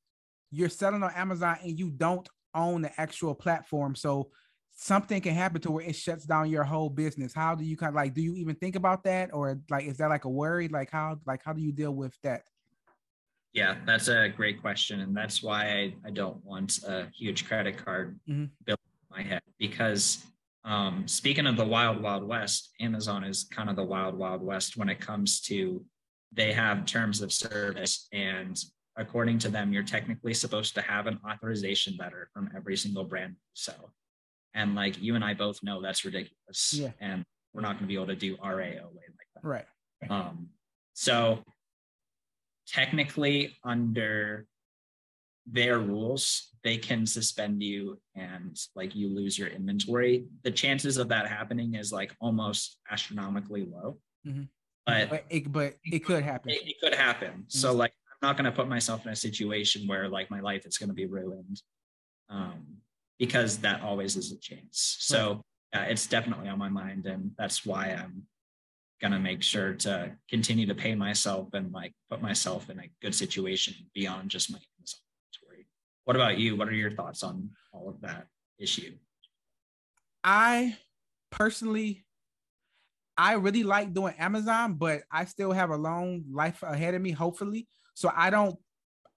you're 0.49 0.67
selling 0.67 1.03
on 1.03 1.13
Amazon 1.13 1.57
and 1.61 1.77
you 1.77 1.91
don't 1.91 2.27
own 2.55 2.81
the 2.81 2.99
actual 2.99 3.35
platform? 3.35 3.93
So 3.93 4.31
something 4.71 5.21
can 5.21 5.35
happen 5.35 5.61
to 5.61 5.69
where 5.69 5.85
it 5.85 5.95
shuts 5.95 6.25
down 6.25 6.49
your 6.49 6.63
whole 6.63 6.89
business. 6.89 7.35
How 7.35 7.53
do 7.53 7.63
you 7.65 7.77
kind 7.77 7.89
of 7.89 7.95
like 7.95 8.15
do 8.15 8.21
you 8.23 8.33
even 8.33 8.55
think 8.55 8.75
about 8.75 9.03
that 9.03 9.31
or 9.31 9.59
like 9.69 9.85
is 9.85 9.97
that 9.97 10.09
like 10.09 10.25
a 10.25 10.29
worry? 10.29 10.69
Like 10.69 10.89
how 10.89 11.19
like 11.27 11.41
how 11.45 11.53
do 11.53 11.61
you 11.61 11.71
deal 11.71 11.93
with 11.93 12.17
that? 12.23 12.41
Yeah, 13.53 13.75
that's 13.85 14.07
a 14.07 14.29
great 14.29 14.59
question. 14.59 15.01
And 15.01 15.15
that's 15.15 15.43
why 15.43 15.65
I, 15.65 15.93
I 16.03 16.09
don't 16.09 16.43
want 16.43 16.79
a 16.83 17.09
huge 17.15 17.45
credit 17.45 17.77
card 17.77 18.19
mm-hmm. 18.27 18.45
built 18.65 18.79
in 19.11 19.17
my 19.17 19.21
head 19.21 19.43
because 19.59 20.25
um, 20.63 21.07
speaking 21.07 21.47
of 21.47 21.57
the 21.57 21.65
wild, 21.65 22.01
wild 22.01 22.23
west, 22.23 22.71
Amazon 22.79 23.23
is 23.23 23.45
kind 23.45 23.69
of 23.69 23.75
the 23.75 23.83
wild, 23.83 24.15
wild 24.15 24.41
west 24.41 24.77
when 24.77 24.89
it 24.89 24.99
comes 24.99 25.41
to 25.41 25.83
they 26.33 26.53
have 26.53 26.85
terms 26.85 27.21
of 27.21 27.31
service. 27.31 28.07
And 28.13 28.57
according 28.95 29.39
to 29.39 29.49
them, 29.49 29.73
you're 29.73 29.83
technically 29.83 30.33
supposed 30.33 30.75
to 30.75 30.81
have 30.81 31.07
an 31.07 31.19
authorization 31.27 31.97
letter 31.99 32.29
from 32.33 32.49
every 32.55 32.77
single 32.77 33.03
brand. 33.03 33.35
So, 33.53 33.73
and 34.53 34.75
like 34.75 35.01
you 35.01 35.15
and 35.15 35.23
I 35.23 35.33
both 35.33 35.61
know 35.63 35.81
that's 35.81 36.05
ridiculous. 36.05 36.73
Yeah. 36.73 36.91
And 37.01 37.25
we're 37.53 37.61
not 37.61 37.73
going 37.73 37.83
to 37.83 37.87
be 37.87 37.95
able 37.95 38.07
to 38.07 38.15
do 38.15 38.37
RAOA 38.37 38.83
like 38.83 39.27
that. 39.35 39.43
Right. 39.43 39.65
Um, 40.09 40.49
so 40.93 41.43
technically 42.67 43.57
under 43.63 44.47
their 45.51 45.79
rules, 45.79 46.49
they 46.63 46.77
can 46.77 47.05
suspend 47.05 47.61
you 47.61 47.99
and 48.15 48.57
like 48.75 48.95
you 48.95 49.13
lose 49.13 49.37
your 49.37 49.49
inventory. 49.49 50.25
The 50.43 50.51
chances 50.51 50.97
of 50.97 51.09
that 51.09 51.27
happening 51.27 51.75
is 51.75 51.91
like 51.91 52.15
almost 52.21 52.77
astronomically 52.89 53.65
low. 53.65 53.97
Mm-hmm. 54.25 54.43
But, 54.85 55.09
but 55.09 55.25
it 55.29 55.51
but 55.51 55.75
it 55.83 55.99
could 55.99 56.23
happen. 56.23 56.51
It, 56.51 56.61
it 56.67 56.75
could 56.81 56.95
happen. 56.95 57.29
Mm-hmm. 57.29 57.43
So 57.47 57.73
like 57.73 57.93
I'm 58.11 58.27
not 58.27 58.37
gonna 58.37 58.51
put 58.51 58.67
myself 58.67 59.05
in 59.05 59.11
a 59.11 59.15
situation 59.15 59.87
where 59.87 60.07
like 60.07 60.31
my 60.31 60.39
life 60.39 60.65
is 60.65 60.77
gonna 60.77 60.93
be 60.93 61.05
ruined. 61.05 61.61
Um, 62.29 62.77
because 63.19 63.57
that 63.59 63.81
always 63.83 64.15
is 64.15 64.31
a 64.31 64.39
chance. 64.39 64.95
So 64.99 65.43
right. 65.75 65.81
uh, 65.81 65.91
it's 65.91 66.07
definitely 66.07 66.49
on 66.49 66.57
my 66.57 66.69
mind, 66.69 67.05
and 67.05 67.31
that's 67.37 67.67
why 67.67 67.89
I'm 67.89 68.23
gonna 68.99 69.19
make 69.19 69.43
sure 69.43 69.73
to 69.73 70.11
continue 70.27 70.65
to 70.65 70.73
pay 70.73 70.95
myself 70.95 71.49
and 71.53 71.71
like 71.71 71.93
put 72.09 72.21
myself 72.21 72.71
in 72.71 72.79
a 72.79 72.89
good 72.99 73.13
situation 73.13 73.75
beyond 73.93 74.31
just 74.31 74.51
my 74.51 74.57
inventory. 74.57 74.70
What 76.05 76.15
about 76.15 76.37
you? 76.37 76.55
What 76.55 76.67
are 76.67 76.73
your 76.73 76.91
thoughts 76.91 77.23
on 77.23 77.49
all 77.71 77.89
of 77.89 78.01
that 78.01 78.27
issue? 78.59 78.95
I 80.23 80.75
personally 81.29 82.05
I 83.17 83.33
really 83.33 83.63
like 83.63 83.93
doing 83.93 84.15
Amazon, 84.17 84.75
but 84.75 85.03
I 85.11 85.25
still 85.25 85.51
have 85.51 85.69
a 85.69 85.77
long 85.77 86.23
life 86.31 86.63
ahead 86.63 86.95
of 86.95 87.01
me, 87.01 87.11
hopefully. 87.11 87.67
So 87.93 88.11
I 88.15 88.29
don't 88.29 88.57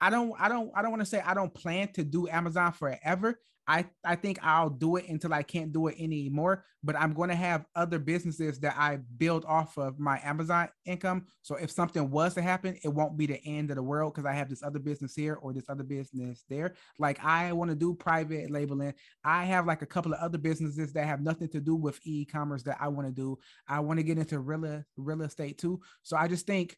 I 0.01 0.11
don't 0.11 0.35
I 0.39 0.49
don't 0.49 0.71
I 0.75 0.83
don't 0.83 0.91
want 0.91 1.01
to 1.01 1.09
say 1.09 1.23
I 1.25 1.35
don't 1.35 1.55
plan 1.55 1.93
to 1.95 2.05
do 2.05 2.29
Amazon 2.29 2.73
forever. 2.73 3.39
I, 3.67 3.87
I 4.05 4.17
think 4.17 4.39
I'll 4.43 4.71
do 4.71 4.97
it 4.97 5.09
until 5.09 5.33
I 5.33 5.43
can't 5.43 5.73
do 5.73 5.89
it 5.89 5.97
anymore. 5.99 6.65
But 6.83 6.97
I'm 6.97 7.15
going 7.15 7.31
to 7.31 7.35
have 7.35 7.65
other 7.75 7.99
businesses 7.99 8.61
that 8.61 8.77
I 8.77 8.99
build 9.17 9.45
off 9.47 9.79
of 9.79 9.99
my 9.99 10.21
Amazon 10.23 10.69
income. 10.85 11.25
So 11.41 11.55
if 11.57 11.71
something 11.71 12.11
was 12.11 12.35
to 12.35 12.43
happen, 12.43 12.77
it 12.85 12.89
won't 12.89 13.17
be 13.17 13.27
the 13.27 13.41
end 13.47 13.71
of 13.71 13.77
the 13.77 13.83
world 13.83 14.13
because 14.13 14.27
I 14.27 14.35
have 14.35 14.51
this 14.51 14.63
other 14.63 14.79
business 14.79 15.15
here 15.15 15.39
or 15.41 15.55
this 15.55 15.65
other 15.71 15.83
business 15.83 16.45
there. 16.51 16.75
Like 16.99 17.25
I 17.25 17.53
want 17.53 17.71
to 17.71 17.75
do 17.75 17.95
private 17.95 18.51
labeling. 18.51 18.93
I 19.25 19.45
have 19.45 19.67
like 19.67 19.81
a 19.81 19.87
couple 19.87 20.13
of 20.13 20.21
other 20.21 20.39
businesses 20.39 20.93
that 20.93 21.07
have 21.07 21.23
nothing 21.23 21.49
to 21.49 21.61
do 21.61 21.75
with 21.75 21.99
e-commerce 22.05 22.63
that 22.65 22.77
I 22.81 22.89
want 22.89 23.09
to 23.09 23.15
do. 23.15 23.39
I 23.67 23.81
want 23.81 23.99
to 23.99 24.05
get 24.05 24.19
into 24.19 24.39
real 24.41 24.85
real 24.97 25.23
estate 25.23 25.59
too. 25.59 25.81
So 26.03 26.17
I 26.17 26.29
just 26.29 26.47
think 26.47 26.77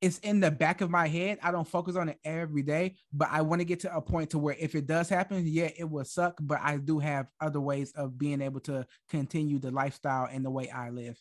it's 0.00 0.18
in 0.18 0.40
the 0.40 0.50
back 0.50 0.80
of 0.80 0.90
my 0.90 1.08
head. 1.08 1.38
I 1.42 1.50
don't 1.50 1.66
focus 1.66 1.96
on 1.96 2.08
it 2.08 2.18
every 2.24 2.62
day, 2.62 2.96
but 3.12 3.28
I 3.30 3.42
want 3.42 3.60
to 3.60 3.64
get 3.64 3.80
to 3.80 3.96
a 3.96 4.00
point 4.00 4.30
to 4.30 4.38
where 4.38 4.56
if 4.58 4.74
it 4.74 4.86
does 4.86 5.08
happen, 5.08 5.44
yeah, 5.46 5.70
it 5.76 5.88
will 5.88 6.04
suck, 6.04 6.38
but 6.40 6.58
I 6.62 6.76
do 6.76 6.98
have 6.98 7.26
other 7.40 7.60
ways 7.60 7.92
of 7.92 8.18
being 8.18 8.42
able 8.42 8.60
to 8.60 8.86
continue 9.08 9.58
the 9.58 9.70
lifestyle 9.70 10.28
and 10.30 10.44
the 10.44 10.50
way 10.50 10.68
I 10.68 10.90
live. 10.90 11.18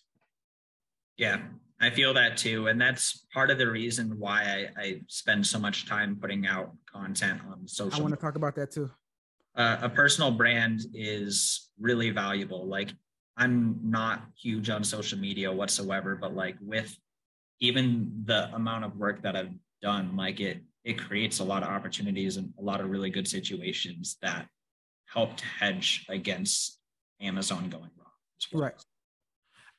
Yeah, 1.18 1.42
I 1.80 1.92
feel 1.92 2.14
that 2.16 2.38
too. 2.38 2.68
And 2.68 2.82
that's 2.82 3.26
part 3.34 3.52
of 3.52 3.58
the 3.58 3.70
reason 3.70 4.18
why 4.18 4.70
I, 4.78 4.82
I 4.82 5.02
spend 5.08 5.46
so 5.46 5.60
much 5.60 5.86
time 5.86 6.18
putting 6.20 6.48
out 6.48 6.72
content 6.92 7.42
on 7.50 7.68
social. 7.68 8.00
I 8.00 8.04
want 8.04 8.16
to 8.16 8.20
talk 8.20 8.36
about 8.36 8.56
that 8.56 8.72
too. 8.72 8.90
Uh, 9.56 9.78
a 9.82 9.90
personal 9.90 10.32
brand 10.32 10.82
is 10.94 11.70
really 11.80 12.10
valuable. 12.10 12.68
Like 12.68 12.92
I'm 13.38 13.80
not 13.84 14.24
huge 14.42 14.70
on 14.70 14.84
social 14.84 15.20
media 15.20 15.52
whatsoever, 15.52 16.16
but 16.16 16.36
like 16.36 16.56
with 16.60 16.98
even 17.60 18.24
the 18.26 18.54
amount 18.54 18.86
of 18.86 18.96
work 18.98 19.22
that 19.24 19.36
I've 19.36 19.54
done, 19.82 20.16
like 20.16 20.40
it, 20.40 20.62
it 20.84 21.00
creates 21.00 21.40
a 21.40 21.44
lot 21.44 21.64
of 21.64 21.70
opportunities 21.70 22.38
and 22.38 22.54
a 22.60 22.62
lot 22.62 22.82
of 22.82 22.90
really 22.90 23.10
good 23.10 23.28
situations 23.28 24.18
that 24.22 24.48
helped 25.06 25.42
hedge 25.42 26.06
against 26.10 26.80
Amazon 27.22 27.70
going 27.70 27.84
wrong. 27.98 28.12
Well. 28.52 28.64
Right. 28.64 28.74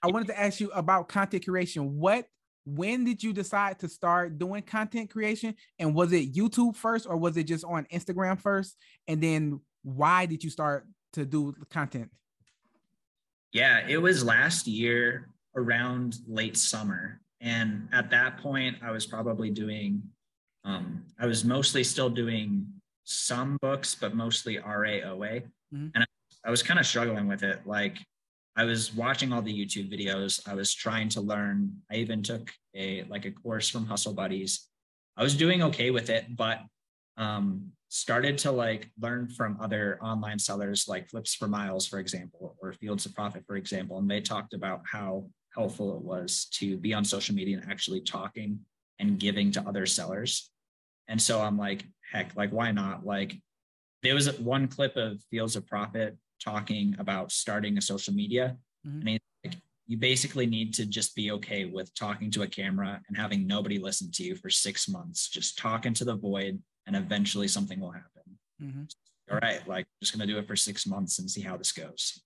I 0.02 0.08
wanted 0.08 0.28
to 0.28 0.40
ask 0.40 0.60
you 0.60 0.70
about 0.70 1.08
content 1.08 1.44
creation. 1.44 1.98
What, 1.98 2.26
when 2.66 3.04
did 3.04 3.22
you 3.22 3.32
decide 3.32 3.78
to 3.80 3.88
start 3.88 4.38
doing 4.38 4.62
content 4.62 5.10
creation? 5.10 5.54
And 5.78 5.94
was 5.94 6.12
it 6.12 6.34
YouTube 6.34 6.76
first 6.76 7.06
or 7.06 7.16
was 7.16 7.36
it 7.36 7.44
just 7.44 7.64
on 7.64 7.86
Instagram 7.92 8.40
first? 8.40 8.76
And 9.08 9.22
then 9.22 9.60
why 9.82 10.26
did 10.26 10.44
you 10.44 10.50
start 10.50 10.86
to 11.14 11.24
do 11.24 11.54
content? 11.70 12.10
Yeah, 13.52 13.86
it 13.86 13.98
was 13.98 14.24
last 14.24 14.66
year 14.66 15.30
around 15.56 16.16
late 16.26 16.56
summer. 16.56 17.20
And 17.40 17.88
at 17.92 18.10
that 18.10 18.38
point, 18.38 18.76
I 18.82 18.90
was 18.90 19.06
probably 19.06 19.50
doing, 19.50 20.02
um, 20.64 21.04
I 21.18 21.26
was 21.26 21.44
mostly 21.44 21.84
still 21.84 22.10
doing 22.10 22.66
some 23.04 23.58
books, 23.60 23.94
but 23.94 24.14
mostly 24.14 24.56
RAOA. 24.56 25.42
Mm-hmm. 25.74 25.88
And 25.94 25.98
I, 25.98 26.06
I 26.46 26.50
was 26.50 26.62
kind 26.62 26.80
of 26.80 26.86
struggling 26.86 27.28
with 27.28 27.42
it. 27.42 27.60
Like 27.66 27.98
I 28.56 28.64
was 28.64 28.94
watching 28.94 29.32
all 29.32 29.42
the 29.42 29.52
YouTube 29.52 29.92
videos. 29.92 30.46
I 30.48 30.54
was 30.54 30.72
trying 30.72 31.08
to 31.10 31.20
learn. 31.20 31.72
I 31.90 31.96
even 31.96 32.22
took 32.22 32.50
a 32.74 33.04
like 33.04 33.24
a 33.24 33.30
course 33.30 33.68
from 33.68 33.86
Hustle 33.86 34.14
Buddies. 34.14 34.68
I 35.16 35.22
was 35.22 35.36
doing 35.36 35.62
okay 35.62 35.90
with 35.90 36.10
it, 36.10 36.36
but 36.36 36.60
um, 37.16 37.72
started 37.88 38.38
to 38.38 38.50
like 38.50 38.90
learn 39.00 39.28
from 39.28 39.56
other 39.60 39.98
online 40.02 40.38
sellers 40.38 40.86
like 40.88 41.08
Flips 41.08 41.34
for 41.34 41.48
Miles, 41.48 41.86
for 41.86 41.98
example, 41.98 42.56
or 42.60 42.72
Fields 42.72 43.06
of 43.06 43.14
Profit, 43.14 43.44
for 43.46 43.56
example. 43.56 43.98
And 43.98 44.10
they 44.10 44.20
talked 44.20 44.54
about 44.54 44.82
how 44.90 45.26
helpful 45.54 45.96
it 45.96 46.02
was 46.02 46.46
to 46.46 46.76
be 46.76 46.92
on 46.92 47.04
social 47.04 47.34
media 47.34 47.58
and 47.58 47.70
actually 47.70 48.00
talking 48.00 48.58
and 48.98 49.18
giving 49.18 49.50
to 49.52 49.66
other 49.66 49.86
sellers. 49.86 50.50
And 51.08 51.20
so 51.20 51.40
I'm 51.40 51.58
like, 51.58 51.84
heck, 52.12 52.34
like, 52.36 52.50
why 52.50 52.72
not? 52.72 53.04
Like, 53.04 53.34
there 54.02 54.14
was 54.14 54.38
one 54.38 54.68
clip 54.68 54.96
of 54.96 55.22
Fields 55.30 55.56
of 55.56 55.66
Profit 55.66 56.16
talking 56.42 56.96
about 56.98 57.32
starting 57.32 57.78
a 57.78 57.82
social 57.82 58.14
media. 58.14 58.56
Mm-hmm. 58.86 59.00
And 59.00 59.08
he's 59.08 59.20
like, 59.44 59.54
you 59.86 59.96
basically 59.96 60.46
need 60.46 60.74
to 60.74 60.86
just 60.86 61.14
be 61.14 61.30
okay 61.32 61.66
with 61.66 61.94
talking 61.94 62.30
to 62.32 62.42
a 62.42 62.46
camera 62.46 63.00
and 63.08 63.16
having 63.16 63.46
nobody 63.46 63.78
listen 63.78 64.10
to 64.12 64.22
you 64.22 64.34
for 64.34 64.50
six 64.50 64.88
months, 64.88 65.28
just 65.28 65.58
talking 65.58 65.94
to 65.94 66.04
the 66.04 66.16
void, 66.16 66.60
and 66.86 66.96
eventually 66.96 67.48
something 67.48 67.80
will 67.80 67.90
happen. 67.90 68.38
Mm-hmm. 68.62 68.84
All 69.30 69.38
right, 69.38 69.66
like, 69.66 69.86
just 70.02 70.16
going 70.16 70.26
to 70.26 70.32
do 70.32 70.38
it 70.38 70.46
for 70.46 70.56
six 70.56 70.86
months 70.86 71.18
and 71.18 71.30
see 71.30 71.40
how 71.40 71.56
this 71.56 71.72
goes 71.72 72.22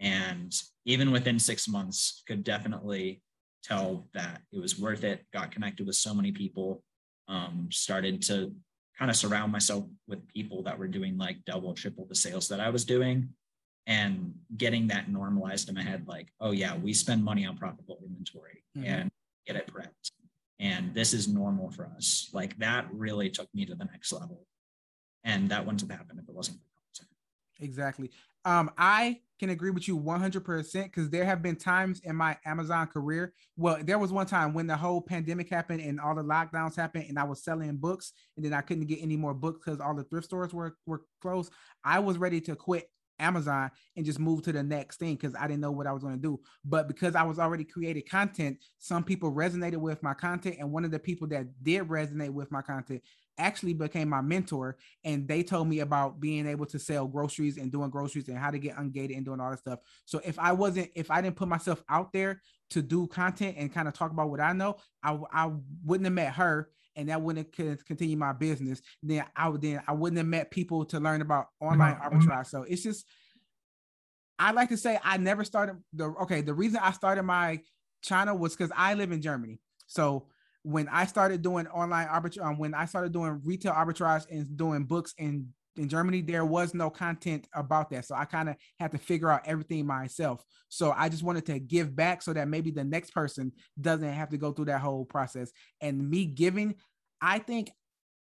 and 0.00 0.54
even 0.84 1.10
within 1.10 1.38
six 1.38 1.68
months 1.68 2.22
could 2.26 2.44
definitely 2.44 3.22
tell 3.62 4.06
that 4.14 4.40
it 4.52 4.60
was 4.60 4.78
worth 4.78 5.04
it 5.04 5.24
got 5.32 5.50
connected 5.50 5.86
with 5.86 5.96
so 5.96 6.14
many 6.14 6.32
people 6.32 6.82
um, 7.28 7.68
started 7.70 8.22
to 8.22 8.52
kind 8.98 9.10
of 9.10 9.16
surround 9.16 9.52
myself 9.52 9.84
with 10.06 10.26
people 10.28 10.62
that 10.62 10.78
were 10.78 10.88
doing 10.88 11.18
like 11.18 11.44
double 11.44 11.74
triple 11.74 12.06
the 12.06 12.14
sales 12.14 12.48
that 12.48 12.60
i 12.60 12.70
was 12.70 12.84
doing 12.84 13.28
and 13.86 14.34
getting 14.56 14.86
that 14.86 15.10
normalized 15.10 15.68
in 15.68 15.74
my 15.74 15.82
head 15.82 16.04
like 16.06 16.28
oh 16.40 16.52
yeah 16.52 16.76
we 16.76 16.92
spend 16.92 17.22
money 17.22 17.44
on 17.44 17.56
profitable 17.56 17.98
inventory 18.02 18.62
mm-hmm. 18.76 18.86
and 18.86 19.10
get 19.46 19.56
it 19.56 19.70
prepped. 19.72 20.10
And 20.58 20.94
this 20.94 21.12
is 21.12 21.28
normal 21.28 21.70
for 21.70 21.88
us. 21.96 22.30
Like 22.32 22.58
that 22.58 22.86
really 22.92 23.30
took 23.30 23.48
me 23.54 23.64
to 23.66 23.74
the 23.74 23.84
next 23.84 24.12
level. 24.12 24.46
And 25.24 25.48
that 25.50 25.64
wouldn't 25.64 25.80
have 25.82 25.90
happened 25.90 26.20
if 26.22 26.28
it 26.28 26.34
wasn't 26.34 26.58
for 26.58 26.68
content. 27.00 27.10
Exactly 27.60 28.10
um, 28.46 28.70
I 28.78 29.18
can 29.38 29.50
agree 29.50 29.70
with 29.70 29.86
you 29.86 29.98
100% 29.98 30.84
because 30.84 31.10
there 31.10 31.24
have 31.24 31.42
been 31.42 31.56
times 31.56 32.00
in 32.04 32.16
my 32.16 32.38
Amazon 32.46 32.86
career. 32.86 33.34
Well, 33.56 33.78
there 33.82 33.98
was 33.98 34.12
one 34.12 34.26
time 34.26 34.54
when 34.54 34.66
the 34.66 34.76
whole 34.76 35.02
pandemic 35.02 35.50
happened 35.50 35.80
and 35.82 36.00
all 36.00 36.14
the 36.14 36.22
lockdowns 36.22 36.76
happened, 36.76 37.06
and 37.08 37.18
I 37.18 37.24
was 37.24 37.42
selling 37.42 37.76
books, 37.76 38.12
and 38.36 38.44
then 38.44 38.54
I 38.54 38.62
couldn't 38.62 38.86
get 38.86 39.02
any 39.02 39.16
more 39.16 39.34
books 39.34 39.60
because 39.62 39.80
all 39.80 39.94
the 39.94 40.04
thrift 40.04 40.26
stores 40.28 40.54
were, 40.54 40.76
were 40.86 41.02
closed. 41.20 41.52
I 41.84 41.98
was 41.98 42.18
ready 42.18 42.40
to 42.42 42.56
quit 42.56 42.88
Amazon 43.18 43.70
and 43.96 44.04
just 44.04 44.18
move 44.18 44.42
to 44.42 44.52
the 44.52 44.62
next 44.62 44.98
thing 44.98 45.14
because 45.14 45.34
I 45.34 45.46
didn't 45.46 45.60
know 45.60 45.70
what 45.70 45.86
I 45.86 45.92
was 45.92 46.02
going 46.02 46.16
to 46.16 46.20
do. 46.20 46.40
But 46.64 46.88
because 46.88 47.14
I 47.14 47.22
was 47.22 47.38
already 47.38 47.64
creating 47.64 48.04
content, 48.10 48.58
some 48.78 49.04
people 49.04 49.32
resonated 49.32 49.76
with 49.76 50.02
my 50.02 50.14
content. 50.14 50.56
And 50.58 50.72
one 50.72 50.84
of 50.84 50.90
the 50.90 50.98
people 50.98 51.26
that 51.28 51.46
did 51.62 51.82
resonate 51.88 52.30
with 52.30 52.50
my 52.50 52.62
content 52.62 53.02
actually 53.38 53.74
became 53.74 54.08
my 54.08 54.20
mentor 54.20 54.76
and 55.04 55.28
they 55.28 55.42
told 55.42 55.68
me 55.68 55.80
about 55.80 56.20
being 56.20 56.46
able 56.46 56.66
to 56.66 56.78
sell 56.78 57.06
groceries 57.06 57.58
and 57.58 57.70
doing 57.70 57.90
groceries 57.90 58.28
and 58.28 58.38
how 58.38 58.50
to 58.50 58.58
get 58.58 58.76
ungated 58.76 59.16
and 59.16 59.26
doing 59.26 59.40
all 59.40 59.50
that 59.50 59.58
stuff. 59.58 59.80
So 60.04 60.20
if 60.24 60.38
I 60.38 60.52
wasn't, 60.52 60.90
if 60.94 61.10
I 61.10 61.20
didn't 61.20 61.36
put 61.36 61.48
myself 61.48 61.82
out 61.88 62.12
there 62.12 62.40
to 62.70 62.82
do 62.82 63.06
content 63.06 63.56
and 63.58 63.72
kind 63.72 63.88
of 63.88 63.94
talk 63.94 64.10
about 64.10 64.30
what 64.30 64.40
I 64.40 64.52
know, 64.52 64.76
I, 65.02 65.18
I 65.32 65.50
wouldn't 65.84 66.06
have 66.06 66.14
met 66.14 66.32
her 66.34 66.70
and 66.96 67.08
that 67.08 67.20
wouldn't 67.20 67.52
continue 67.52 68.16
my 68.16 68.32
business, 68.32 68.80
then 69.02 69.24
I 69.36 69.48
would 69.48 69.60
then 69.60 69.82
I 69.86 69.92
wouldn't 69.92 70.18
have 70.18 70.26
met 70.26 70.50
people 70.50 70.84
to 70.86 70.98
learn 70.98 71.20
about 71.20 71.48
online 71.60 71.94
mm-hmm. 71.94 72.18
arbitrage. 72.18 72.46
So 72.46 72.62
it's 72.62 72.82
just 72.82 73.06
I 74.38 74.52
like 74.52 74.70
to 74.70 74.76
say 74.76 74.98
I 75.04 75.16
never 75.18 75.44
started 75.44 75.76
the 75.92 76.06
okay. 76.22 76.40
The 76.40 76.54
reason 76.54 76.80
I 76.82 76.92
started 76.92 77.22
my 77.22 77.60
channel 78.02 78.36
was 78.38 78.56
because 78.56 78.72
I 78.76 78.94
live 78.94 79.12
in 79.12 79.22
Germany. 79.22 79.60
So 79.86 80.26
when 80.62 80.88
I 80.88 81.06
started 81.06 81.42
doing 81.42 81.66
online 81.68 82.08
arbitrage, 82.08 82.44
um, 82.44 82.58
when 82.58 82.74
I 82.74 82.86
started 82.86 83.12
doing 83.12 83.40
retail 83.44 83.72
arbitrage 83.72 84.26
and 84.30 84.56
doing 84.56 84.84
books 84.84 85.14
in 85.16 85.48
in 85.78 85.88
Germany, 85.88 86.20
there 86.20 86.44
was 86.44 86.74
no 86.74 86.90
content 86.90 87.46
about 87.54 87.90
that. 87.90 88.04
So 88.04 88.14
I 88.14 88.24
kind 88.24 88.48
of 88.48 88.56
had 88.78 88.92
to 88.92 88.98
figure 88.98 89.30
out 89.30 89.42
everything 89.46 89.86
myself. 89.86 90.44
So 90.68 90.92
I 90.96 91.08
just 91.08 91.22
wanted 91.22 91.46
to 91.46 91.58
give 91.58 91.94
back 91.94 92.22
so 92.22 92.32
that 92.32 92.48
maybe 92.48 92.70
the 92.70 92.84
next 92.84 93.10
person 93.10 93.52
doesn't 93.80 94.12
have 94.12 94.30
to 94.30 94.38
go 94.38 94.52
through 94.52 94.66
that 94.66 94.80
whole 94.80 95.04
process. 95.04 95.50
And 95.80 96.08
me 96.08 96.24
giving, 96.24 96.74
I 97.20 97.38
think 97.38 97.70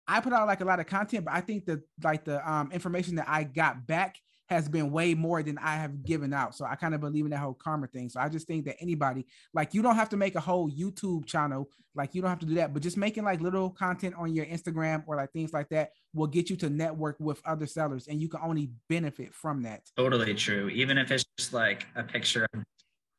I 0.07 0.20
put 0.20 0.32
out 0.32 0.46
like 0.46 0.61
a 0.61 0.64
lot 0.66 0.80
of 0.80 0.86
content, 0.86 1.24
but 1.24 1.34
I 1.34 1.40
think 1.40 1.66
that 1.66 1.80
like 2.02 2.24
the 2.24 2.48
um, 2.50 2.70
information 2.72 3.16
that 3.16 3.28
I 3.28 3.44
got 3.44 3.86
back 3.86 4.16
has 4.55 4.68
been 4.68 4.90
way 4.90 5.14
more 5.14 5.42
than 5.42 5.59
I 5.59 5.74
have 5.76 6.02
given 6.02 6.32
out. 6.32 6.55
So 6.55 6.64
I 6.64 6.74
kind 6.76 6.94
of 6.94 7.00
believe 7.00 7.24
in 7.24 7.30
that 7.32 7.38
whole 7.38 7.55
karma 7.55 7.86
thing. 7.86 8.09
So 8.09 8.20
I 8.20 8.28
just 8.28 8.46
think 8.46 8.64
that 8.66 8.76
anybody, 8.80 9.26
like, 9.52 9.74
you 9.74 9.82
don't 9.82 9.96
have 9.96 10.09
to 10.11 10.16
make 10.16 10.34
a 10.34 10.40
whole 10.40 10.70
YouTube 10.70 11.26
channel, 11.26 11.68
like, 11.94 12.14
you 12.14 12.22
don't 12.22 12.30
have 12.30 12.38
to 12.40 12.46
do 12.46 12.55
that, 12.55 12.72
but 12.72 12.82
just 12.82 12.96
making 12.96 13.24
like 13.24 13.40
little 13.40 13.70
content 13.70 14.14
on 14.16 14.34
your 14.34 14.46
Instagram 14.46 15.05
or 15.07 15.16
like 15.16 15.32
things 15.32 15.52
like 15.52 15.68
that 15.68 15.90
will 16.12 16.26
get 16.26 16.50
you 16.50 16.57
to 16.57 16.70
network 16.70 17.16
with 17.20 17.40
other 17.44 17.66
sellers 17.66 18.09
and 18.09 18.20
you 18.20 18.28
can 18.28 18.40
only 18.42 18.70
benefit 18.88 19.34
from 19.34 19.62
that. 19.62 19.82
Totally 19.96 20.34
true. 20.34 20.68
Even 20.68 20.98
if 20.98 21.11
it's 21.11 21.24
just 21.38 21.52
like 21.52 21.86
a 21.96 22.02
picture 22.02 22.46
of 22.55 22.64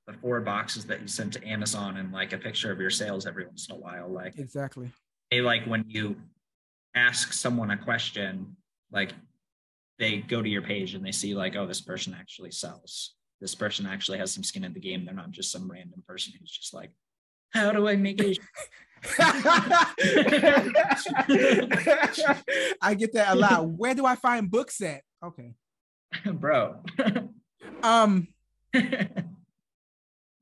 the 0.07 0.13
four 0.13 0.39
boxes 0.41 0.85
that 0.85 1.01
you 1.01 1.07
sent 1.07 1.33
to 1.33 1.47
Amazon 1.47 1.97
and 1.97 2.11
like 2.11 2.33
a 2.33 2.37
picture 2.37 2.71
of 2.71 2.79
your 2.79 2.89
sales 2.89 3.25
every 3.25 3.45
once 3.45 3.67
in 3.69 3.75
a 3.75 3.79
while. 3.79 4.07
Like, 4.09 4.37
exactly. 4.37 4.91
Hey, 5.29 5.41
like 5.41 5.65
when 5.65 5.83
you 5.87 6.15
ask 6.95 7.33
someone 7.33 7.71
a 7.71 7.77
question, 7.77 8.55
like 8.91 9.13
they 9.99 10.17
go 10.17 10.41
to 10.41 10.49
your 10.49 10.61
page 10.61 10.93
and 10.93 11.05
they 11.05 11.11
see 11.11 11.35
like, 11.35 11.55
oh, 11.55 11.65
this 11.65 11.81
person 11.81 12.15
actually 12.17 12.51
sells. 12.51 13.15
This 13.41 13.55
person 13.55 13.85
actually 13.85 14.17
has 14.17 14.33
some 14.33 14.43
skin 14.43 14.63
in 14.63 14.73
the 14.73 14.79
game. 14.79 15.05
They're 15.05 15.13
not 15.13 15.31
just 15.31 15.51
some 15.51 15.69
random 15.69 16.03
person 16.07 16.33
who's 16.39 16.51
just 16.51 16.73
like, 16.73 16.91
how 17.53 17.71
do 17.71 17.87
I 17.87 17.95
make 17.95 18.21
it? 18.21 18.37
I 22.81 22.95
get 22.97 23.13
that 23.13 23.33
a 23.33 23.35
lot. 23.35 23.69
Where 23.69 23.93
do 23.93 24.05
I 24.05 24.15
find 24.15 24.49
books 24.49 24.81
at? 24.81 25.01
Okay. 25.23 25.53
Bro. 26.33 26.83
um 27.83 28.27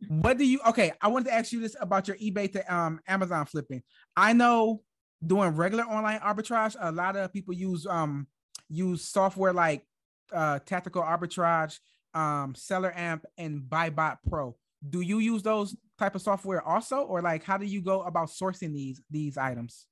what 0.08 0.38
do 0.38 0.46
you 0.46 0.60
okay? 0.68 0.94
I 1.02 1.08
wanted 1.10 1.26
to 1.26 1.34
ask 1.34 1.52
you 1.52 1.60
this 1.60 1.76
about 1.80 2.08
your 2.08 2.18
eBay 2.18 2.52
to 2.54 2.74
um 2.74 3.00
Amazon 3.08 3.46
flipping. 3.46 3.84
I 4.16 4.34
know 4.34 4.82
doing 5.26 5.50
regular 5.50 5.84
online 5.84 6.20
arbitrage, 6.20 6.76
a 6.80 6.92
lot 6.92 7.16
of 7.16 7.32
people 7.34 7.54
use 7.54 7.86
um 7.86 8.28
use 8.70 9.04
software 9.08 9.54
like 9.54 9.86
uh, 10.32 10.60
Tactical 10.66 11.02
Arbitrage, 11.02 11.80
um, 12.14 12.54
SellerAmp, 12.54 13.22
and 13.38 13.62
Buybot 13.62 14.18
Pro. 14.30 14.56
Do 14.88 15.02
you 15.02 15.20
use 15.20 15.44
those 15.44 15.76
type 15.98 16.16
of 16.16 16.22
software 16.22 16.62
also, 16.62 17.04
or 17.04 17.22
like 17.22 17.44
how 17.44 17.58
do 17.58 17.66
you 17.66 17.82
go 17.82 18.02
about 18.04 18.30
sourcing 18.30 18.74
these 18.74 19.02
these 19.10 19.38
items? 19.38 19.88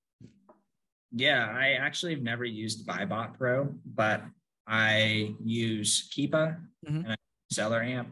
Yeah, 1.14 1.54
I 1.54 1.74
actually 1.74 2.14
have 2.14 2.24
never 2.24 2.46
used 2.46 2.88
Buybot 2.88 3.38
Pro, 3.38 3.70
but 3.86 4.24
I 4.68 5.36
use 5.44 6.10
Keepa 6.10 6.58
mm-hmm. 6.88 7.06
and 7.06 7.18
SellerAmp. 7.54 8.08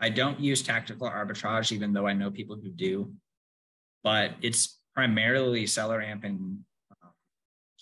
I 0.00 0.08
don't 0.08 0.40
use 0.40 0.62
Tactical 0.62 1.08
Arbitrage, 1.08 1.72
even 1.72 1.92
though 1.92 2.06
I 2.06 2.12
know 2.12 2.30
people 2.30 2.56
who 2.56 2.70
do, 2.70 3.12
but 4.02 4.32
it's 4.40 4.80
primarily 4.94 5.64
SellerAmp 5.64 6.24
and 6.24 6.58
uh, 6.90 7.08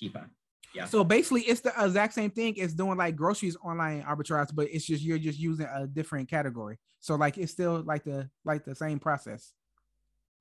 Keepa. 0.01 0.27
Yeah. 0.75 0.85
So 0.85 1.03
basically, 1.03 1.43
it's 1.43 1.61
the 1.61 1.73
exact 1.79 2.15
same 2.15 2.31
thing 2.31 2.61
as 2.61 2.75
doing 2.75 2.97
like 2.97 3.17
groceries 3.17 3.57
online 3.65 4.03
arbitrage, 4.03 4.55
but 4.55 4.69
it's 4.71 4.85
just 4.85 5.03
you're 5.03 5.19
just 5.19 5.39
using 5.39 5.67
a 5.67 5.87
different 5.87 6.29
category. 6.29 6.79
So 7.01 7.17
like 7.17 7.39
it's 7.39 7.53
still 7.53 7.83
like 7.83 8.05
the 8.05 8.31
like 8.45 8.65
the 8.65 8.75
same 8.75 8.99
process. 8.99 9.53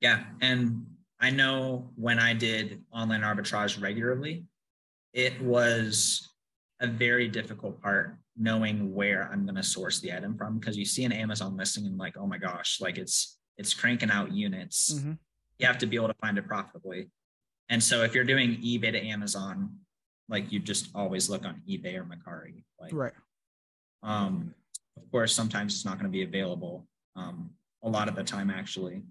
Yeah, 0.01 0.23
and 0.41 0.85
I 1.19 1.31
know 1.31 1.89
when 1.95 2.19
I 2.19 2.33
did 2.33 2.83
online 2.93 3.21
arbitrage 3.21 3.81
regularly, 3.81 4.45
it 5.13 5.41
was 5.41 6.29
a 6.79 6.87
very 6.87 7.27
difficult 7.27 7.81
part 7.81 8.15
knowing 8.37 8.93
where 8.93 9.29
I'm 9.31 9.43
going 9.43 9.55
to 9.55 9.63
source 9.63 9.99
the 9.99 10.13
item 10.13 10.37
from 10.37 10.59
because 10.59 10.77
you 10.77 10.85
see 10.85 11.03
an 11.03 11.11
Amazon 11.11 11.57
listing 11.57 11.85
and 11.85 11.97
like, 11.97 12.17
oh 12.17 12.25
my 12.25 12.37
gosh, 12.37 12.79
like 12.79 12.97
it's 12.97 13.37
it's 13.57 13.73
cranking 13.73 14.09
out 14.11 14.31
units. 14.31 14.93
Mm-hmm. 14.93 15.13
You 15.57 15.67
have 15.67 15.77
to 15.79 15.85
be 15.85 15.97
able 15.97 16.07
to 16.07 16.15
find 16.21 16.37
it 16.37 16.47
profitably. 16.47 17.09
And 17.67 17.83
so 17.83 18.03
if 18.03 18.15
you're 18.15 18.23
doing 18.23 18.55
eBay 18.61 18.93
to 18.93 19.05
Amazon, 19.05 19.75
like 20.29 20.51
you 20.51 20.59
just 20.59 20.89
always 20.93 21.29
look 21.29 21.45
on 21.45 21.61
eBay 21.67 21.95
or 21.95 22.03
Mercari. 22.03 22.63
Like, 22.79 22.93
right. 22.93 23.13
Um, 24.03 24.53
of 24.95 25.11
course, 25.11 25.33
sometimes 25.33 25.73
it's 25.73 25.85
not 25.85 25.95
going 25.95 26.05
to 26.05 26.11
be 26.11 26.23
available. 26.23 26.87
Um, 27.15 27.49
a 27.83 27.89
lot 27.89 28.07
of 28.07 28.15
the 28.15 28.23
time, 28.23 28.49
actually, 28.49 29.01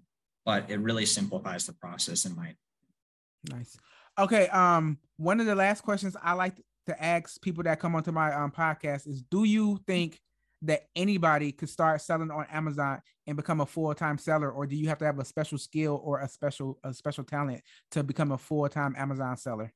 but 0.45 0.69
it 0.69 0.79
really 0.79 1.05
simplifies 1.05 1.65
the 1.65 1.73
process 1.73 2.25
in 2.25 2.35
my. 2.35 2.55
Nice. 3.49 3.77
Okay. 4.17 4.47
Um, 4.47 4.97
one 5.17 5.39
of 5.39 5.45
the 5.45 5.55
last 5.55 5.81
questions 5.81 6.15
I 6.21 6.33
like 6.33 6.55
to 6.87 7.03
ask 7.03 7.41
people 7.41 7.63
that 7.63 7.79
come 7.79 7.95
onto 7.95 8.11
my 8.11 8.33
um 8.33 8.51
podcast 8.51 9.07
is: 9.07 9.21
Do 9.21 9.43
you 9.43 9.79
think 9.85 10.19
that 10.61 10.83
anybody 10.95 11.51
could 11.51 11.69
start 11.69 12.01
selling 12.01 12.31
on 12.31 12.45
Amazon 12.51 13.01
and 13.27 13.37
become 13.37 13.61
a 13.61 13.65
full-time 13.65 14.17
seller, 14.17 14.51
or 14.51 14.65
do 14.65 14.75
you 14.75 14.89
have 14.89 14.97
to 14.97 15.05
have 15.05 15.19
a 15.19 15.25
special 15.25 15.57
skill 15.57 16.01
or 16.03 16.19
a 16.19 16.27
special 16.27 16.77
a 16.83 16.93
special 16.93 17.23
talent 17.23 17.61
to 17.91 18.03
become 18.03 18.31
a 18.31 18.37
full-time 18.37 18.95
Amazon 18.97 19.37
seller? 19.37 19.73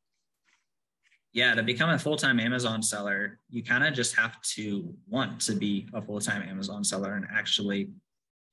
Yeah, 1.34 1.56
to 1.56 1.64
become 1.64 1.90
a 1.90 1.98
full 1.98 2.16
time 2.16 2.40
Amazon 2.40 2.84
seller, 2.84 3.40
you 3.50 3.64
kind 3.64 3.84
of 3.84 3.94
just 3.94 4.16
have 4.16 4.40
to 4.42 4.94
want 5.08 5.42
to 5.42 5.54
be 5.54 5.88
a 5.94 6.02
full 6.02 6.20
time 6.22 6.48
Amazon 6.48 6.84
seller 6.84 7.16
and 7.16 7.26
actually 7.34 7.90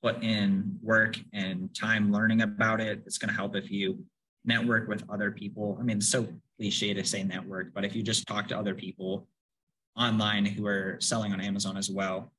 put 0.02 0.22
in 0.22 0.78
work 0.82 1.18
and 1.34 1.74
time 1.74 2.10
learning 2.10 2.40
about 2.40 2.80
it. 2.80 3.02
It's 3.04 3.18
going 3.18 3.28
to 3.28 3.36
help 3.36 3.54
if 3.54 3.70
you 3.70 4.02
network 4.46 4.88
with 4.88 5.04
other 5.10 5.30
people. 5.30 5.76
I 5.78 5.82
mean, 5.82 5.98
it's 5.98 6.08
so 6.08 6.26
cliche 6.56 6.94
to 6.94 7.04
say 7.04 7.22
network, 7.22 7.74
but 7.74 7.84
if 7.84 7.94
you 7.94 8.02
just 8.02 8.26
talk 8.26 8.48
to 8.48 8.58
other 8.58 8.74
people 8.74 9.28
online 9.94 10.46
who 10.46 10.66
are 10.66 10.96
selling 11.00 11.34
on 11.34 11.40
Amazon 11.42 11.76
as 11.76 11.90
well, 11.90 12.32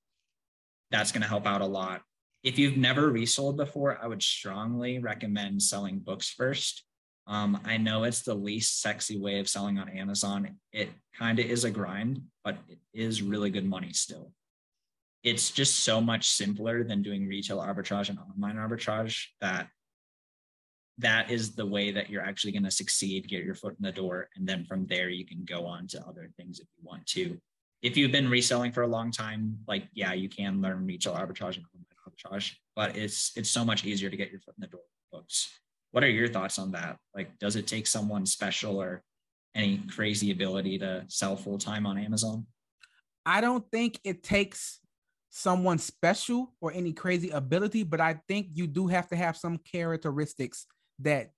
that's 0.90 1.12
going 1.12 1.22
to 1.22 1.28
help 1.28 1.46
out 1.46 1.62
a 1.62 1.66
lot. 1.66 2.02
If 2.44 2.58
you've 2.58 2.78
never 2.78 3.10
resold 3.10 3.58
before, 3.58 4.00
I 4.02 4.08
would 4.08 4.24
strongly 4.24 4.98
recommend 4.98 5.62
selling 5.62 6.00
books 6.00 6.32
first 6.32 6.84
um, 7.28 7.60
I 7.66 7.78
know 7.78 8.04
it's 8.04 8.24
the 8.24 8.34
least 8.34 8.82
sexy 8.82 9.20
way 9.20 9.40
of 9.40 9.48
selling 9.48 9.78
on 9.78 9.90
Amazon. 9.90 10.58
It 10.74 10.90
kind 11.18 11.40
of 11.40 11.46
is 11.46 11.64
a 11.64 11.72
grind, 11.72 12.22
but 12.44 12.58
it 12.68 12.80
is 12.94 13.22
really 13.22 13.50
good 13.50 13.66
money 13.66 13.94
still. 13.94 14.34
It's 15.24 15.52
just 15.52 15.82
so 15.82 16.02
much 16.02 16.30
simpler 16.30 16.84
than 16.84 17.04
doing 17.04 17.28
retail 17.28 17.60
arbitrage 17.60 18.10
and 18.10 18.18
online 18.18 18.56
arbitrage 18.56 19.26
that 19.40 19.68
that 20.98 21.32
is 21.32 21.56
the 21.56 21.66
way 21.66 21.92
that 21.92 22.10
you're 22.10 22.24
actually 22.24 22.52
going 22.52 22.64
to 22.64 22.72
succeed, 22.72 23.28
get 23.28 23.44
your 23.44 23.56
foot 23.56 23.76
in 23.80 23.84
the 23.84 23.92
door. 23.92 24.30
And 24.36 24.48
then 24.48 24.66
from 24.66 24.88
there, 24.88 25.10
you 25.10 25.26
can 25.26 25.46
go 25.46 25.66
on 25.66 25.88
to 25.88 26.02
other 26.08 26.30
things 26.38 26.60
if 26.60 26.68
you 26.78 26.88
want 26.88 27.06
to. 27.08 27.38
If 27.82 27.98
you've 27.98 28.12
been 28.12 28.30
reselling 28.30 28.72
for 28.72 28.84
a 28.84 28.88
long 28.88 29.12
time, 29.12 29.58
like, 29.68 29.86
yeah, 29.94 30.14
you 30.14 30.30
can 30.30 30.62
learn 30.62 30.86
retail 30.86 31.14
arbitrage 31.14 31.56
and 31.56 31.66
online 31.74 31.86
arbitrage, 32.08 32.54
but 32.76 32.96
it's, 32.96 33.32
it's 33.36 33.50
so 33.50 33.64
much 33.66 33.86
easier 33.86 34.10
to 34.10 34.18
get 34.18 34.32
your 34.32 34.40
foot 34.42 34.56
in 34.58 34.62
the 34.62 34.68
door 34.68 34.82
with 34.82 35.22
books. 35.22 35.50
What 35.92 36.04
are 36.04 36.10
your 36.10 36.28
thoughts 36.28 36.58
on 36.58 36.72
that? 36.72 36.98
Like, 37.16 37.38
does 37.40 37.56
it 37.56 37.68
take 37.68 37.88
someone 37.88 38.26
special 38.26 38.82
or 38.82 39.04
any 39.54 39.82
crazy 39.90 40.32
ability 40.32 40.80
to 40.80 41.06
sell 41.08 41.36
full 41.36 41.58
time 41.58 41.86
on 41.86 41.98
Amazon? 41.98 42.46
I 43.26 43.42
don't 43.42 43.70
think 43.72 44.00
it 44.04 44.24
takes 44.24 44.80
someone 45.30 45.78
special 45.78 46.54
or 46.62 46.72
any 46.74 46.94
crazy 46.94 47.30
ability, 47.30 47.84
but 47.84 48.02
I 48.02 48.20
think 48.28 48.48
you 48.54 48.68
do 48.68 48.88
have 48.88 49.08
to 49.10 49.16
have 49.16 49.38
some 49.38 49.58
characteristics 49.58 50.66
that 51.00 51.32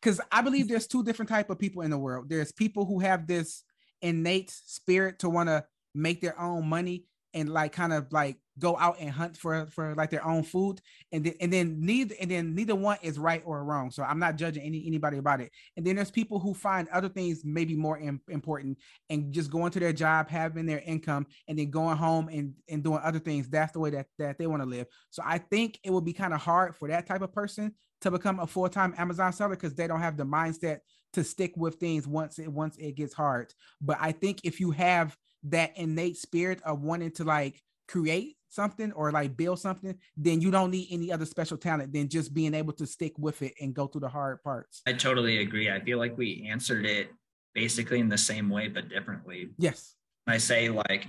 because 0.00 0.20
I 0.30 0.42
believe 0.42 0.68
there's 0.68 0.86
two 0.86 1.02
different 1.02 1.28
type 1.28 1.50
of 1.50 1.58
people 1.58 1.82
in 1.82 1.90
the 1.90 1.98
world. 1.98 2.28
There's 2.28 2.52
people 2.52 2.84
who 2.84 3.00
have 3.00 3.26
this 3.26 3.64
innate 4.00 4.50
spirit 4.50 5.18
to 5.20 5.30
want 5.30 5.48
to 5.48 5.64
make 5.94 6.20
their 6.20 6.38
own 6.40 6.68
money 6.68 7.04
and 7.34 7.52
like 7.52 7.72
kind 7.72 7.92
of 7.92 8.12
like 8.12 8.36
go 8.58 8.76
out 8.78 8.96
and 9.00 9.10
hunt 9.10 9.36
for 9.36 9.66
for 9.66 9.94
like 9.94 10.10
their 10.10 10.26
own 10.26 10.42
food 10.42 10.80
and 11.10 11.24
then 11.24 11.34
and 11.40 11.50
then 11.50 11.80
neither 11.80 12.14
and 12.20 12.30
then 12.30 12.54
neither 12.54 12.74
one 12.74 12.98
is 13.00 13.18
right 13.18 13.42
or 13.46 13.64
wrong 13.64 13.90
so 13.90 14.02
i'm 14.02 14.18
not 14.18 14.36
judging 14.36 14.62
any 14.62 14.86
anybody 14.86 15.18
about 15.18 15.40
it. 15.40 15.50
And 15.76 15.86
then 15.86 15.96
there's 15.96 16.10
people 16.10 16.38
who 16.38 16.52
find 16.52 16.88
other 16.88 17.08
things 17.08 17.42
maybe 17.44 17.74
more 17.74 17.98
Im- 17.98 18.20
important 18.28 18.78
and 19.08 19.32
just 19.32 19.50
going 19.50 19.72
to 19.72 19.80
their 19.80 19.92
job 19.92 20.28
having 20.28 20.66
their 20.66 20.82
income 20.84 21.26
and 21.48 21.58
then 21.58 21.70
going 21.70 21.96
home 21.96 22.28
and 22.28 22.54
and 22.68 22.84
doing 22.84 23.00
other 23.02 23.18
things. 23.18 23.48
That's 23.48 23.72
the 23.72 23.80
way 23.80 23.90
that 23.90 24.06
that 24.18 24.38
they 24.38 24.46
want 24.46 24.62
to 24.62 24.68
live. 24.68 24.86
So 25.10 25.22
i 25.24 25.38
think 25.38 25.78
it 25.84 25.90
would 25.90 26.04
be 26.04 26.12
kind 26.12 26.34
of 26.34 26.40
hard 26.40 26.76
for 26.76 26.88
that 26.88 27.06
type 27.06 27.22
of 27.22 27.32
person 27.32 27.74
to 28.02 28.10
become 28.10 28.40
a 28.40 28.46
full-time 28.46 28.94
amazon 28.98 29.32
seller 29.32 29.56
because 29.56 29.74
they 29.74 29.86
don't 29.86 30.00
have 30.00 30.16
the 30.16 30.24
mindset 30.24 30.80
to 31.12 31.22
stick 31.22 31.52
with 31.56 31.76
things 31.76 32.06
once 32.06 32.38
it 32.38 32.48
once 32.48 32.76
it 32.76 32.96
gets 32.96 33.14
hard. 33.14 33.52
But 33.80 33.98
i 34.00 34.12
think 34.12 34.40
if 34.44 34.60
you 34.60 34.72
have 34.72 35.16
that 35.44 35.76
innate 35.76 36.16
spirit 36.16 36.60
of 36.64 36.82
wanting 36.82 37.10
to 37.12 37.24
like 37.24 37.62
create 37.88 38.36
something 38.48 38.92
or 38.92 39.10
like 39.10 39.36
build 39.36 39.58
something, 39.58 39.96
then 40.16 40.40
you 40.40 40.50
don't 40.50 40.70
need 40.70 40.88
any 40.90 41.10
other 41.10 41.24
special 41.24 41.56
talent 41.56 41.92
than 41.92 42.08
just 42.08 42.32
being 42.34 42.54
able 42.54 42.72
to 42.74 42.86
stick 42.86 43.12
with 43.18 43.42
it 43.42 43.54
and 43.60 43.74
go 43.74 43.86
through 43.86 44.00
the 44.02 44.08
hard 44.08 44.42
parts. 44.42 44.82
I 44.86 44.92
totally 44.92 45.38
agree. 45.38 45.70
I 45.70 45.80
feel 45.80 45.98
like 45.98 46.16
we 46.16 46.46
answered 46.50 46.84
it 46.84 47.10
basically 47.54 48.00
in 48.00 48.08
the 48.08 48.18
same 48.18 48.48
way 48.48 48.68
but 48.68 48.88
differently. 48.88 49.50
Yes. 49.58 49.94
I 50.26 50.38
say 50.38 50.68
like 50.68 51.06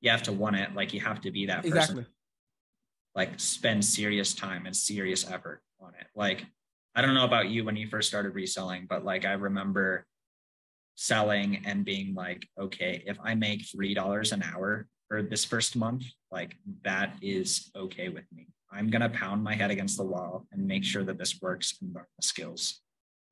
you 0.00 0.10
have 0.10 0.22
to 0.24 0.32
want 0.32 0.56
it, 0.56 0.74
like 0.74 0.92
you 0.92 1.00
have 1.00 1.20
to 1.22 1.30
be 1.30 1.46
that 1.46 1.62
person. 1.62 1.76
Exactly. 1.78 2.06
Like 3.14 3.38
spend 3.38 3.84
serious 3.84 4.34
time 4.34 4.66
and 4.66 4.74
serious 4.74 5.28
effort 5.30 5.62
on 5.80 5.92
it. 6.00 6.06
Like 6.14 6.44
I 6.94 7.02
don't 7.02 7.14
know 7.14 7.24
about 7.24 7.48
you 7.48 7.64
when 7.64 7.76
you 7.76 7.86
first 7.86 8.08
started 8.08 8.34
reselling, 8.34 8.86
but 8.88 9.04
like 9.04 9.24
I 9.24 9.32
remember 9.32 10.06
selling 10.98 11.62
and 11.64 11.84
being 11.84 12.12
like, 12.12 12.44
okay, 12.60 13.04
if 13.06 13.16
I 13.22 13.34
make 13.36 13.64
three 13.70 13.94
dollars 13.94 14.32
an 14.32 14.42
hour 14.42 14.88
for 15.06 15.22
this 15.22 15.44
first 15.44 15.76
month, 15.76 16.02
like 16.32 16.56
that 16.82 17.14
is 17.22 17.70
okay 17.76 18.08
with 18.08 18.24
me. 18.34 18.48
I'm 18.72 18.90
gonna 18.90 19.08
pound 19.08 19.44
my 19.44 19.54
head 19.54 19.70
against 19.70 19.96
the 19.96 20.02
wall 20.04 20.46
and 20.50 20.66
make 20.66 20.84
sure 20.84 21.04
that 21.04 21.16
this 21.16 21.40
works 21.40 21.78
and 21.80 21.94
learn 21.94 22.04
the 22.20 22.26
skills, 22.26 22.80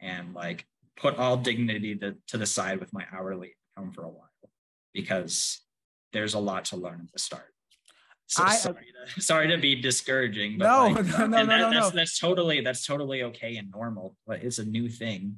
and 0.00 0.32
like 0.32 0.64
put 0.96 1.16
all 1.18 1.36
dignity 1.36 1.96
to, 1.96 2.14
to 2.28 2.38
the 2.38 2.46
side 2.46 2.78
with 2.78 2.92
my 2.92 3.04
hourly 3.12 3.56
income 3.76 3.92
for 3.92 4.04
a 4.04 4.08
while 4.08 4.30
because 4.94 5.60
there's 6.12 6.34
a 6.34 6.38
lot 6.38 6.66
to 6.66 6.76
learn 6.76 7.00
at 7.02 7.12
the 7.12 7.18
start. 7.18 7.52
So 8.28 8.44
I- 8.44 8.46
uh, 8.46 8.50
sorry, 8.52 8.86
to, 9.14 9.20
sorry 9.30 9.48
to 9.48 9.58
be 9.58 9.74
discouraging, 9.74 10.56
but 10.58 10.66
No, 10.68 10.86
like, 10.94 11.04
no, 11.18 11.26
no, 11.26 11.42
no, 11.42 11.44
no, 11.44 11.70
that's, 11.72 11.90
no. 11.90 11.90
that's 11.90 12.18
totally 12.18 12.60
that's 12.60 12.86
totally 12.86 13.24
okay 13.24 13.56
and 13.56 13.72
normal, 13.72 14.16
but 14.24 14.44
it's 14.44 14.58
a 14.60 14.64
new 14.64 14.88
thing. 14.88 15.36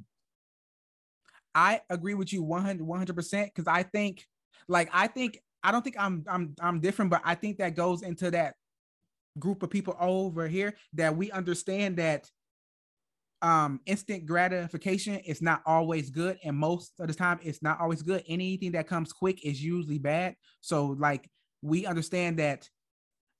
I 1.58 1.80
agree 1.90 2.14
with 2.14 2.32
you 2.32 2.44
100 2.44 3.14
percent 3.16 3.50
because 3.52 3.66
I 3.66 3.82
think, 3.82 4.24
like, 4.68 4.88
I 4.92 5.08
think 5.08 5.40
I 5.64 5.72
don't 5.72 5.82
think 5.82 5.96
I'm 5.98 6.24
I'm 6.28 6.54
I'm 6.60 6.80
different, 6.80 7.10
but 7.10 7.20
I 7.24 7.34
think 7.34 7.58
that 7.58 7.74
goes 7.74 8.02
into 8.02 8.30
that 8.30 8.54
group 9.40 9.62
of 9.64 9.70
people 9.70 9.96
over 10.00 10.46
here 10.46 10.74
that 10.94 11.16
we 11.16 11.32
understand 11.32 11.96
that 11.96 12.30
um 13.42 13.80
instant 13.86 14.26
gratification 14.26 15.16
is 15.20 15.40
not 15.40 15.62
always 15.64 16.10
good 16.10 16.36
and 16.42 16.56
most 16.56 16.92
of 16.98 17.06
the 17.06 17.14
time 17.14 17.38
it's 17.42 17.62
not 17.62 17.80
always 17.80 18.02
good. 18.02 18.22
Anything 18.28 18.72
that 18.72 18.88
comes 18.88 19.12
quick 19.12 19.44
is 19.44 19.62
usually 19.62 19.98
bad. 19.98 20.34
So 20.60 20.96
like 20.98 21.28
we 21.62 21.86
understand 21.86 22.38
that 22.38 22.68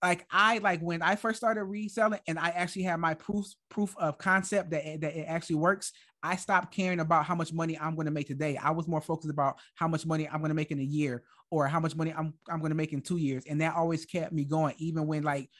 like 0.03 0.27
I 0.31 0.59
like 0.59 0.81
when 0.81 1.03
I 1.03 1.17
first 1.17 1.39
started 1.39 1.65
reselling 1.65 2.21
and 2.29 2.39
I 2.39 2.51
actually 2.51 2.83
had 2.83 3.01
my 3.01 3.15
proof 3.15 3.47
proof 3.69 3.97
of 3.99 4.19
concept 4.19 4.71
that 4.71 4.87
it, 4.87 5.01
that 5.01 5.17
it 5.17 5.25
actually 5.25 5.57
works. 5.57 5.93
I 6.23 6.37
stopped 6.37 6.75
caring 6.75 7.01
about 7.01 7.25
how 7.27 7.35
much 7.35 7.53
money 7.53 7.79
I'm 7.79 7.95
going 7.95 8.07
to 8.07 8.11
make 8.13 8.27
today. 8.27 8.57
I 8.57 8.71
was 8.71 8.89
more 8.89 9.01
focused 9.01 9.31
about 9.31 9.57
how 9.75 9.89
much 9.89 10.07
money 10.07 10.29
I'm 10.29 10.39
going 10.39 10.51
to 10.51 10.55
make 10.55 10.71
in 10.71 10.81
a 10.81 10.85
year 10.85 11.25
or 11.51 11.67
how 11.67 11.81
much 11.81 11.97
money 11.97 12.13
I'm 12.17 12.35
I'm 12.49 12.61
going 12.61 12.71
to 12.71 12.77
make 12.77 12.93
in 12.93 13.01
2 13.03 13.17
years 13.17 13.45
and 13.49 13.61
that 13.61 13.75
always 13.75 14.05
kept 14.05 14.33
me 14.33 14.45
going 14.45 14.75
even 14.79 15.07
when 15.07 15.23
like 15.23 15.51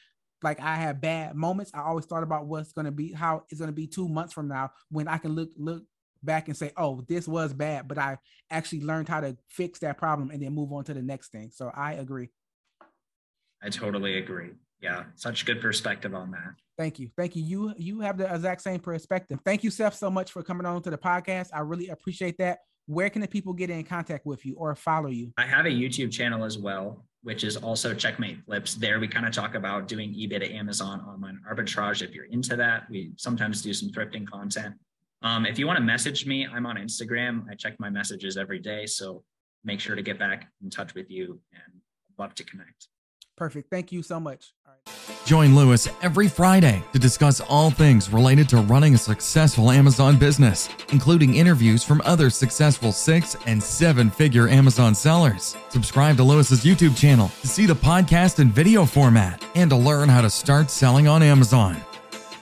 like 0.41 0.61
I 0.61 0.75
had 0.75 1.01
bad 1.01 1.35
moments. 1.35 1.71
I 1.73 1.81
always 1.81 2.05
thought 2.05 2.23
about 2.23 2.47
what's 2.47 2.71
going 2.71 2.85
to 2.85 2.91
be 2.91 3.11
how 3.11 3.43
it's 3.49 3.59
going 3.59 3.69
to 3.69 3.75
be 3.75 3.87
2 3.87 4.07
months 4.07 4.33
from 4.33 4.47
now 4.47 4.71
when 4.89 5.07
I 5.07 5.17
can 5.17 5.33
look 5.33 5.49
look 5.57 5.83
back 6.23 6.47
and 6.47 6.55
say, 6.55 6.71
"Oh, 6.77 7.01
this 7.07 7.27
was 7.27 7.53
bad, 7.53 7.87
but 7.87 7.97
I 7.97 8.17
actually 8.49 8.81
learned 8.81 9.09
how 9.09 9.21
to 9.21 9.37
fix 9.49 9.79
that 9.79 9.97
problem 9.97 10.31
and 10.31 10.41
then 10.41 10.53
move 10.53 10.71
on 10.71 10.85
to 10.85 10.93
the 10.93 11.01
next 11.01 11.31
thing." 11.31 11.51
So 11.53 11.71
I 11.73 11.93
agree. 11.93 12.29
I 13.61 13.69
totally 13.69 14.17
agree. 14.17 14.51
Yeah, 14.81 15.03
such 15.15 15.45
good 15.45 15.61
perspective 15.61 16.15
on 16.15 16.31
that. 16.31 16.53
Thank 16.77 16.99
you. 16.99 17.09
Thank 17.17 17.35
you. 17.35 17.43
You 17.43 17.73
you 17.77 17.99
have 17.99 18.17
the 18.17 18.33
exact 18.33 18.61
same 18.61 18.79
perspective. 18.79 19.39
Thank 19.43 19.63
you, 19.63 19.69
Seth, 19.69 19.95
so 19.95 20.09
much 20.09 20.31
for 20.31 20.41
coming 20.41 20.65
on 20.65 20.81
to 20.83 20.89
the 20.89 20.97
podcast. 20.97 21.49
I 21.53 21.59
really 21.59 21.89
appreciate 21.89 22.37
that. 22.37 22.59
Where 22.85 23.09
can 23.09 23.21
the 23.21 23.27
people 23.27 23.53
get 23.53 23.69
in 23.69 23.83
contact 23.83 24.25
with 24.25 24.45
you 24.45 24.55
or 24.55 24.73
follow 24.75 25.09
you? 25.09 25.33
I 25.37 25.45
have 25.45 25.65
a 25.65 25.69
YouTube 25.69 26.11
channel 26.11 26.43
as 26.43 26.57
well, 26.57 27.05
which 27.21 27.43
is 27.43 27.57
also 27.57 27.93
Checkmate 27.93 28.43
Flips. 28.45 28.75
There 28.75 28.99
we 28.99 29.07
kind 29.07 29.27
of 29.27 29.33
talk 29.33 29.53
about 29.53 29.87
doing 29.87 30.11
eBay 30.13 30.39
to 30.39 30.51
Amazon 30.51 31.01
online 31.01 31.39
arbitrage. 31.47 32.01
If 32.01 32.15
you're 32.15 32.25
into 32.25 32.55
that, 32.55 32.89
we 32.89 33.11
sometimes 33.17 33.61
do 33.61 33.73
some 33.73 33.89
thrifting 33.89 34.25
content. 34.25 34.73
Um, 35.21 35.45
if 35.45 35.59
you 35.59 35.67
want 35.67 35.77
to 35.77 35.83
message 35.83 36.25
me, 36.25 36.47
I'm 36.47 36.65
on 36.65 36.77
Instagram. 36.77 37.43
I 37.51 37.55
check 37.55 37.79
my 37.79 37.89
messages 37.89 38.37
every 38.37 38.59
day. 38.59 38.85
So 38.85 39.23
make 39.65 39.81
sure 39.81 39.95
to 39.95 40.01
get 40.01 40.17
back 40.17 40.49
in 40.63 40.69
touch 40.69 40.95
with 40.95 41.11
you 41.11 41.41
and 41.53 41.73
I'd 41.73 42.23
love 42.23 42.33
to 42.35 42.43
connect. 42.45 42.87
Perfect. 43.39 43.69
Thank 43.69 43.93
you 43.93 44.03
so 44.03 44.19
much. 44.19 44.51
All 44.67 44.73
right. 44.73 45.25
Join 45.25 45.55
Lewis 45.55 45.87
every 46.01 46.27
Friday 46.27 46.83
to 46.91 46.99
discuss 46.99 47.39
all 47.39 47.71
things 47.71 48.11
related 48.11 48.49
to 48.49 48.57
running 48.57 48.95
a 48.95 48.97
successful 48.97 49.71
Amazon 49.71 50.17
business, 50.17 50.67
including 50.91 51.35
interviews 51.35 51.81
from 51.81 52.01
other 52.03 52.29
successful 52.29 52.91
six 52.91 53.37
and 53.45 53.63
seven 53.63 54.09
figure 54.09 54.49
Amazon 54.49 54.93
sellers. 54.93 55.55
Subscribe 55.69 56.17
to 56.17 56.23
Lewis's 56.23 56.65
YouTube 56.65 56.97
channel 56.97 57.31
to 57.39 57.47
see 57.47 57.65
the 57.65 57.73
podcast 57.73 58.39
in 58.39 58.51
video 58.51 58.85
format 58.85 59.41
and 59.55 59.69
to 59.69 59.77
learn 59.77 60.09
how 60.09 60.19
to 60.21 60.29
start 60.29 60.69
selling 60.69 61.07
on 61.07 61.23
Amazon. 61.23 61.81